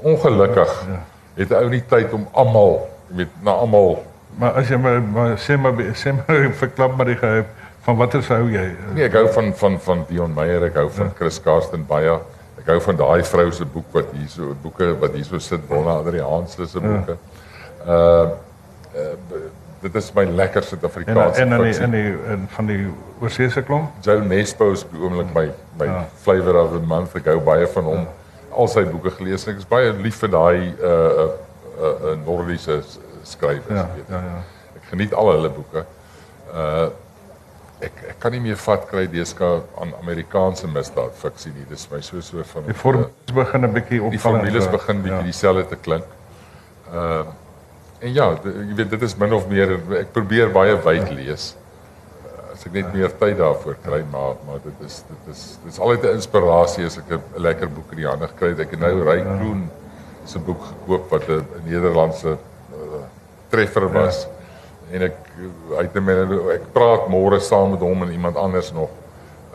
Ongelukkig 0.01 0.71
Ja. 0.89 0.99
het 1.37 1.51
'n 1.51 1.53
ou 1.53 1.69
nie 1.69 1.83
tyd 1.85 2.13
om 2.13 2.27
almal, 2.33 2.89
weet, 3.07 3.29
na 3.43 3.51
almal 3.51 4.01
maar 4.37 4.53
as 4.53 4.69
jy 4.69 4.77
maar, 4.77 5.01
maar 5.01 5.37
sê 5.37 5.57
maar 5.57 5.73
sê 5.93 6.11
maar 6.15 6.51
verklap 6.63 6.97
maar 6.97 7.05
die 7.05 7.15
geheim 7.15 7.45
van 7.81 7.97
watter 7.97 8.23
hou 8.27 8.49
jy? 8.49 8.75
Nee, 8.93 9.05
ek 9.05 9.13
hou 9.13 9.27
van 9.27 9.53
van 9.53 9.79
van 9.79 10.05
Dion 10.09 10.33
Meyer, 10.33 10.63
ek 10.63 10.75
hou 10.75 10.89
van 10.89 11.11
Chris 11.15 11.39
Karsten 11.41 11.85
baie. 11.85 12.17
Ek 12.57 12.65
hou 12.65 12.79
van 12.81 12.95
daai 12.95 13.23
vrou 13.23 13.51
se 13.51 13.65
boek 13.65 13.93
wat 13.93 14.05
hierso 14.11 14.55
boeke 14.63 14.95
wat 14.99 15.13
hierso 15.13 15.39
sit, 15.39 15.69
Donna 15.69 15.99
Adriaanse 15.99 16.67
se 16.67 16.79
boeke. 16.79 17.17
Uh, 17.87 18.29
uh 18.95 19.53
dit 19.85 19.95
is 20.01 20.07
my 20.15 20.23
lekker 20.25 20.61
En 20.61 20.67
Suid-Afrikaanse 20.67 21.41
en 21.41 21.51
in 21.53 21.61
die, 21.61 21.79
in 21.85 21.91
die 21.91 22.11
in 22.33 22.47
van 22.55 22.65
die 22.69 22.87
oorseese 23.21 23.61
klomp? 23.67 23.91
Joe 24.05 24.21
Nesbo 24.25 24.71
is 24.73 24.83
op 24.87 24.91
die 24.95 25.01
oomblik 25.05 25.33
my 25.35 25.45
my 25.79 25.85
Ja. 25.91 26.05
flavour 26.23 26.57
of 26.61 26.71
the 26.73 26.79
month. 26.87 27.15
Ek 27.15 27.25
hou 27.31 27.39
baie 27.45 27.67
van 27.67 27.83
hom. 27.83 28.07
Al 28.55 28.67
sy 28.71 28.85
boeke 28.87 29.11
gelees 29.11 29.45
en 29.47 29.53
ek 29.53 29.59
is 29.63 29.67
baie 29.69 29.91
lief 29.93 30.17
vir 30.23 30.29
daai 30.33 30.73
uh 30.79 30.89
uh, 30.89 31.29
uh, 31.79 31.93
uh 32.11 32.15
Nordiese 32.25 32.81
s- 32.81 32.99
skrywers, 33.23 33.67
Ja, 33.69 33.87
weet. 33.95 34.07
ja, 34.09 34.21
ja. 34.29 34.43
Ek 34.75 34.89
geniet 34.89 35.13
al 35.13 35.31
hulle 35.35 35.49
boeke. 35.49 35.85
Uh 36.53 36.87
ek 37.85 37.91
ek 38.09 38.19
kan 38.23 38.31
nie 38.31 38.39
meer 38.39 38.55
vat 38.55 38.85
kry 38.89 39.05
deesdae 39.11 39.61
aan 39.81 39.91
Amerikaanse 40.01 40.67
misdaad 40.71 41.11
fiksie 41.19 41.51
nie. 41.53 41.65
Dis 41.69 41.87
my 41.91 41.99
so 42.01 42.21
so 42.21 42.43
van 42.53 42.63
Die 42.65 42.73
formules 42.73 43.33
begin 43.33 43.65
'n 43.65 43.73
bietjie 43.73 43.99
die 43.99 44.01
opval. 44.07 44.19
formules 44.31 44.67
begin 44.71 45.01
bietjie 45.01 45.17
ja. 45.17 45.23
dieselfde 45.31 45.65
te 45.67 45.75
klink. 45.75 46.05
Uh 46.93 47.25
en 48.05 48.13
ja, 48.13 48.25
jy 48.45 48.75
weet 48.77 48.91
dit 48.93 49.05
is 49.07 49.15
min 49.17 49.33
of 49.33 49.47
meer 49.49 49.77
ek 50.01 50.11
probeer 50.13 50.51
baie 50.53 50.75
wyd 50.85 51.09
lees. 51.15 51.53
As 52.53 52.65
ek 52.67 52.75
net 52.77 52.91
meer 52.93 53.13
tyd 53.19 53.39
daarvoor 53.39 53.79
kry, 53.83 54.01
maar 54.11 54.37
maar 54.47 54.61
dit 54.63 54.83
is 54.85 55.01
dit 55.09 55.31
is 55.33 55.41
dit 55.63 55.71
is 55.73 55.79
altyd 55.79 56.05
'n 56.05 56.19
inspirasie 56.19 56.85
as 56.85 56.97
ek 57.01 57.09
'n 57.17 57.41
lekker 57.47 57.69
boek 57.69 57.91
in 57.91 58.03
die 58.03 58.07
hande 58.07 58.29
kry. 58.39 58.53
Ek 58.53 58.71
het 58.71 58.79
nou 58.79 58.93
Ry 59.03 59.21
Kroon 59.21 59.69
se 60.25 60.39
boek 60.39 60.61
gekoop 60.61 61.09
wat 61.09 61.29
'n 61.29 61.45
Nederlandse 61.65 62.37
uh, 62.37 63.01
treffer 63.49 63.89
was. 63.91 64.23
Ja. 64.23 64.29
En 64.95 65.01
ek 65.01 65.17
hy 65.77 65.81
het 65.81 65.95
my 65.95 66.13
ek 66.53 66.69
praat 66.73 67.09
môre 67.09 67.39
saam 67.39 67.71
met 67.71 67.79
hom 67.79 68.03
en 68.03 68.11
iemand 68.11 68.37
anders 68.37 68.71
nog 68.71 68.89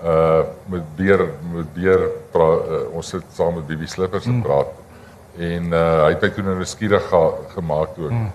uh 0.04 0.42
met 0.66 0.82
Beer 0.96 1.28
met 1.52 1.72
Beer 1.74 2.08
pra, 2.32 2.44
uh, 2.44 2.96
ons 2.96 3.08
sit 3.08 3.24
saam 3.32 3.54
met 3.54 3.66
Bibi 3.66 3.86
Slippers 3.86 4.26
en 4.26 4.42
praat. 4.42 4.66
En 5.38 5.72
uh 5.72 6.04
hy 6.04 6.10
het 6.14 6.22
my 6.22 6.30
toe 6.30 6.44
nou 6.44 6.56
nuuskierig 6.56 7.08
ge, 7.08 7.22
gemaak 7.54 7.96
ek 7.96 8.10
mm. 8.10 8.30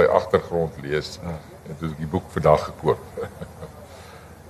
Sy 0.00 0.08
agtergrond 0.08 0.72
lees. 0.82 1.18
Ja. 1.22 1.36
En 1.68 1.76
toe 1.78 1.88
ek 1.90 1.98
die 1.98 2.06
boek 2.10 2.30
vandag 2.36 2.64
gekoop. 2.64 2.98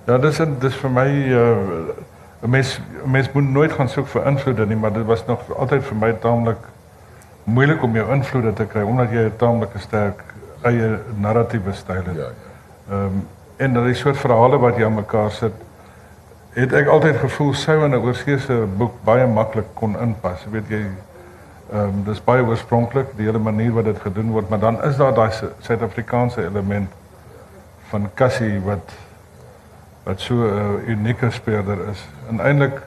Ja, 0.09 0.17
dis 0.17 0.39
een- 0.39 0.55
dis 0.59 0.75
vir 0.75 0.89
my 0.89 1.07
uh 1.29 1.93
'n 2.41 2.49
mens 2.49 2.79
'n 3.05 3.11
mens 3.11 3.31
moet 3.31 3.49
nooit 3.49 3.71
gaan 3.71 3.89
soek 3.89 4.07
vir 4.07 4.25
invloede 4.27 4.65
nie, 4.65 4.75
maar 4.75 4.93
dit 4.93 5.05
was 5.05 5.25
nog 5.25 5.39
altyd 5.57 5.83
vir 5.83 5.95
my 5.95 6.13
taamlik 6.13 6.57
moeilik 7.43 7.83
om 7.83 7.95
jou 7.95 8.11
invloede 8.13 8.53
te 8.53 8.65
kry 8.65 8.81
omdat 8.81 9.11
jy 9.11 9.25
'n 9.29 9.35
taamlike 9.37 9.79
sterk 9.79 10.23
eie 10.61 10.99
narratiewe 11.17 11.73
styl 11.73 11.95
het. 12.05 12.15
ja, 12.15 12.21
ja. 12.21 12.95
Ehm 12.95 13.05
um, 13.05 13.27
en 13.57 13.73
dat 13.73 13.83
die 13.85 13.93
soort 13.93 14.17
verhale 14.17 14.57
wat 14.57 14.75
jy 14.77 14.85
aan 14.85 14.93
mekaar 14.95 15.31
sit, 15.31 15.53
het 16.53 16.73
ek 16.73 16.87
altyd 16.87 17.15
gevoel 17.17 17.53
sou 17.53 17.83
in 17.85 17.91
'n 17.91 18.01
oorseese 18.01 18.65
boek 18.77 18.93
baie 19.03 19.27
maklik 19.27 19.67
kon 19.73 19.95
inpas. 19.99 20.43
Jy 20.43 20.51
weet 20.51 20.67
jy 20.69 20.81
ehm 21.71 21.81
um, 21.83 22.03
dis 22.03 22.23
baie 22.23 22.43
oorspronklik 22.43 23.07
die 23.15 23.25
hele 23.25 23.39
manier 23.39 23.71
wat 23.73 23.85
dit 23.85 23.99
gedoen 23.99 24.31
word, 24.31 24.49
maar 24.49 24.59
dan 24.59 24.83
is 24.83 24.97
daar 24.97 25.13
daai 25.13 25.31
Su- 25.31 25.51
Suid-Afrikaanse 25.59 26.43
element 26.43 26.89
van 27.89 28.09
Cassie 28.13 28.59
wat 28.61 28.91
wat 30.03 30.19
so 30.19 30.33
'n 30.35 30.81
uh, 30.83 30.87
unieke 30.89 31.29
speurder 31.31 31.77
is. 31.91 32.07
En 32.29 32.39
eintlik 32.39 32.81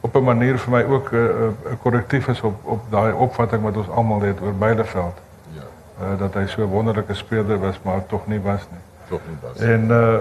op 0.00 0.14
'n 0.16 0.22
manier 0.24 0.58
vir 0.58 0.72
my 0.72 0.82
ook 0.94 1.12
'n 1.12 1.16
uh, 1.16 1.72
'n 1.72 1.78
korrektief 1.82 2.28
is 2.28 2.40
op 2.40 2.54
op 2.64 2.80
daai 2.90 3.12
opvatting 3.12 3.62
wat 3.62 3.76
ons 3.76 3.88
almal 3.90 4.20
het 4.20 4.40
oor 4.40 4.54
Beileveld. 4.54 5.14
Ja, 5.52 5.62
Uh, 6.00 6.18
dat 6.18 6.34
hy 6.34 6.46
so 6.46 6.62
'n 6.62 6.68
wonderlike 6.70 7.14
speurder 7.14 7.58
was, 7.60 7.80
maar 7.82 8.06
tog 8.06 8.26
nie 8.26 8.40
was 8.40 8.66
nie. 8.70 8.80
tog 9.08 9.20
nie 9.28 9.36
was. 9.42 9.60
En 9.60 9.88
uh 9.90 10.18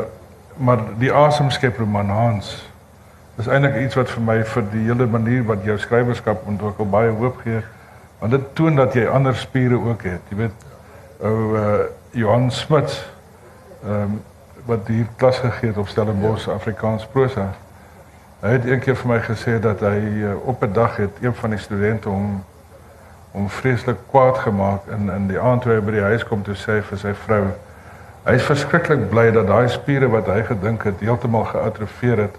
maar 0.57 0.79
die 0.97 1.13
asemskep 1.13 1.77
roman 1.77 2.09
Hans 2.09 2.69
is 3.37 3.47
eintlik 3.47 3.75
iets 3.75 3.95
wat 3.95 4.09
vir 4.09 4.21
my 4.21 4.43
vir 4.45 4.63
die 4.71 4.83
hele 4.85 5.05
manier 5.05 5.43
wat 5.45 5.63
jou 5.63 5.77
skrywerskap 5.77 6.47
ontwikkel 6.47 6.85
baie 6.89 7.09
hoop 7.09 7.37
gee. 7.43 7.61
Want 8.19 8.31
dit 8.31 8.41
toon 8.53 8.75
dat 8.75 8.93
jy 8.93 9.05
ander 9.07 9.35
spiere 9.35 9.79
ook 9.79 10.03
het. 10.03 10.21
Jy 10.29 10.37
weet 10.37 10.67
ou 11.21 11.55
uh 11.57 11.79
Johan 12.11 12.51
Smit 12.51 13.05
ehm 13.83 14.01
um, 14.01 14.21
wat 14.65 14.87
hier 14.87 15.07
klas 15.15 15.37
gegee 15.37 15.69
het 15.69 15.77
op 15.77 15.87
Stellenbosch 15.87 16.45
ja. 16.45 16.53
Afrikaans 16.53 17.05
prosa. 17.05 17.47
Hy 18.39 18.49
het 18.49 18.65
eendag 18.65 18.97
vir 18.97 19.09
my 19.09 19.19
gesê 19.25 19.59
dat 19.59 19.79
hy 19.79 19.99
uh, 19.99 20.33
op 20.47 20.63
'n 20.63 20.73
dag 20.73 20.95
het 20.95 21.21
een 21.21 21.33
van 21.33 21.49
die 21.49 21.59
studente 21.59 22.09
hom 22.09 22.43
hom 23.31 23.49
vreeslik 23.49 23.97
kwaad 24.09 24.37
gemaak 24.37 24.87
in 24.87 25.09
in 25.09 25.27
die 25.27 25.39
aand 25.39 25.61
toe 25.61 25.73
hy 25.73 25.81
by 25.81 25.91
die 25.91 26.07
huis 26.11 26.23
kom 26.23 26.41
toe 26.43 26.55
sê 26.55 26.79
hy 26.79 26.81
vir 26.81 26.97
sy 26.97 27.13
vrou 27.13 27.43
Hy 28.29 28.35
is 28.35 28.43
verskriklik 28.43 29.07
bly 29.09 29.29
dat 29.31 29.47
daai 29.47 29.69
spiere 29.71 30.09
wat 30.11 30.27
hy 30.27 30.41
gedink 30.45 30.83
het 30.83 30.99
heeltemal 30.99 31.47
geatrofieer 31.49 32.25
het 32.27 32.35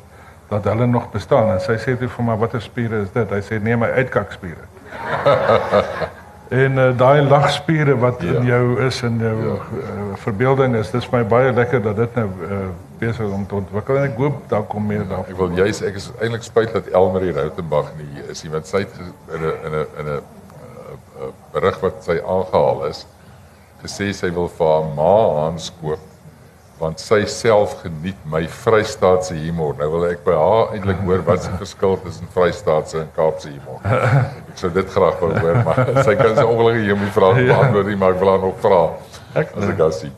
dat 0.50 0.64
hulle 0.68 0.86
nog 0.86 1.08
bestaan 1.10 1.48
en 1.54 1.62
sy 1.64 1.78
sê 1.80 1.96
toe 1.98 2.08
vir 2.08 2.26
my 2.26 2.36
watter 2.36 2.62
spiere 2.62 3.00
is 3.06 3.12
dit? 3.14 3.32
Hy 3.32 3.40
sê 3.46 3.58
nee 3.62 3.78
my 3.78 3.88
uitkakspiere. 3.96 4.66
en 6.62 6.78
uh, 6.78 6.86
daai 6.98 7.22
lagspiere 7.22 7.94
wat 7.98 8.22
ja. 8.22 8.34
in 8.34 8.46
jou 8.48 8.64
is 8.86 9.02
in 9.06 9.18
jou 9.22 9.36
ja. 9.44 9.54
uh, 9.54 10.06
verbeelding 10.24 10.74
is, 10.80 10.90
dis 10.90 11.06
my 11.12 11.22
baie 11.24 11.52
lekker 11.54 11.82
dat 11.84 11.96
dit 11.96 12.18
nou 12.18 12.26
uh, 12.48 12.58
besig 12.98 13.30
om 13.30 13.46
te 13.46 13.54
ontwikkel 13.60 14.00
en 14.00 14.08
ek 14.10 14.18
hoop 14.18 14.42
daar 14.50 14.66
kom 14.68 14.86
meer 14.86 15.04
Ek 15.06 15.12
daarvan. 15.12 15.38
wil 15.38 15.62
juist 15.62 15.86
ek 15.86 16.00
is 16.02 16.10
eintlik 16.18 16.44
spyt 16.46 16.74
dat 16.74 16.90
Elmarie 16.90 17.32
Rautenbach 17.36 17.94
nie 18.00 18.08
hier 18.16 18.34
is 18.34 18.42
nie 18.44 18.52
want 18.52 18.66
sy 18.66 18.82
het 18.84 18.98
in 18.98 19.40
'n 19.40 19.54
in 19.70 19.78
'n 19.78 19.86
in 20.02 20.06
'n 20.06 20.18
uh, 20.18 21.32
berig 21.54 21.80
wat 21.80 22.04
sy 22.04 22.18
aangehaal 22.18 22.86
is 22.90 23.06
gesê 23.82 24.12
sy 24.12 24.30
wil 24.34 24.48
vir 24.48 24.66
haar 24.66 24.94
ma 24.96 25.14
Hans 25.40 25.70
koop 25.80 26.09
want 26.80 27.00
sy 27.00 27.24
self 27.28 27.74
geniet 27.82 28.16
my 28.24 28.46
Vrystaatse 28.48 29.34
humor. 29.36 29.74
Nou 29.78 29.90
wil 29.92 30.06
ek 30.10 30.22
by 30.24 30.32
haar 30.32 30.72
eintlik 30.74 31.02
hoor 31.04 31.20
wat 31.26 31.42
se 31.44 31.50
verskil 31.60 31.98
tussen 32.02 32.28
Vrystaatse 32.34 33.02
en 33.02 33.10
Kaapse 33.16 33.48
humor. 33.52 33.80
Ek 33.84 34.56
sou 34.62 34.70
dit 34.72 34.88
graag 34.94 35.18
wou 35.20 35.30
hoor, 35.38 35.60
maar 35.64 35.82
sy 36.06 36.14
kan 36.16 36.32
sy 36.36 36.42
ongelukkig 36.46 36.82
hier 36.88 36.96
my 36.96 37.10
vraag 37.12 37.36
Ja. 37.44 37.58
beantwoord 37.58 37.86
nie, 37.92 37.96
maar 38.00 38.16
ek 38.16 38.18
wil 38.24 38.30
haar 38.32 38.40
nog 38.46 38.56
vra 38.64 38.80
Ek 39.34 39.52
as 39.56 39.68
ek 39.68 39.78
haar 39.78 39.92
sien. 39.92 40.16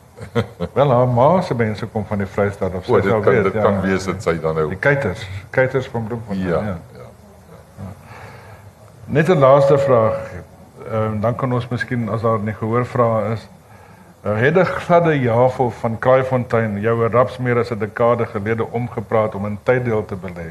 wel 0.73 0.89
haar 0.95 1.07
ma 1.07 1.41
se 1.41 1.53
mense 1.55 1.85
kom 1.91 2.05
van 2.07 2.17
die 2.23 2.27
Vrystaat 2.31 2.73
of 2.79 2.85
sy 2.85 2.91
O, 2.91 3.01
dit 3.01 3.11
kan 3.11 3.21
weet. 3.33 3.43
dit 3.43 3.61
kan 3.61 3.81
wees 3.81 4.05
dat 4.05 4.23
sy 4.23 4.37
dan 4.39 4.55
nou 4.55 4.69
Die 4.69 4.79
keiters, 4.79 5.27
keiters 5.51 5.87
van 5.91 6.07
Bloemfontein. 6.07 6.47
ja, 6.49 6.61
ja. 6.63 6.77
ja. 6.95 7.91
Net 9.05 9.27
'n 9.29 9.39
laaste 9.39 9.77
vraag. 9.77 10.15
Ehm 10.91 11.19
dan 11.19 11.35
kan 11.35 11.53
ons 11.53 11.67
miskien 11.67 12.09
as 12.09 12.21
daar 12.21 12.39
nie 12.39 12.53
gehoor 12.53 12.85
vrae 12.85 13.33
is. 13.33 13.47
Uh, 14.25 14.39
het 14.39 14.55
'n 14.55 14.65
gladde 14.65 15.19
Javel 15.19 15.71
van 15.71 15.99
Kraaifontein 15.99 16.79
jou 16.79 17.05
'n 17.05 17.11
raps 17.11 17.37
meer 17.37 17.57
as 17.57 17.71
'n 17.71 17.77
dekade 17.77 18.25
gelede 18.25 18.71
omgepraat 18.71 19.35
om 19.35 19.45
in 19.45 19.59
tyddeel 19.63 20.05
te 20.05 20.15
belê? 20.15 20.47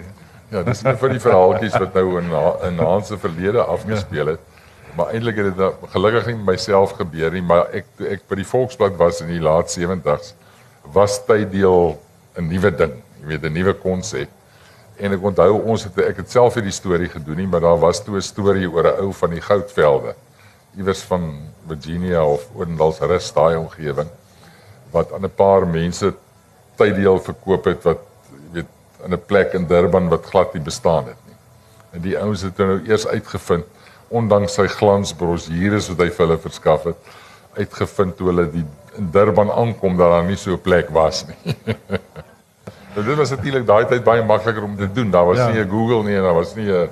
Ja, 0.48 0.62
dis 0.62 0.84
een 0.84 0.98
van 0.98 1.08
die 1.08 1.20
verhaaltjies 1.20 1.78
wat 1.78 1.94
nou 1.94 2.18
in 2.20 2.30
Ha- 2.30 2.66
in 2.66 2.78
Hans 2.78 3.06
se 3.06 3.18
verlede 3.18 3.62
afgespeel 3.62 4.26
het. 4.26 4.38
Maar 4.96 5.06
eintlik 5.06 5.36
het 5.36 5.44
dit 5.44 5.56
nou 5.56 5.72
gelukkig 5.88 6.26
nie 6.26 6.34
myself 6.34 6.90
gebeur 6.90 7.30
nie, 7.32 7.42
maar 7.42 7.66
ek 7.72 7.84
ek 7.98 8.20
by 8.28 8.34
die 8.34 8.46
Volksblad 8.46 8.96
was 8.96 9.20
in 9.20 9.28
die 9.28 9.40
laat 9.40 9.70
70's 9.78 10.34
was 10.92 11.24
tyddeel 11.24 11.98
'n 12.36 12.48
nuwe 12.48 12.74
ding, 12.74 12.92
jy 13.20 13.26
weet 13.26 13.42
'n 13.44 13.52
nuwe 13.52 13.72
konsep. 13.72 14.28
En 14.96 15.12
ek 15.12 15.22
onthou 15.22 15.62
ons 15.62 15.84
het 15.84 15.98
ek 15.98 16.16
het 16.16 16.30
self 16.30 16.54
hierdie 16.54 16.72
storie 16.72 17.08
gedoen 17.08 17.36
nie, 17.36 17.46
maar 17.46 17.60
daar 17.60 17.78
was 17.78 18.04
toe 18.04 18.16
'n 18.16 18.20
storie 18.20 18.70
oor 18.70 18.84
'n 18.84 19.00
ou 19.00 19.12
van 19.12 19.30
die 19.30 19.40
goudvelde 19.40 20.14
iewers 20.76 21.02
van 21.08 21.34
Virginia 21.68 22.24
of 22.24 22.48
Orendalsrus 22.54 23.32
daai 23.32 23.56
omgewing 23.56 24.08
wat 24.92 25.12
aan 25.12 25.24
'n 25.24 25.34
paar 25.36 25.66
mense 25.66 26.14
tyddeel 26.76 27.18
verkoop 27.20 27.64
het 27.64 27.82
wat 27.84 27.98
weet 28.52 28.66
in 29.04 29.12
'n 29.12 29.22
plek 29.26 29.52
in 29.52 29.66
Durban 29.66 30.08
wat 30.08 30.24
glad 30.24 30.54
nie 30.54 30.62
bestaan 30.62 31.04
het 31.06 31.20
nie. 31.26 31.36
En 31.90 32.00
die 32.00 32.18
ouens 32.18 32.42
het 32.42 32.56
nou 32.56 32.80
eers 32.86 33.06
uitgevind 33.06 33.64
ondanks 34.08 34.54
sy 34.54 34.66
glansbrosjures 34.66 35.88
wat 35.88 35.98
hy 35.98 36.10
vir 36.10 36.26
hulle 36.26 36.38
verskaf 36.38 36.84
het, 36.84 36.96
uitgevind 37.56 38.16
toe 38.16 38.26
hulle 38.26 38.50
die 38.50 38.64
in 38.96 39.10
Durban 39.10 39.50
aankom 39.50 39.96
dat 39.96 40.10
daar 40.10 40.24
nie 40.24 40.36
so 40.36 40.52
'n 40.52 40.60
plek 40.60 40.90
was 40.90 41.24
nie. 41.26 41.56
nou 42.94 43.04
dit 43.06 43.16
was 43.16 43.30
natuurlik 43.30 43.66
daai 43.66 43.84
tyd 43.86 44.04
baie 44.04 44.24
makliker 44.24 44.62
om 44.62 44.76
te 44.76 44.92
doen. 44.92 45.10
Daar 45.10 45.26
was 45.26 45.38
ja. 45.38 45.48
nie 45.48 45.64
'n 45.64 45.68
Google 45.68 46.02
nie 46.04 46.16
en 46.16 46.22
daar 46.22 46.34
was 46.34 46.54
nie 46.54 46.68
'n 46.70 46.88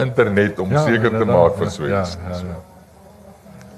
internet 0.00 0.58
om 0.58 0.70
ja, 0.70 0.84
seker 0.84 1.10
te 1.10 1.24
maak 1.24 1.56
vir 1.56 1.70
so 1.70 1.82
iets. 1.82 2.16
Ja, 2.16 2.30
ja, 2.30 2.36
ja. 2.36 2.73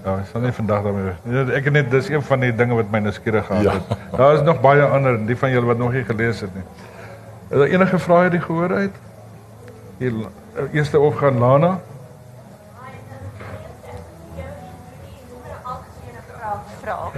Ja, 0.07 0.13
ek 0.23 0.29
sal 0.31 0.45
nie 0.45 0.53
vandag 0.55 0.85
daarmee. 0.87 1.15
Ek 1.59 1.65
het 1.67 1.75
net 1.75 1.89
dis 1.91 2.09
een 2.13 2.23
van 2.23 2.45
die 2.45 2.53
dinge 2.55 2.77
wat 2.79 2.93
my 2.93 3.01
nuuskierig 3.03 3.49
gehad 3.49 3.65
het. 3.73 3.89
Ja. 3.91 3.97
Daar 4.19 4.35
is 4.37 4.45
nog 4.47 4.61
baie 4.63 4.85
ander, 4.87 5.19
die 5.27 5.37
van 5.37 5.51
julle 5.51 5.67
wat 5.67 5.81
nog 5.83 5.93
nie 5.93 6.05
gelees 6.07 6.45
het 6.47 6.55
nie. 6.55 6.63
Is 7.49 7.59
daar 7.59 7.73
enige 7.75 7.99
vrae 7.99 8.29
uit 8.29 8.37
die 8.37 8.41
gehoor 8.41 8.75
uit? 8.75 9.01
Hier 9.99 10.13
eerste 10.73 11.01
of 11.01 11.19
gaan 11.19 11.39
Lana? 11.43 11.79
vra. 16.87 17.11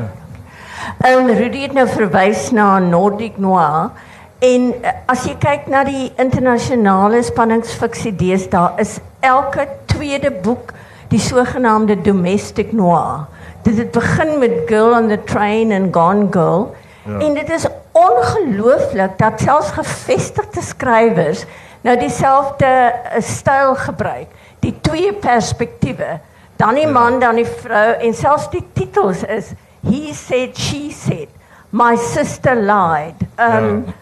Ehm 0.98 1.28
um, 1.28 1.36
Rudy 1.36 1.60
het 1.66 1.72
nou 1.76 1.86
verwys 1.88 2.50
na 2.56 2.78
Nordic 2.78 3.36
Noir 3.38 3.90
en 4.38 4.68
uh, 4.72 4.92
as 5.12 5.26
jy 5.28 5.34
kyk 5.40 5.68
na 5.68 5.84
die 5.84 6.08
internasionale 6.16 7.20
spanningsfiksie 7.26 8.14
deesdae 8.16 8.80
is 8.80 8.96
elke 9.20 9.68
tweede 9.90 10.30
boek 10.30 10.72
die 11.08 11.20
sogenaamde 11.20 12.00
domestic 12.00 12.72
noir. 12.72 13.26
Dit 13.62 13.78
het 13.78 13.90
begin 13.90 14.38
met 14.38 14.52
Girl 14.66 14.92
on 14.96 15.08
the 15.08 15.24
Train 15.24 15.72
en 15.72 15.88
Gone 15.92 16.26
Girl. 16.30 16.74
Ja. 17.04 17.18
En 17.18 17.34
dit 17.34 17.50
is 17.50 17.66
ongelooflik 17.92 19.18
dat 19.18 19.40
selfs 19.40 19.70
gevestigde 19.70 20.62
skrywers 20.62 21.44
nou 21.80 21.98
dieselfde 21.98 22.66
uh, 22.66 23.22
styl 23.22 23.74
gebruik. 23.74 24.26
Die 24.60 24.74
twee 24.80 25.12
perspektiewe 25.12 26.18
dan 26.58 26.74
die 26.74 26.86
man, 26.86 27.20
dan 27.20 27.38
die 27.38 27.46
vrou 27.46 27.92
en 28.02 28.14
selfs 28.14 28.48
die 28.50 28.64
titels 28.74 29.22
is 29.22 29.52
he 29.86 30.12
said 30.14 30.58
she 30.58 30.90
said 30.90 31.28
my 31.70 31.96
sister 31.96 32.56
lied. 32.56 33.20
Um 33.38 33.84
ja. 33.86 33.94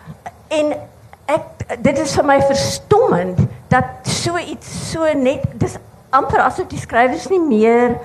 en 0.49 0.73
ek 1.27 1.77
dit 1.83 1.99
is 1.99 2.15
vir 2.17 2.25
my 2.25 2.39
verstommend 2.47 3.43
dat 3.73 4.09
so 4.09 4.39
iets 4.39 4.71
so 4.93 5.09
net 5.19 5.45
dis 5.61 5.77
amper 6.11 6.41
asof 6.41 6.69
die 6.69 6.79
skrywers 6.79 7.29
nie 7.29 7.41
meer 7.41 7.97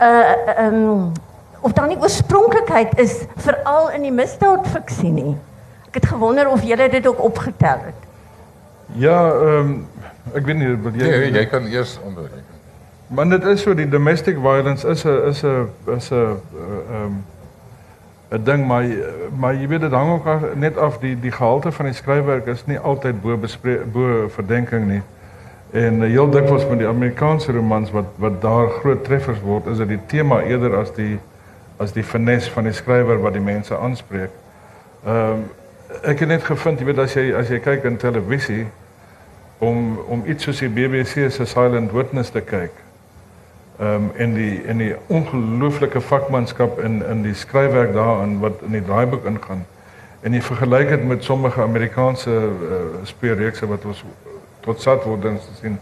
uh 0.00 0.34
um 0.66 1.12
of 1.60 1.72
dan 1.72 1.88
nie 1.88 1.98
oorspronklikheid 2.00 2.98
is 2.98 3.24
veral 3.36 3.90
in 3.90 4.02
die 4.02 4.12
misdaadfiksie 4.12 5.10
nie. 5.12 5.34
Ek 5.90 5.98
het 6.00 6.06
gewonder 6.06 6.48
of 6.48 6.62
julle 6.64 6.88
dit 6.88 7.06
ook 7.06 7.20
opgetel 7.20 7.82
het. 7.90 8.06
Ja, 8.96 9.18
ehm 9.30 9.58
um, 9.58 9.74
ek 10.34 10.46
weet 10.46 10.56
nie 10.56 10.70
wat 10.84 10.94
jy 10.94 11.10
nee, 11.10 11.32
jy 11.32 11.44
kan 11.50 11.66
eers 11.66 11.98
onder 12.04 12.30
Maar 13.10 13.28
dit 13.28 13.44
is 13.44 13.62
so 13.62 13.74
die 13.74 13.88
domestic 13.88 14.36
violence 14.38 14.86
is 14.88 15.04
'n 15.04 15.28
is 15.28 15.42
'n 15.42 15.68
is 15.96 16.10
'n 16.10 16.14
ehm 16.14 17.04
um, 17.04 17.24
'n 18.30 18.44
ding 18.44 18.66
maar 18.66 18.84
maar 19.36 19.54
jy 19.54 19.68
weet 19.68 19.80
dit 19.80 19.92
hang 19.92 20.10
ook 20.10 20.26
af, 20.26 20.42
net 20.54 20.78
af 20.78 20.98
die 20.98 21.20
die 21.20 21.32
gehalte 21.32 21.72
van 21.72 21.84
die 21.84 21.94
skryfwerk 21.94 22.46
is 22.46 22.66
nie 22.66 22.78
altyd 22.78 23.22
bo 23.22 23.38
bo 23.92 24.28
verdenking 24.28 24.86
nie. 24.86 25.02
En 25.70 26.02
uh, 26.02 26.08
heel 26.08 26.30
dikwels 26.30 26.66
met 26.66 26.78
die 26.78 26.88
Amerikaanse 26.88 27.52
romans 27.52 27.90
wat 27.90 28.04
wat 28.16 28.40
daar 28.42 28.70
groot 28.70 29.04
treffers 29.04 29.40
word, 29.40 29.66
is 29.66 29.76
dit 29.76 29.88
die 29.88 30.00
tema 30.06 30.42
eerder 30.42 30.76
as 30.76 30.92
die 30.94 31.18
as 31.80 31.92
die 31.92 32.04
finesse 32.04 32.50
van 32.50 32.66
die 32.68 32.74
skrywer 32.76 33.20
wat 33.20 33.32
die 33.32 33.44
mense 33.44 33.76
aanspreek. 33.78 34.34
Ehm 35.06 35.32
um, 35.32 35.48
ek 36.06 36.20
het 36.22 36.28
net 36.30 36.44
gevind 36.46 36.78
jy 36.78 36.86
weet 36.86 37.00
as 37.02 37.14
jy 37.18 37.32
as 37.34 37.48
jy 37.50 37.58
kyk 37.58 37.84
in 37.84 37.96
televisie 37.98 38.66
om 39.58 39.98
om 40.06 40.22
iets 40.26 40.46
soos 40.46 40.60
die 40.62 40.70
BBC 40.70 41.26
se 41.34 41.46
Silent 41.46 41.90
Witness 41.92 42.30
te 42.30 42.40
kyk 42.40 42.76
ehm 43.80 43.94
um, 43.94 44.10
en 44.16 44.34
die 44.34 44.62
en 44.68 44.78
die 44.78 44.94
ongelooflike 45.06 46.00
vakmanskap 46.00 46.78
in 46.84 47.00
in 47.06 47.22
die 47.22 47.34
skryfwerk 47.34 47.94
daarin 47.94 48.38
wat 48.40 48.62
in 48.66 48.76
die 48.76 48.84
draaiboek 48.84 49.24
ingaan. 49.24 49.64
En 50.20 50.34
jy 50.36 50.42
vergelyk 50.42 50.88
dit 50.88 51.04
met 51.08 51.24
sommige 51.24 51.62
Amerikaanse 51.62 52.30
uh, 52.30 52.80
speelreekse 53.08 53.66
wat 53.66 53.84
ons 53.84 54.04
tot 54.64 54.80
sat 54.80 55.04
word 55.04 55.24
en 55.24 55.38
sien. 55.60 55.78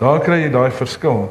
Daar 0.00 0.20
kry 0.20 0.40
jy 0.42 0.50
daai 0.50 0.70
verskil. 0.74 1.28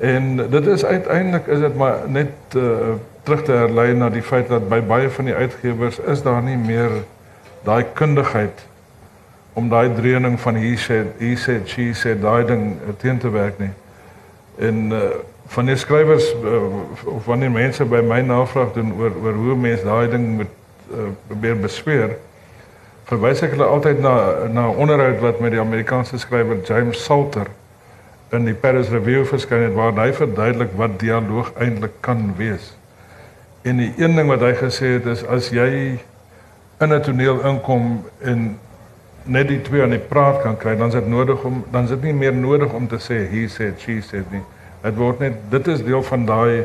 En 0.00 0.36
dit 0.50 0.66
is 0.66 0.84
uiteindelik 0.84 1.46
is 1.46 1.60
dit 1.60 1.76
maar 1.76 1.98
net 2.08 2.56
uh, 2.56 2.96
terug 3.22 3.42
te 3.44 3.52
herlei 3.52 3.92
na 3.94 4.08
die 4.10 4.22
feit 4.24 4.48
dat 4.48 4.68
by 4.68 4.80
baie 4.80 5.10
van 5.10 5.28
die 5.28 5.34
uitgewers 5.34 5.98
is 6.08 6.22
daar 6.22 6.42
nie 6.42 6.56
meer 6.56 7.02
daai 7.64 7.84
kundigheid 7.92 8.64
om 9.52 9.68
daai 9.68 9.92
dreuning 9.94 10.38
van 10.40 10.56
hier 10.56 10.78
sê 10.80 11.02
hier 11.18 11.36
sê 11.38 11.58
she 11.66 11.90
sê 11.92 12.14
daai 12.16 12.46
ding 12.48 12.64
teen 13.02 13.18
te 13.18 13.30
werk 13.30 13.58
nie. 13.60 13.72
En 14.58 14.88
uh, 14.92 15.02
van 15.52 15.66
die 15.66 15.76
skrywers 15.76 16.32
uh, 16.44 16.62
of 17.04 17.26
wanneer 17.26 17.50
mense 17.50 17.84
by 17.84 18.00
my 18.06 18.20
navraag 18.24 18.72
doen 18.72 18.92
oor 18.96 19.12
oor 19.22 19.38
hoe 19.44 19.56
mense 19.56 19.84
daai 19.84 20.08
ding 20.08 20.26
moet 20.40 20.56
uh, 20.94 21.10
probeer 21.26 21.60
besweer 21.60 22.16
verwys 23.10 23.42
ek 23.42 23.56
hulle 23.56 23.66
altyd 23.66 23.98
na 24.04 24.14
na 24.48 24.68
'n 24.70 24.76
onderhoud 24.82 25.18
wat 25.20 25.40
met 25.40 25.50
die 25.50 25.60
Amerikaanse 25.60 26.18
skrywer 26.18 26.62
James 26.62 27.04
Salter 27.04 27.46
in 28.30 28.44
die 28.44 28.54
Paris 28.54 28.88
Review 28.88 29.24
verskyn 29.26 29.64
het 29.66 29.74
waar 29.74 29.96
hy 29.98 30.12
verduidelik 30.14 30.76
wat 30.78 30.98
dialoog 31.00 31.50
eintlik 31.58 31.96
kan 32.00 32.34
wees. 32.36 32.76
En 33.62 33.76
die 33.82 33.92
een 33.98 34.14
ding 34.14 34.28
wat 34.30 34.40
hy 34.40 34.52
gesê 34.54 34.94
het 34.98 35.06
is 35.10 35.24
as 35.26 35.50
jy 35.50 35.98
in 36.80 36.92
'n 36.92 37.02
toneel 37.02 37.40
inkom 37.44 38.04
en 38.22 38.58
net 39.24 39.48
die 39.48 39.62
twee 39.62 39.82
aan 39.82 39.90
die 39.90 40.06
praat 40.12 40.42
kan 40.42 40.56
kry, 40.56 40.76
dan 40.76 40.88
is 40.88 40.94
dit 40.94 41.08
nodig 41.08 41.42
om 41.44 41.64
dan 41.70 41.84
is 41.84 41.90
dit 41.90 42.02
nie 42.02 42.12
meer 42.12 42.32
nodig 42.32 42.72
om 42.72 42.86
te 42.88 42.98
sê 42.98 43.26
he 43.28 43.48
said 43.48 43.80
she 43.80 44.00
said 44.00 44.30
nie. 44.30 44.42
Dit 44.82 44.96
word 44.96 45.18
net 45.18 45.34
dit 45.50 45.66
is 45.68 45.82
deel 45.82 46.02
van 46.02 46.24
daai 46.26 46.64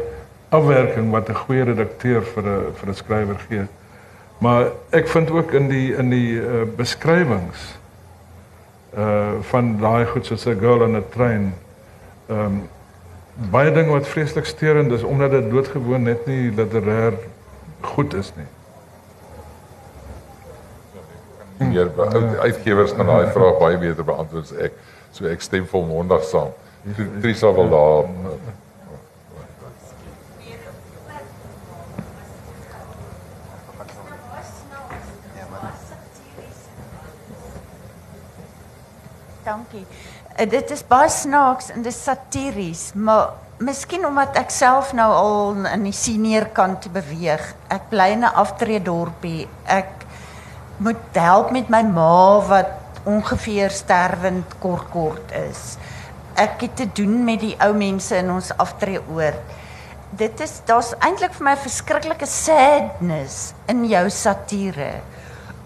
afwerking 0.50 1.12
wat 1.12 1.30
'n 1.30 1.34
goeie 1.36 1.64
redakteur 1.64 2.22
vir 2.22 2.44
'n 2.44 2.74
vir 2.74 2.90
'n 2.90 2.94
skrywer 2.94 3.40
gee. 3.50 3.66
Maar 4.46 4.70
ek 4.94 5.08
vind 5.10 5.32
ook 5.32 5.52
in 5.58 5.68
die 5.72 5.96
in 5.98 6.10
die 6.14 6.38
uh, 6.38 6.64
beskrywings 6.78 7.66
uh 8.96 9.42
van 9.52 9.76
daai 9.82 10.06
goed 10.06 10.26
soos 10.26 10.46
'n 10.46 10.60
girl 10.60 10.84
a 10.86 11.02
train 11.14 11.54
ehm 12.30 12.40
um, 12.40 12.60
baie 13.52 13.72
dinge 13.72 13.92
wat 13.92 14.08
vreeslik 14.08 14.46
steurend 14.46 14.92
is 14.92 15.04
omdat 15.04 15.32
dit 15.32 15.50
doodgewoon 15.52 16.04
net 16.08 16.26
nie 16.26 16.52
literêr 16.52 17.18
goed 17.82 18.14
is 18.14 18.32
nie. 18.36 18.48
Meer 21.58 21.92
uitgewers 22.40 22.92
gaan 22.92 23.06
daai 23.06 23.32
vraag 23.32 23.58
baie 23.60 23.78
beter 23.78 24.04
beantwoord 24.04 24.44
as 24.44 24.54
ek. 24.70 24.78
So 25.12 25.26
ek 25.26 25.42
stem 25.42 25.68
volmondig 25.68 26.24
saam. 26.24 26.54
Trisa 27.22 27.52
wil 27.54 27.70
daar 27.70 28.08
Dankie. 39.46 39.86
Uh, 40.40 40.50
dit 40.50 40.72
is 40.72 40.84
baie 40.88 41.10
snaaks 41.10 41.70
en 41.76 41.86
dis 41.86 42.04
satiries, 42.04 42.92
maar 42.94 43.36
miskien 43.58 44.06
omdat 44.06 44.36
ek 44.42 44.50
self 44.52 44.92
nou 44.98 45.10
al 45.16 45.66
in 45.72 45.86
die 45.88 45.96
senior 45.96 46.50
kant 46.54 46.90
beweeg. 46.92 47.54
Ek 47.72 47.90
bly 47.90 48.12
in 48.18 48.26
'n 48.26 48.36
aftreedorpie. 48.44 49.48
Ek 49.66 49.92
moet 50.78 51.14
help 51.14 51.52
met 51.52 51.70
my 51.70 51.84
ma 51.84 52.42
wat 52.48 52.74
ongeveer 53.06 53.70
sterwend 53.70 54.60
kort 54.60 54.90
kort 54.92 55.32
is 55.32 55.78
ek 56.36 56.66
het 56.66 56.76
te 56.76 56.88
doen 57.00 57.24
met 57.24 57.40
die 57.42 57.56
ou 57.64 57.72
mense 57.78 58.16
in 58.16 58.30
ons 58.32 58.52
aftree 58.60 59.00
oor. 59.12 59.36
Dit 60.16 60.40
is 60.44 60.60
daar's 60.68 60.94
eintlik 61.04 61.34
vir 61.36 61.48
my 61.50 61.56
verskriklike 61.60 62.28
sadness 62.30 63.54
in 63.72 63.84
jou 63.90 64.06
satire. 64.14 64.92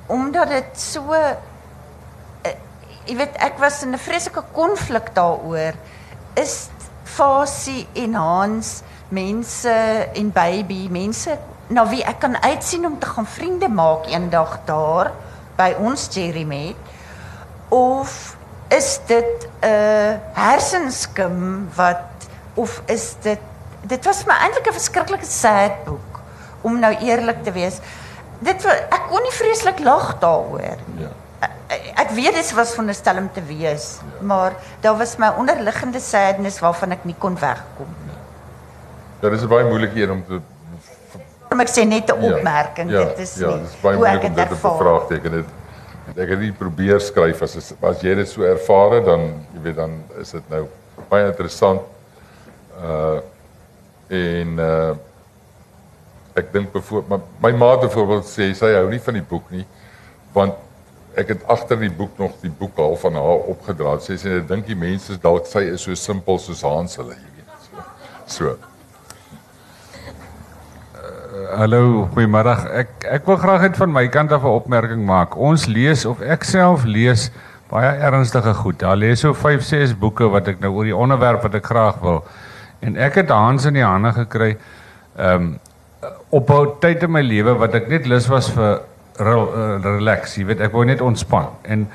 Omdat 0.09 0.53
dit 0.53 0.81
so 0.81 1.17
jy 3.09 3.17
weet 3.17 3.37
ek 3.41 3.57
was 3.57 3.81
in 3.83 3.93
'n 3.93 3.97
vreeslike 3.97 4.43
konflik 4.53 5.13
daaroor. 5.13 5.73
Is 6.35 6.69
Fasie 7.03 7.87
en 7.93 8.13
Hans 8.13 8.81
mense 9.09 9.73
en 10.13 10.31
baby 10.31 10.87
mense 10.89 11.37
na 11.67 11.85
wie 11.89 12.03
ek 12.03 12.19
kan 12.19 12.37
uitsien 12.41 12.85
om 12.85 12.99
te 12.99 13.05
gaan 13.05 13.25
vriende 13.25 13.69
maak 13.69 14.05
eendag 14.05 14.59
daar 14.65 15.11
by 15.57 15.75
ons 15.81 16.07
Jerry 16.13 16.43
met 16.43 16.75
of 17.69 18.37
is 18.69 18.99
dit 19.05 19.47
'n 19.61 19.65
uh, 19.65 20.13
hersenskim 20.33 21.69
wat 21.75 22.05
of 22.53 22.81
is 22.85 23.15
dit 23.21 23.39
dit 23.81 24.05
was 24.05 24.25
my 24.25 24.33
eintlik 24.33 24.67
'n 24.67 24.73
verskriklike 24.73 25.25
sad 25.25 25.83
boek 25.85 26.21
om 26.61 26.79
nou 26.79 26.93
eerlik 26.93 27.43
te 27.43 27.51
wees. 27.51 27.79
Dit 28.39 28.65
ek 28.65 29.03
kon 29.09 29.21
nie 29.21 29.33
vreeslik 29.33 29.79
lag 29.79 30.19
daaroor. 30.19 30.77
Ja. 30.97 31.09
Ek, 31.69 32.09
weet 32.17 32.33
dit 32.33 32.51
was 32.57 32.73
van 32.73 32.89
'n 32.89 32.93
stelm 32.93 33.29
te 33.33 33.41
wees, 33.45 33.99
ja. 34.01 34.25
maar 34.25 34.53
daar 34.81 34.97
was 34.97 35.17
my 35.17 35.29
onderliggende 35.37 35.99
sadness 35.99 36.59
waarvan 36.59 36.91
ek 36.91 37.05
nie 37.05 37.15
kon 37.17 37.37
wegkom 37.39 37.91
nie. 38.05 38.17
Ja, 39.21 39.29
dit 39.29 39.39
is 39.39 39.47
baie 39.47 39.67
moeilik 39.67 39.93
hier 39.93 40.11
om 40.11 40.25
te 40.25 40.41
om 41.49 41.59
ek 41.59 41.69
sê 41.69 41.85
net 41.85 42.09
'n 42.09 42.21
ja. 42.21 42.35
opmerking, 42.35 42.91
ja, 42.91 43.03
dit 43.03 43.19
is 43.19 43.35
ja, 43.35 43.47
nie. 43.47 43.55
Ja, 43.55 43.61
dit 43.61 43.69
is 43.69 43.81
baie 43.81 43.97
moeilik 43.97 44.23
om 44.23 44.33
dit 44.33 44.49
te 44.49 44.55
bevraagteken. 44.55 45.31
Dit 45.31 45.45
ek 46.17 46.29
het 46.29 46.39
nie 46.39 46.51
probeer 46.51 46.99
skryf 46.99 47.41
as 47.41 47.73
as 47.81 48.01
jy 48.01 48.15
dit 48.15 48.29
so 48.29 48.43
ervaar 48.43 48.97
het 48.97 49.05
dan 49.05 49.21
jy 49.53 49.61
weet 49.61 49.75
dan 49.75 50.03
is 50.19 50.31
dit 50.31 50.49
nou 50.49 50.67
baie 51.09 51.25
interessant. 51.25 51.81
Uh 52.79 53.19
en 54.09 54.59
uh 54.59 54.95
ek 56.39 56.53
dink 56.53 56.71
byvoorbeeld 56.71 57.21
my 57.43 57.51
ma 57.51 57.75
byvoorbeeld 57.77 58.25
sê 58.25 58.49
sy 58.57 58.71
hou 58.73 58.87
nie 58.89 59.01
van 59.03 59.13
die 59.19 59.25
boek 59.29 59.51
nie 59.51 59.65
want 60.33 60.53
ek 61.17 61.27
het 61.33 61.45
agter 61.47 61.79
die 61.79 61.91
boek 61.91 62.17
nog 62.17 62.31
die 62.41 62.51
boek 62.51 62.77
al 62.77 62.95
van 63.01 63.13
haar 63.13 63.45
opgedra. 63.53 63.97
Sy 63.99 64.13
sê 64.13 64.37
sy 64.37 64.41
dink 64.47 64.67
die 64.67 64.77
mense 64.77 65.17
dalk 65.21 65.47
sy 65.49 65.65
is 65.73 65.85
so 65.87 65.95
simpel 65.95 66.39
soos 66.39 66.61
Hans 66.61 66.99
hulle, 66.99 67.15
jy 67.17 67.31
weet. 67.37 67.69
So. 68.27 68.53
so. 68.53 68.57
Hallo, 71.55 72.09
goeiemôre. 72.13 72.53
Ek 72.77 73.05
ek 73.09 73.29
wil 73.29 73.39
graag 73.41 73.61
net 73.65 73.77
van 73.79 73.93
my 73.93 74.05
kant 74.11 74.31
af 74.31 74.43
'n 74.43 74.57
opmerking 74.59 75.05
maak. 75.05 75.37
Ons 75.37 75.65
lees 75.67 76.05
of 76.05 76.21
ek 76.21 76.43
self 76.43 76.85
lees 76.85 77.31
baie 77.69 77.89
ernstige 78.01 78.53
goed. 78.53 78.79
Daar 78.79 78.97
lees 78.97 79.19
so 79.19 79.33
5, 79.33 79.63
6 79.63 79.97
boeke 79.97 80.29
wat 80.29 80.47
ek 80.47 80.59
nou 80.59 80.73
oor 80.73 80.85
die 80.85 80.95
onderwerp 80.95 81.41
wat 81.41 81.55
ek 81.55 81.65
graag 81.65 81.99
wil. 82.01 82.23
En 82.81 82.97
ek 82.97 83.15
het 83.15 83.29
Hans 83.29 83.65
in 83.65 83.73
die 83.73 83.85
hande 83.85 84.13
gekry. 84.13 84.57
Ehm 85.17 85.35
um, 85.35 85.59
op 86.29 86.49
'n 86.49 86.79
tyd 86.79 87.03
in 87.03 87.11
my 87.11 87.21
lewe 87.21 87.57
wat 87.57 87.73
ek 87.73 87.89
net 87.89 88.05
lus 88.05 88.27
was 88.27 88.49
vir 88.49 88.63
uh, 88.63 88.79
relax, 89.19 90.37
jy 90.37 90.45
weet, 90.49 90.61
ek 90.61 90.73
wou 90.75 90.85
net 90.87 91.01
ontspan. 91.03 91.51
En 91.67 91.85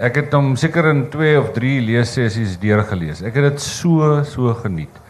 ek 0.00 0.16
het 0.22 0.34
hom 0.36 0.54
seker 0.56 0.90
in 0.92 1.04
2 1.12 1.36
of 1.40 1.52
3 1.56 1.76
leessessies 1.84 2.56
deurgelees. 2.60 3.22
Ek 3.26 3.36
het 3.36 3.50
dit 3.50 3.62
so 3.64 4.22
so 4.28 4.54
geniet. 4.62 5.00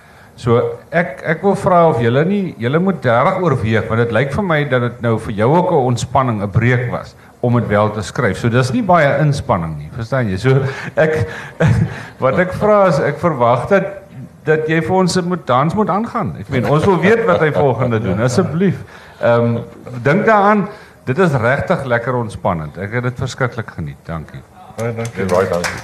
So 0.40 0.56
ek 0.90 1.20
ek 1.28 1.42
wil 1.44 1.56
vra 1.60 1.82
of 1.90 2.00
julle 2.00 2.24
nie 2.24 2.54
julle 2.58 2.80
moet 2.80 3.04
reg 3.04 3.42
oorweeg 3.44 3.88
want 3.90 4.00
dit 4.06 4.14
lyk 4.16 4.32
vir 4.32 4.46
my 4.46 4.60
dat 4.70 4.86
dit 4.86 5.02
nou 5.04 5.18
vir 5.26 5.34
jou 5.42 5.50
ook 5.56 5.72
'n 5.72 5.86
ontspanning, 5.92 6.42
'n 6.42 6.50
breek 6.50 6.90
was 6.90 7.14
om 7.40 7.54
dit 7.60 7.68
wel 7.68 7.90
te 7.90 8.02
skryf. 8.02 8.38
So 8.38 8.48
dis 8.48 8.72
nie 8.72 8.82
baie 8.82 9.18
inspanning 9.20 9.78
nie, 9.78 9.90
verstaan 9.92 10.28
jy? 10.28 10.36
So 10.36 10.64
ek 10.96 11.28
wat 12.24 12.38
ek 12.38 12.52
vra 12.52 12.88
is 12.88 12.98
ek 12.98 13.18
verwag 13.18 13.68
dat 13.68 13.84
dat 14.44 14.68
jy 14.68 14.80
vir 14.80 14.96
ons 14.96 15.20
moet 15.20 15.46
dans 15.46 15.74
moet 15.74 15.88
aangaan. 15.88 16.36
Ek 16.40 16.48
meen 16.48 16.64
ons 16.64 16.84
wil 16.84 17.00
weet 17.00 17.26
wat 17.28 17.40
hy 17.40 17.52
volgende 17.52 18.00
doen. 18.00 18.20
Asseblief. 18.20 18.80
Ehm 19.20 19.56
um, 19.56 19.58
dink 20.02 20.24
daaraan, 20.26 20.68
dit 21.10 21.18
is 21.24 21.32
regtig 21.42 21.84
lekker 21.90 22.14
ontspannend. 22.14 22.76
Ek 22.78 22.92
het 22.98 23.06
dit 23.08 23.22
verskriklik 23.22 23.70
geniet. 23.74 23.98
Dankie. 24.06 24.42
Baie 24.76 24.92
dankie. 24.94 25.24
Baie 25.32 25.48
dankie. 25.50 25.80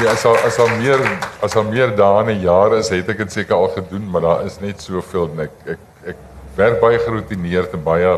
Ja, 0.00 0.12
as 0.12 0.24
al, 0.28 0.36
as 0.46 0.58
al 0.62 0.68
meer 0.78 1.00
as 1.44 1.56
al 1.56 1.66
meer 1.68 1.94
dae 1.96 2.26
en 2.32 2.42
jare 2.44 2.80
is, 2.80 2.90
het 2.92 3.08
ek 3.10 3.24
dit 3.24 3.38
seker 3.40 3.56
al 3.56 3.70
gedoen, 3.74 4.04
maar 4.12 4.24
daar 4.26 4.44
is 4.48 4.60
net 4.62 4.84
soveel 4.84 5.30
en 5.32 5.46
ek 5.46 5.56
ek 5.74 6.12
ek 6.12 6.20
werk 6.58 6.78
baie 6.82 7.00
geroutineerd 7.00 7.74
en 7.78 7.82
baie 7.86 8.12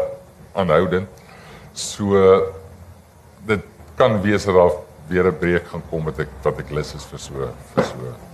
aanhoudend. 0.59 1.23
So 1.73 2.19
dit 3.47 3.65
kan 3.97 4.19
wees 4.27 4.49
dat 4.49 4.59
daar 4.59 4.77
weer 5.09 5.31
'n 5.31 5.39
breek 5.39 5.71
gaan 5.71 5.83
kom 5.91 6.05
wat 6.05 6.19
ek 6.19 6.29
wat 6.43 6.59
ek 6.59 6.71
lus 6.71 6.95
is 6.95 7.05
vir 7.05 7.19
so 7.19 7.49
vir 7.75 7.85
so. 7.85 8.32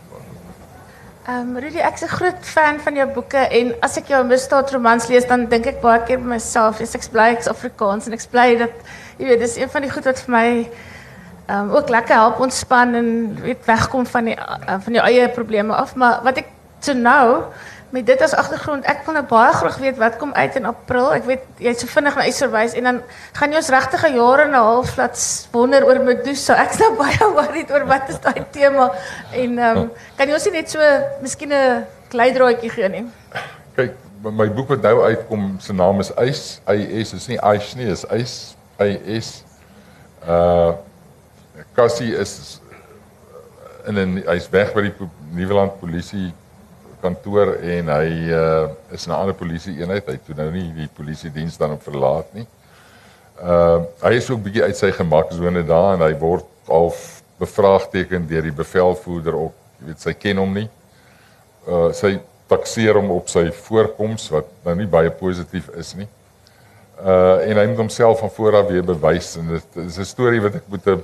Ehm 1.29 1.49
um, 1.49 1.59
Rudy, 1.61 1.77
ek's 1.85 2.03
'n 2.03 2.09
groot 2.09 2.41
fan 2.41 2.79
van 2.81 2.95
jou 2.97 3.07
boeke 3.13 3.41
en 3.57 3.75
as 3.85 3.99
ek 4.01 4.07
jou 4.09 4.21
misdaadromans 4.25 5.09
lees 5.09 5.27
dan 5.29 5.43
dink 5.47 5.67
ek 5.67 5.83
baie 5.83 6.01
keer 6.09 6.23
by 6.23 6.29
myself, 6.31 6.81
ek 6.81 7.05
bly 7.13 7.27
ek's 7.35 7.51
Afrikaans 7.53 8.07
en 8.07 8.15
ek 8.17 8.25
bly 8.33 8.57
dat 8.57 8.73
jy 9.19 9.27
weet, 9.27 9.41
dis 9.41 9.59
een 9.61 9.69
van 9.69 9.83
die 9.85 9.91
goed 9.91 10.09
wat 10.09 10.23
vir 10.25 10.33
my 10.33 10.49
um, 11.53 11.69
ook 11.77 11.93
lekker 11.93 12.15
help 12.17 12.41
ontspan 12.41 12.95
en 12.95 13.11
wegkom 13.67 14.07
van 14.07 14.25
die 14.25 14.39
uh, 14.39 14.79
van 14.81 14.95
jou 14.95 15.05
eie 15.05 15.29
probleme 15.29 15.75
af. 15.75 15.95
Maar 15.95 16.25
wat 16.25 16.39
ek 16.39 16.49
so 16.81 16.97
nou 16.97 17.45
met 17.91 18.07
dit 18.07 18.23
as 18.23 18.35
agtergrond, 18.37 18.85
ek 18.85 19.05
wil 19.07 19.17
nou 19.17 19.25
baie 19.29 19.53
graag 19.57 19.77
weet 19.81 20.01
wat 20.01 20.17
kom 20.21 20.33
uit 20.37 20.57
in 20.61 20.67
April. 20.69 21.09
Ek 21.17 21.25
weet 21.29 21.45
jy 21.63 21.73
het 21.73 21.81
so 21.81 21.89
vinnig 21.89 22.17
na 22.19 22.27
iets 22.29 22.41
verwys 22.45 22.75
en 22.77 22.89
dan 22.89 22.99
gaan 23.39 23.55
jy 23.55 23.61
ons 23.63 23.71
regtige 23.73 24.11
jare 24.13 24.45
en 24.45 24.53
'n 24.53 24.65
half 24.69 24.97
laat 24.97 25.23
wonder 25.53 25.87
oor 25.87 26.01
Medusa. 26.05 26.57
Ek 26.61 26.73
sou 26.77 26.91
baie 27.03 27.31
worried 27.33 27.71
oor 27.73 27.87
wat 27.89 28.11
is 28.13 28.21
daai 28.21 28.45
tema 28.53 28.91
en 29.33 29.59
ehm 29.59 29.79
um, 29.79 29.91
kan 30.17 30.29
jy 30.29 30.35
ons 30.35 30.51
net 30.53 30.71
so 30.71 30.81
miskien 31.23 31.53
'n 31.53 31.87
kleidraadjie 32.13 32.71
gee 32.71 32.89
nie? 32.89 33.07
Kyk, 33.77 33.95
my 34.23 34.49
boek 34.51 34.69
wat 34.69 34.83
nou 34.83 35.05
uitkom, 35.05 35.57
se 35.61 35.73
naam 35.73 36.01
is 36.01 36.13
Ys. 36.17 36.61
IS 36.67 37.13
is 37.13 37.29
nie 37.29 37.39
Ys 37.41 37.75
nie, 37.75 37.89
is 37.89 38.05
Ys. 38.11 38.57
IS. 38.79 39.45
Uh 40.27 40.73
Cassie 41.75 42.15
is 42.15 42.61
in 43.87 43.97
'n 43.97 44.23
hy's 44.27 44.51
weg 44.51 44.75
by 44.75 44.83
die 44.83 44.95
Nieuweland 45.33 45.81
polisie 45.81 46.33
kantoor 47.01 47.55
en 47.57 47.91
hy 47.93 48.09
uh, 48.35 48.69
is 48.95 49.07
in 49.07 49.13
'n 49.13 49.17
ander 49.17 49.35
polisie 49.35 49.79
eenheid. 49.81 50.07
Hy 50.07 50.19
toe 50.27 50.35
nou 50.37 50.51
nie 50.51 50.73
die 50.75 50.89
polisie 50.89 51.31
diens 51.31 51.57
dan 51.57 51.73
op 51.77 51.83
verlaat 51.83 52.33
nie. 52.35 52.47
Uh 53.43 53.85
hy 54.03 54.15
is 54.19 54.31
ook 54.31 54.43
bietjie 54.43 54.65
uit 54.65 54.77
sy 54.77 54.91
gemaksone 54.93 55.63
daar 55.67 55.95
en 55.95 56.03
hy 56.03 56.15
word 56.19 56.47
al 56.67 56.91
bevraagteken 57.39 58.27
deur 58.27 58.43
die 58.43 58.55
bevelvoerder 58.55 59.35
op, 59.35 59.55
jy 59.79 59.87
weet 59.87 60.01
sy 60.01 60.15
ken 60.15 60.41
hom 60.43 60.55
nie. 60.55 60.69
Uh 61.67 61.93
sy 61.93 62.19
takseer 62.49 62.97
hom 62.99 63.11
op 63.15 63.29
sy 63.29 63.51
voorkoms 63.53 64.31
wat 64.33 64.49
nou 64.65 64.75
nie 64.75 64.89
baie 64.91 65.11
positief 65.11 65.69
is 65.79 65.95
nie. 65.95 66.09
Uh 66.99 67.47
en 67.47 67.61
hy 67.61 67.67
moet 67.71 67.85
homself 67.85 68.19
van 68.25 68.31
voor 68.31 68.57
af 68.63 68.67
weer 68.73 68.85
bewys 68.85 69.37
en 69.37 69.55
dit 69.55 69.77
is 69.87 69.99
'n 69.99 70.05
storie 70.05 70.43
wat 70.43 70.55
ek 70.55 70.67
moet 70.69 70.87
'n 70.87 71.03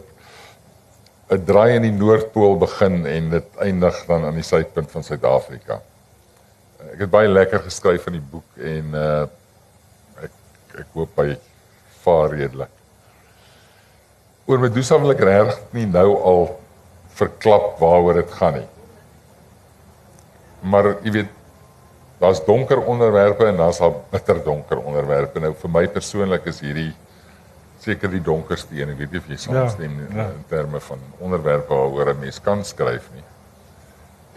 'n 1.31 1.45
draai 1.45 1.77
in 1.77 1.87
die 1.87 1.95
noordpool 1.95 2.59
begin 2.61 3.07
en 3.07 3.31
dit 3.31 3.57
eindig 3.65 3.97
dan 4.07 4.25
aan 4.25 4.37
die 4.37 4.45
suidpunt 4.45 4.91
van 4.91 5.05
Suid-Afrika. 5.05 5.81
Ek 6.93 7.07
het 7.07 7.11
baie 7.11 7.29
lekker 7.29 7.65
geskryf 7.65 8.05
van 8.05 8.19
die 8.19 8.27
boek 8.33 8.61
en 8.61 8.95
uh 8.95 9.27
ek 10.25 10.81
ek 10.85 10.99
hoop 10.99 11.17
hy 11.23 11.37
vaar 12.05 12.35
redelik. 12.35 12.73
Oor 14.47 14.61
Medusa 14.61 14.99
wil 15.01 15.15
ek 15.15 15.25
regtig 15.25 15.61
nie 15.73 15.87
nou 15.89 16.11
al 16.21 16.47
verklap 17.17 17.79
waaroor 17.81 18.21
dit 18.21 18.37
gaan 18.37 18.59
nie. 18.59 18.69
Maar 20.61 20.91
jy 21.05 21.15
weet 21.21 21.33
daar's 22.21 22.43
donker 22.45 22.83
onderwerpe 22.85 23.47
en 23.49 23.57
daar's 23.57 23.81
al 23.81 23.97
bitter 24.13 24.43
donker 24.45 24.81
onderwerpe. 24.81 25.41
Nou 25.41 25.55
vir 25.55 25.71
my 25.71 25.87
persoonlik 25.89 26.47
is 26.53 26.61
hierdie 26.65 26.93
seker 27.85 28.13
die 28.13 28.23
donkerste 28.25 28.77
een. 28.77 28.95
Ek 28.95 28.99
weet 29.03 29.13
nie 29.13 29.21
of 29.21 29.29
jy 29.31 29.39
saamstem 29.43 30.01
ja, 30.01 30.09
ja. 30.17 30.27
in 30.33 30.45
terme 30.49 30.81
van 30.81 31.05
onderwerpe 31.21 31.75
waaroor 31.75 32.15
'n 32.15 32.25
mens 32.25 32.41
kan 32.41 32.65
skryf 32.65 33.11
nie. 33.15 33.25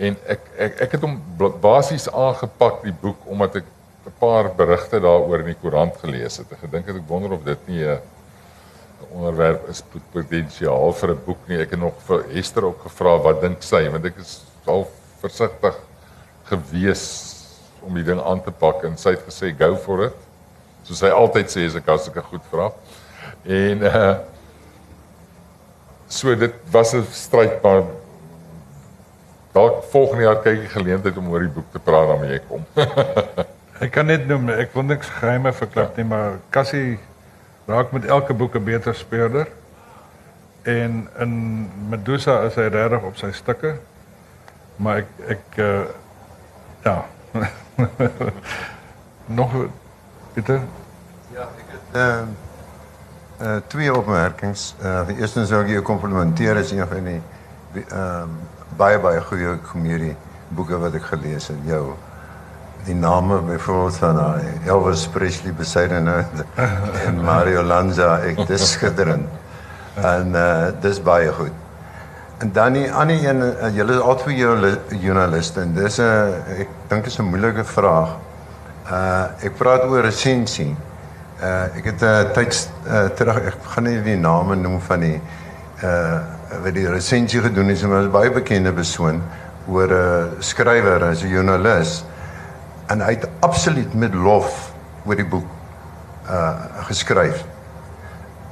En 0.07 0.17
ek 0.27 0.51
ek 0.57 0.81
ek 0.87 0.91
het 0.97 1.01
hom 1.01 1.17
basies 1.61 2.09
aangepak 2.11 2.83
die 2.83 2.93
boek 3.01 3.25
omdat 3.25 3.61
ek 3.61 3.65
'n 4.07 4.13
paar 4.19 4.51
berigte 4.55 4.99
daaroor 4.99 5.39
in 5.39 5.51
die 5.53 5.61
koerant 5.61 5.97
gelees 6.03 6.37
het. 6.37 6.51
Ek 6.51 6.59
gedink 6.65 6.87
ek 6.87 7.07
wonder 7.07 7.31
of 7.31 7.43
dit 7.43 7.67
nie 7.67 7.83
'n 7.85 7.99
onderwerp 9.11 9.69
is 9.69 9.83
potensiaal 10.11 10.93
vir 10.93 11.09
'n 11.11 11.23
boek 11.25 11.47
nie. 11.47 11.61
Ek 11.61 11.71
het 11.71 11.79
nog 11.79 11.93
vir 12.07 12.23
Hester 12.33 12.65
ook 12.65 12.81
gevra 12.81 13.17
wat 13.17 13.41
dink 13.41 13.63
sy 13.63 13.89
want 13.89 14.05
ek 14.05 14.17
is 14.17 14.43
al 14.65 14.87
versigtig 15.21 15.75
gewees 16.49 17.35
om 17.81 17.93
die 17.95 18.03
ding 18.03 18.21
aan 18.21 18.43
te 18.43 18.51
pak 18.51 18.83
en 18.83 18.97
sy 18.97 19.11
het 19.15 19.25
gesê 19.25 19.57
go 19.57 19.75
for 19.75 20.05
it. 20.05 20.13
Soos 20.83 20.99
sy 20.99 21.09
altyd 21.09 21.51
sê 21.51 21.65
as 21.65 21.75
ek 21.75 21.87
as 21.87 22.07
ek 22.07 22.17
'n 22.17 22.29
goed 22.31 22.45
vra. 22.51 22.71
En 23.47 23.81
uh 23.81 24.17
so 26.07 26.35
dit 26.35 26.53
was 26.71 26.93
'n 26.95 27.03
stryd 27.11 27.61
maar 27.61 27.83
dalk 29.51 29.83
volgende 29.83 30.23
jaar 30.23 30.41
kyk 30.41 30.63
ek 30.63 30.71
geleentheid 30.71 31.17
om 31.17 31.29
oor 31.29 31.43
die 31.43 31.51
boek 31.51 31.67
te 31.71 31.79
praat 31.79 32.07
dan 32.07 32.29
jy 32.29 32.39
kom. 32.47 32.63
ek 33.85 33.91
kan 33.91 34.05
net 34.05 34.27
noem 34.27 34.49
ek 34.49 34.73
wil 34.73 34.83
niks 34.83 35.09
geheime 35.19 35.53
verklap 35.53 35.97
nie, 35.97 36.05
maar 36.05 36.39
Cassie 36.49 36.99
raak 37.67 37.91
met 37.91 38.05
elke 38.05 38.33
boek 38.33 38.55
'n 38.55 38.63
beter 38.63 38.95
speurder. 38.95 39.47
En 40.63 41.09
in 41.19 41.69
Medusa 41.89 42.41
is 42.47 42.55
hy 42.55 42.67
regtig 42.71 43.03
op 43.03 43.17
sy 43.17 43.31
stukke. 43.31 43.75
Maar 44.75 44.97
ek 44.97 45.07
ek 45.27 45.57
uh 45.57 45.85
ja. 46.83 47.05
Nog 49.39 49.51
Pieter? 50.33 50.61
Ja, 51.33 51.41
ek 51.41 51.71
het 51.71 51.95
ehm 51.95 52.31
uh, 52.31 52.46
uh, 53.41 53.55
twee 53.67 53.95
opmerkings. 53.95 54.75
Uh, 54.83 55.07
die 55.07 55.17
eerste 55.17 55.45
zou 55.45 55.63
ik 55.63 55.69
je 55.69 55.81
complimenteren 55.81 56.57
als 56.57 56.71
een 56.71 56.87
van 56.87 57.03
die 57.03 57.21
um, 57.73 58.29
baie, 58.75 58.99
baie 58.99 59.21
goede 59.21 59.57
comedie 59.71 60.15
boeken 60.47 60.79
wat 60.79 60.93
ik 60.93 61.01
gelezen 61.01 61.55
heb. 61.55 61.63
Jou, 61.65 61.93
die 62.83 62.95
namen 62.95 63.45
bijvoorbeeld 63.45 63.97
van 63.97 64.17
uh, 64.17 64.67
Elvis 64.67 65.07
Presley 65.07 65.53
besiden 65.53 66.07
en 67.05 67.23
Mario 67.23 67.63
Lanza, 67.63 68.17
ik 68.17 68.47
dis 68.47 68.71
schitterend. 68.71 69.27
En 69.93 70.27
uh, 70.31 70.65
dis 70.81 71.01
baie 71.01 71.31
goed. 71.31 71.51
En 72.37 72.51
dan 72.51 72.73
die 72.73 72.93
ander 72.93 73.29
een, 73.29 73.41
uh, 73.41 73.75
julle 73.75 73.93
is 73.93 73.99
al 73.99 74.15
twee 74.15 74.45
journaliste 74.99 75.61
en 75.61 75.73
dis 75.73 75.97
'n 75.97 76.01
uh, 76.01 76.59
ek 76.59 76.67
dink 76.87 77.05
is 77.05 77.17
'n 77.17 77.23
moeilike 77.23 77.63
vraag. 77.63 78.09
Uh 78.91 79.23
ek 79.41 79.57
praat 79.57 79.83
oor 79.83 80.01
resensie. 80.01 80.75
Uh 81.37 81.77
ek 81.77 81.85
het 81.85 82.01
'n 82.01 82.05
uh, 82.05 82.31
tyd 82.33 82.69
uh, 82.87 83.05
terug 83.13 83.37
ek 83.37 83.57
gaan 83.61 83.83
nie 83.83 84.01
die 84.01 84.17
name 84.17 84.55
noem 84.55 84.79
van 84.81 84.99
die 84.99 85.21
uh 85.83 86.19
wat 86.63 86.73
die 86.73 86.87
resensie 86.89 87.41
gedoen 87.41 87.67
het, 87.67 87.83
maar 87.83 88.01
'n 88.03 88.11
baie 88.11 88.31
bekende 88.31 88.73
persoon 88.73 89.21
oor 89.67 89.87
'n 89.87 89.93
uh, 89.93 90.41
skrywer 90.41 91.03
as 91.03 91.21
'n 91.21 91.29
joernalis 91.29 92.03
en 92.87 93.01
hy 93.01 93.11
het 93.19 93.29
absoluut 93.39 93.93
met 93.93 94.13
lof 94.13 94.71
oor 95.05 95.15
die 95.15 95.25
boek 95.25 95.45
uh 96.29 96.55
geskryf. 96.89 97.45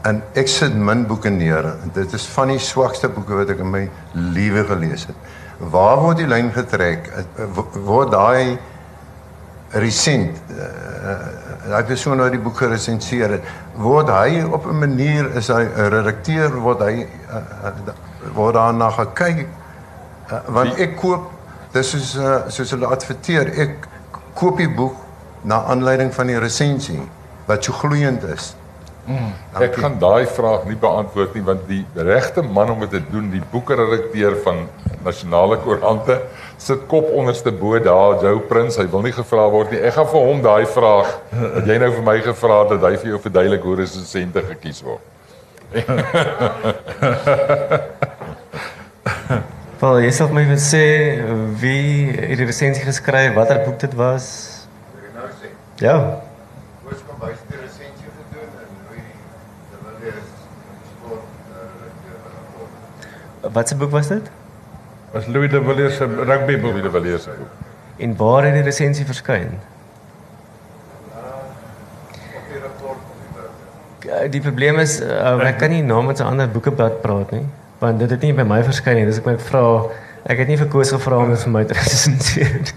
En 0.05 0.21
ek 0.33 0.47
sit 0.47 0.75
min 0.75 1.07
boeke 1.07 1.29
neer. 1.29 1.73
Dit 1.93 2.13
is 2.13 2.25
van 2.25 2.47
die 2.47 2.59
swakste 2.59 3.09
boeke 3.09 3.33
wat 3.33 3.49
ek 3.49 3.59
in 3.59 3.71
my 3.71 3.89
lewe 4.13 4.63
gelees 4.63 5.07
het. 5.09 5.15
Waar 5.57 5.97
word 5.97 6.17
die 6.17 6.27
lyn 6.27 6.51
getrek? 6.53 7.09
Word 7.73 8.11
daai 8.11 8.59
resent 9.81 10.37
uh, 10.55 11.15
daai 11.69 11.83
persoon 11.83 12.21
wat 12.21 12.31
die 12.31 12.41
boek 12.41 12.57
geresenseer 12.61 13.37
het, 13.37 13.47
word 13.81 14.09
hy 14.13 14.43
op 14.43 14.65
'n 14.69 14.79
manier 14.79 15.31
is 15.35 15.47
hy 15.47 15.63
'n 15.63 15.89
redakteur 15.93 16.59
word 16.61 16.79
hy 16.85 17.07
uh, 17.29 17.71
word 18.33 18.55
daarna 18.55 18.89
gekyk 18.89 19.47
uh, 20.31 20.39
want 20.47 20.79
ek 20.79 20.95
koop 20.95 21.31
dis 21.73 21.93
is 21.93 22.15
uh, 22.15 22.47
soos 22.47 22.71
hulle 22.71 22.87
adverteer 22.87 23.51
ek 23.59 23.87
koop 24.33 24.57
die 24.57 24.69
boek 24.69 24.95
na 25.43 25.63
aanleiding 25.71 26.13
van 26.13 26.27
die 26.27 26.39
resensie 26.39 27.01
wat 27.45 27.63
so 27.63 27.73
gloeiend 27.73 28.23
is. 28.23 28.55
Mm, 29.05 29.33
ek 29.61 29.75
gaan 29.77 29.99
daai 30.01 30.25
vraag 30.25 30.63
nie 30.65 30.77
beantwoord 30.81 31.35
nie 31.37 31.45
want 31.45 31.67
die 31.69 31.83
regte 32.07 32.41
man 32.41 32.71
om 32.73 32.79
dit 32.85 32.95
te 32.97 33.01
doen, 33.11 33.27
die 33.29 33.43
boekredakteur 33.51 34.39
van 34.45 34.63
Nasionale 35.05 35.59
Koerante, 35.61 36.15
sit 36.57 36.87
kop 36.89 37.11
onderste 37.13 37.51
bo 37.53 37.77
daar, 37.79 38.23
Joe 38.23 38.39
Prins, 38.49 38.77
hy 38.81 38.87
wil 38.89 39.05
nie 39.05 39.13
gevra 39.13 39.45
word 39.53 39.71
nie. 39.71 39.81
Ek 39.85 39.93
gaan 39.99 40.09
vir 40.09 40.25
hom 40.29 40.41
daai 40.41 40.65
vraag 40.65 41.09
wat 41.35 41.65
jy 41.69 41.77
nou 41.83 41.91
vir 41.99 42.05
my 42.07 42.17
gevra 42.25 42.55
het, 42.63 42.69
dat 42.73 42.81
hy 42.89 42.95
vir 43.03 43.11
jou 43.13 43.19
verduidelik 43.27 43.63
hoe 43.69 43.77
resensente 43.83 44.39
gekies 44.49 44.79
word. 44.85 45.03
Paul, 49.75 49.97
jy 49.99 50.07
sê 50.15 50.23
my 50.31 50.45
wil 50.47 50.55
sê 50.61 50.85
wie 51.61 52.07
het 52.15 52.39
die 52.39 52.45
resensie 52.47 52.83
geskryf, 52.85 53.33
watter 53.35 53.59
boek 53.65 53.79
dit 53.83 53.93
was? 53.99 54.25
Nou 55.13 55.27
sê. 55.41 55.47
Ja. 55.83 55.97
Hoe 56.85 56.93
kom 57.03 57.17
by 57.19 57.31
die 57.35 57.59
resensie 57.59 58.07
gedoen 58.07 58.47
en 58.61 58.69
hoe 58.87 58.95
die 58.95 59.03
wil 59.83 59.95
is 60.13 60.29
sport 60.93 61.27
uh, 61.51 61.67
Wat 63.53 63.67
se 63.67 63.75
boek 63.75 63.91
was 63.91 64.07
dit? 64.07 64.29
Was 65.11 65.25
Louis 65.27 65.49
de 65.51 65.61
Villiers 65.63 65.95
se 65.95 66.05
rugby 66.05 66.59
boek. 66.59 66.73
Die 66.81 66.89
wil 66.89 67.01
lees 67.01 67.23
se 67.23 67.29
boek. 67.37 67.47
En 67.97 68.15
waar 68.17 68.43
het 68.43 68.53
die 68.53 68.63
resensie 68.63 69.05
verskyn? 69.05 69.59
op 72.35 72.43
die 72.51 72.59
rapport 72.61 72.97
Ja, 74.05 74.27
Die 74.27 74.41
probleem 74.41 74.79
is 74.79 74.99
uh, 75.01 75.47
ek 75.47 75.57
kan 75.57 75.69
nie 75.69 75.81
namens 75.83 76.19
'n 76.19 76.23
ander 76.29 76.49
boekeblad 76.49 77.01
praat 77.01 77.31
nie, 77.31 77.45
want 77.79 77.99
dit 77.99 78.09
het 78.09 78.21
nie 78.21 78.33
by 78.33 78.43
my 78.43 78.63
verskyn 78.63 78.95
nie. 78.95 79.05
Dis 79.05 79.17
ek 79.17 79.25
my 79.25 79.37
vra, 79.37 79.63
ek 80.25 80.37
het 80.37 80.47
nie 80.47 80.57
vir 80.57 80.67
Koos 80.67 80.91
gevra 80.91 81.17
om 81.17 81.29
dit 81.29 81.41
vir 81.43 81.51
my 81.51 81.63
te 81.65 81.73
resenseer 81.81 82.59
nie. 82.61 82.75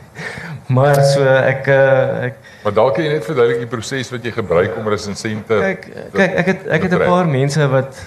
Maar 0.68 0.98
so 1.00 1.24
ek 1.24 1.66
uh, 1.72 2.24
ek 2.28 2.34
Maar 2.64 2.74
dalk 2.76 2.94
kan 2.96 3.04
jy 3.06 3.12
net 3.12 3.24
verduidelik 3.24 3.62
die 3.62 3.70
proses 3.70 4.10
wat 4.12 4.24
jy 4.24 4.32
gebruik 4.34 4.74
om 4.76 4.88
resensente 4.92 5.56
kyk 5.56 5.86
kyk 6.12 6.34
ek 6.42 6.50
het 6.52 6.66
ek 6.76 6.82
het 6.82 6.96
'n 6.98 7.06
paar 7.08 7.28
mense 7.28 7.68
wat 7.72 8.00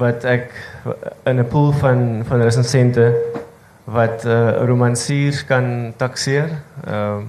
wat 0.00 0.24
ek 0.24 0.50
in 1.30 1.38
'n 1.38 1.46
pool 1.46 1.70
van 1.72 2.24
van 2.26 2.42
resensente 2.42 3.12
wat 3.84 4.24
uh, 4.24 4.66
romansiers 4.66 5.44
kan 5.44 5.94
takseer. 5.96 6.50
Ehm 6.86 7.22
um, 7.22 7.28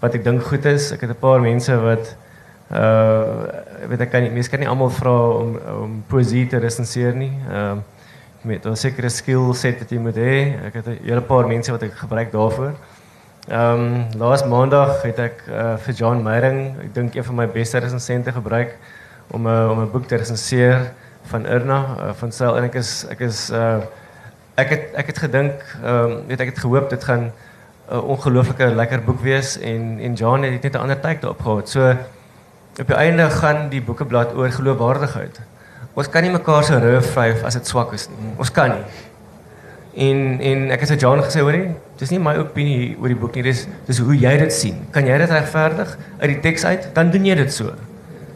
wat 0.00 0.14
ek 0.14 0.24
dink 0.24 0.42
goed 0.44 0.64
is. 0.68 0.92
Ek 0.92 1.00
het 1.00 1.10
'n 1.10 1.20
paar 1.20 1.40
mense 1.40 1.72
wat 1.80 2.16
uh 2.70 3.48
weet 3.88 4.00
ek 4.00 4.10
kan 4.10 4.22
nie 4.22 4.30
mense 4.30 4.50
kan 4.50 4.60
nie 4.60 4.68
almal 4.68 4.90
vra 4.90 5.16
om 5.40 5.56
om 5.82 6.02
poesie 6.06 6.46
te 6.46 6.58
resenseer 6.58 7.14
nie. 7.14 7.32
Ehm 7.48 7.70
um, 7.70 7.84
met 8.42 8.66
'n 8.66 8.76
sekere 8.76 9.08
skill 9.08 9.54
set 9.54 9.78
wat 9.78 9.90
jy 9.90 9.98
moet 9.98 10.16
hê. 10.16 10.60
Ek 10.66 10.74
het 10.74 10.86
'n 10.86 10.98
hele 11.02 11.20
paar 11.20 11.46
mense 11.46 11.72
wat 11.72 11.82
ek 11.82 11.94
gebruik 11.94 12.32
daarvoor. 12.32 12.74
Ehm 12.76 12.95
um, 13.50 14.06
laas 14.18 14.44
maandag 14.44 15.02
het 15.02 15.18
ek 15.18 15.44
uh, 15.48 15.76
vir 15.84 15.94
John 15.94 16.22
Meyering, 16.22 16.76
ek 16.82 16.94
dink 16.94 17.14
een 17.14 17.24
van 17.24 17.34
my 17.34 17.46
beste 17.46 17.78
resensente 17.78 18.32
gebruik 18.32 18.76
om 19.30 19.46
'n 19.46 19.50
uh, 19.50 19.70
om 19.70 19.80
'n 19.82 19.90
boek 19.90 20.06
te 20.06 20.16
resenseer 20.16 20.92
van 21.30 21.46
Irna 21.46 21.80
uh, 21.98 22.10
van 22.14 22.32
Sel 22.32 22.56
en 22.56 22.64
ek 22.64 22.74
is 22.74 23.06
ek 23.10 23.20
is 23.20 23.50
uh 23.50 23.80
ek 24.56 24.68
het 24.68 24.94
ek 24.94 25.06
het 25.06 25.18
gedink 25.18 25.52
ehm 25.82 26.10
um, 26.10 26.26
weet 26.26 26.40
ek 26.40 26.48
het 26.54 26.58
gehoop 26.58 26.90
dit 26.90 27.04
gaan 27.04 27.32
'n 27.90 28.00
ongelooflike 28.00 28.74
lekker 28.74 29.02
boek 29.04 29.20
wees 29.20 29.58
en 29.58 29.98
en 30.00 30.14
John 30.14 30.42
het 30.42 30.62
net 30.62 30.74
'n 30.74 30.78
ander 30.78 31.00
tyd 31.00 31.20
daarop 31.20 31.40
gehad. 31.40 31.68
So 31.68 31.90
op 32.80 32.86
die 32.86 32.96
einde 32.96 33.30
gaan 33.30 33.68
die 33.68 33.82
boekeblad 33.82 34.34
oor 34.34 34.50
geloofwaardigheid. 34.50 35.40
Ons 35.94 36.08
kan 36.08 36.22
nie 36.22 36.30
mekaar 36.30 36.64
se 36.64 36.78
rug 36.78 37.04
vryf 37.04 37.42
as 37.42 37.54
dit 37.54 37.66
swak 37.66 37.92
is 37.92 38.08
nie. 38.08 38.32
Ons 38.36 38.50
kan 38.50 38.68
nie. 38.70 38.84
En 39.96 40.40
en 40.44 40.70
ek 40.74 40.82
het 40.84 40.92
vir 40.92 41.00
John 41.00 41.22
gesê 41.24 41.40
hoorie, 41.40 41.70
dis 41.96 42.10
nie 42.12 42.20
my 42.20 42.34
opinie 42.36 42.96
oor 43.00 43.08
die 43.08 43.16
boek 43.16 43.36
nie, 43.38 43.46
dis 43.46 43.64
dis 43.86 44.00
hoe 44.04 44.16
jy 44.16 44.34
dit 44.42 44.52
sien. 44.52 44.82
Kan 44.92 45.08
jy 45.08 45.16
dit 45.22 45.32
regverdig 45.32 45.94
uit 46.20 46.30
die 46.34 46.40
teks 46.44 46.66
uit? 46.68 46.88
Dan 46.96 47.12
doen 47.14 47.24
jy 47.24 47.36
dit 47.38 47.52
so. 47.52 47.72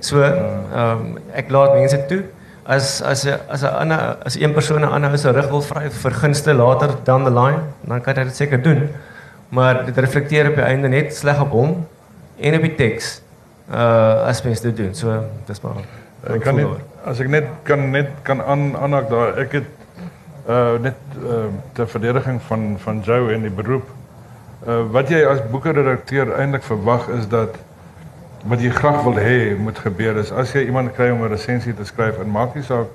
So, 0.01 0.23
ehm 0.25 0.81
um, 0.81 1.19
ek 1.37 1.53
laat 1.53 1.77
mense 1.77 2.01
toe 2.09 2.23
as 2.65 3.03
as 3.03 3.27
'n 3.27 3.37
as 3.53 3.63
'n 3.63 3.75
ander 3.83 4.17
as 4.25 4.37
een 4.41 4.53
persoon 4.57 4.81
'n 4.81 4.89
ander 4.89 5.19
se 5.19 5.33
rug 5.33 5.51
wil 5.51 5.63
vry 5.63 5.91
vir 5.91 6.13
gunste 6.23 6.55
later 6.55 6.97
down 7.05 7.25
the 7.25 7.31
line, 7.31 7.61
dan 7.85 8.01
kan 8.01 8.17
hy 8.17 8.25
dit 8.25 8.37
seker 8.37 8.63
doen. 8.63 8.89
Maar 9.51 9.85
dit 9.85 9.97
reflekteer 9.99 10.49
op 10.49 10.55
die 10.55 10.65
einde 10.65 10.89
net 10.89 11.15
sleg 11.15 11.41
op 11.41 11.51
hom 11.51 11.87
en 12.39 12.55
op 12.55 12.63
die 12.63 12.75
teks. 12.75 13.21
Uh 13.71 14.29
as 14.31 14.43
mens 14.43 14.61
dit 14.61 14.77
doen. 14.77 14.95
So, 14.95 15.25
dis 15.47 15.61
maar 15.61 15.85
Ek 16.29 16.43
kan 16.45 16.57
net 16.57 16.67
as 17.09 17.21
ek 17.21 17.29
net 17.33 17.47
kan 17.65 17.91
net 17.91 18.09
kan 18.23 18.43
aan 18.45 18.77
aanhaak 18.77 19.09
daar 19.09 19.39
ek 19.41 19.53
het 19.53 19.69
uh 20.51 20.79
net 20.81 20.97
uh 21.23 21.47
ter 21.73 21.89
verdediging 21.89 22.43
van 22.43 22.77
van 22.79 23.01
Joe 23.01 23.33
en 23.33 23.43
die 23.47 23.51
beroep. 23.51 23.89
Uh 24.67 24.83
wat 24.91 25.09
jy 25.09 25.23
as 25.27 25.43
boekredakteur 25.51 26.33
eintlik 26.35 26.65
verwag 26.67 27.09
is 27.19 27.29
dat 27.29 27.59
wat 28.51 28.63
jy 28.65 28.71
graag 28.71 29.03
wil 29.05 29.19
hê 29.21 29.57
moet 29.59 29.79
gebeur 29.79 30.17
is 30.17 30.33
as 30.33 30.55
jy 30.57 30.65
iemand 30.67 30.95
kry 30.97 31.11
om 31.11 31.23
'n 31.23 31.31
resensie 31.31 31.75
te 31.75 31.85
skryf 31.85 32.19
en 32.19 32.31
maak 32.31 32.55
nie 32.55 32.65
saak 32.65 32.89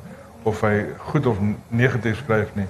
of 0.44 0.62
hy 0.62 0.86
goed 0.98 1.26
of 1.26 1.38
negatief 1.68 2.18
skryf 2.18 2.50
nie. 2.54 2.68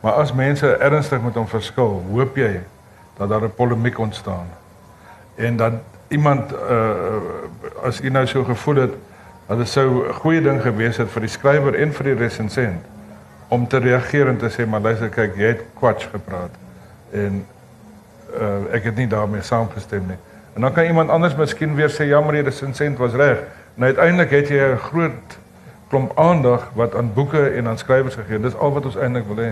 Maar 0.00 0.12
as 0.12 0.32
mense 0.32 0.76
ernstig 0.76 1.22
met 1.22 1.34
hom 1.34 1.46
verskil, 1.48 2.02
hoop 2.10 2.36
jy 2.36 2.60
dat 3.16 3.28
daar 3.28 3.44
'n 3.44 3.54
polemiek 3.54 3.98
ontstaan. 3.98 4.46
En 5.34 5.56
dat 5.56 5.72
iemand 6.08 6.52
uh 6.52 7.86
as 7.86 7.98
jy 7.98 8.08
nou 8.08 8.26
so 8.26 8.44
gevoel 8.44 8.76
het 8.76 8.92
dat 9.46 9.58
dit 9.58 9.68
sou 9.68 10.08
'n 10.08 10.12
goeie 10.12 10.42
ding 10.42 10.62
gewees 10.62 10.96
het 10.96 11.08
vir 11.08 11.20
die 11.20 11.30
skrywer 11.30 11.74
en 11.74 11.92
vir 11.92 12.04
die 12.04 12.14
resensent 12.14 12.93
om 13.48 13.68
te 13.68 13.78
reageer 13.78 14.28
en 14.28 14.36
te 14.36 14.50
sê 14.50 14.66
maar 14.66 14.80
luister 14.80 15.08
kyk 15.08 15.36
jy 15.36 15.54
het 15.54 15.64
kwats 15.78 16.08
gepraat 16.12 16.50
en 17.12 17.44
uh 18.40 18.74
ek 18.74 18.84
het 18.90 18.96
nie 18.96 19.06
daarmee 19.06 19.42
saamgestem 19.42 20.06
nie. 20.08 20.18
En 20.54 20.60
dan 20.60 20.72
kan 20.72 20.84
iemand 20.84 21.10
anders 21.10 21.34
miskien 21.34 21.74
weer 21.74 21.90
sê 21.90 22.08
ja 22.08 22.20
maar 22.20 22.32
die 22.32 22.42
resensent 22.42 22.98
was 22.98 23.12
reg. 23.12 23.38
Nou 23.74 23.90
uiteindelik 23.90 24.30
het 24.30 24.48
jy 24.48 24.72
'n 24.72 24.78
groot 24.78 25.38
klomp 25.88 26.18
aandag 26.18 26.70
wat 26.74 26.94
aan 26.94 27.12
boeke 27.14 27.48
en 27.48 27.68
aan 27.68 27.78
skrywers 27.78 28.14
gegee. 28.14 28.40
Dis 28.40 28.56
al 28.56 28.72
wat 28.72 28.84
ons 28.84 28.96
eintlik 28.96 29.26
wil 29.26 29.44
hê. 29.44 29.50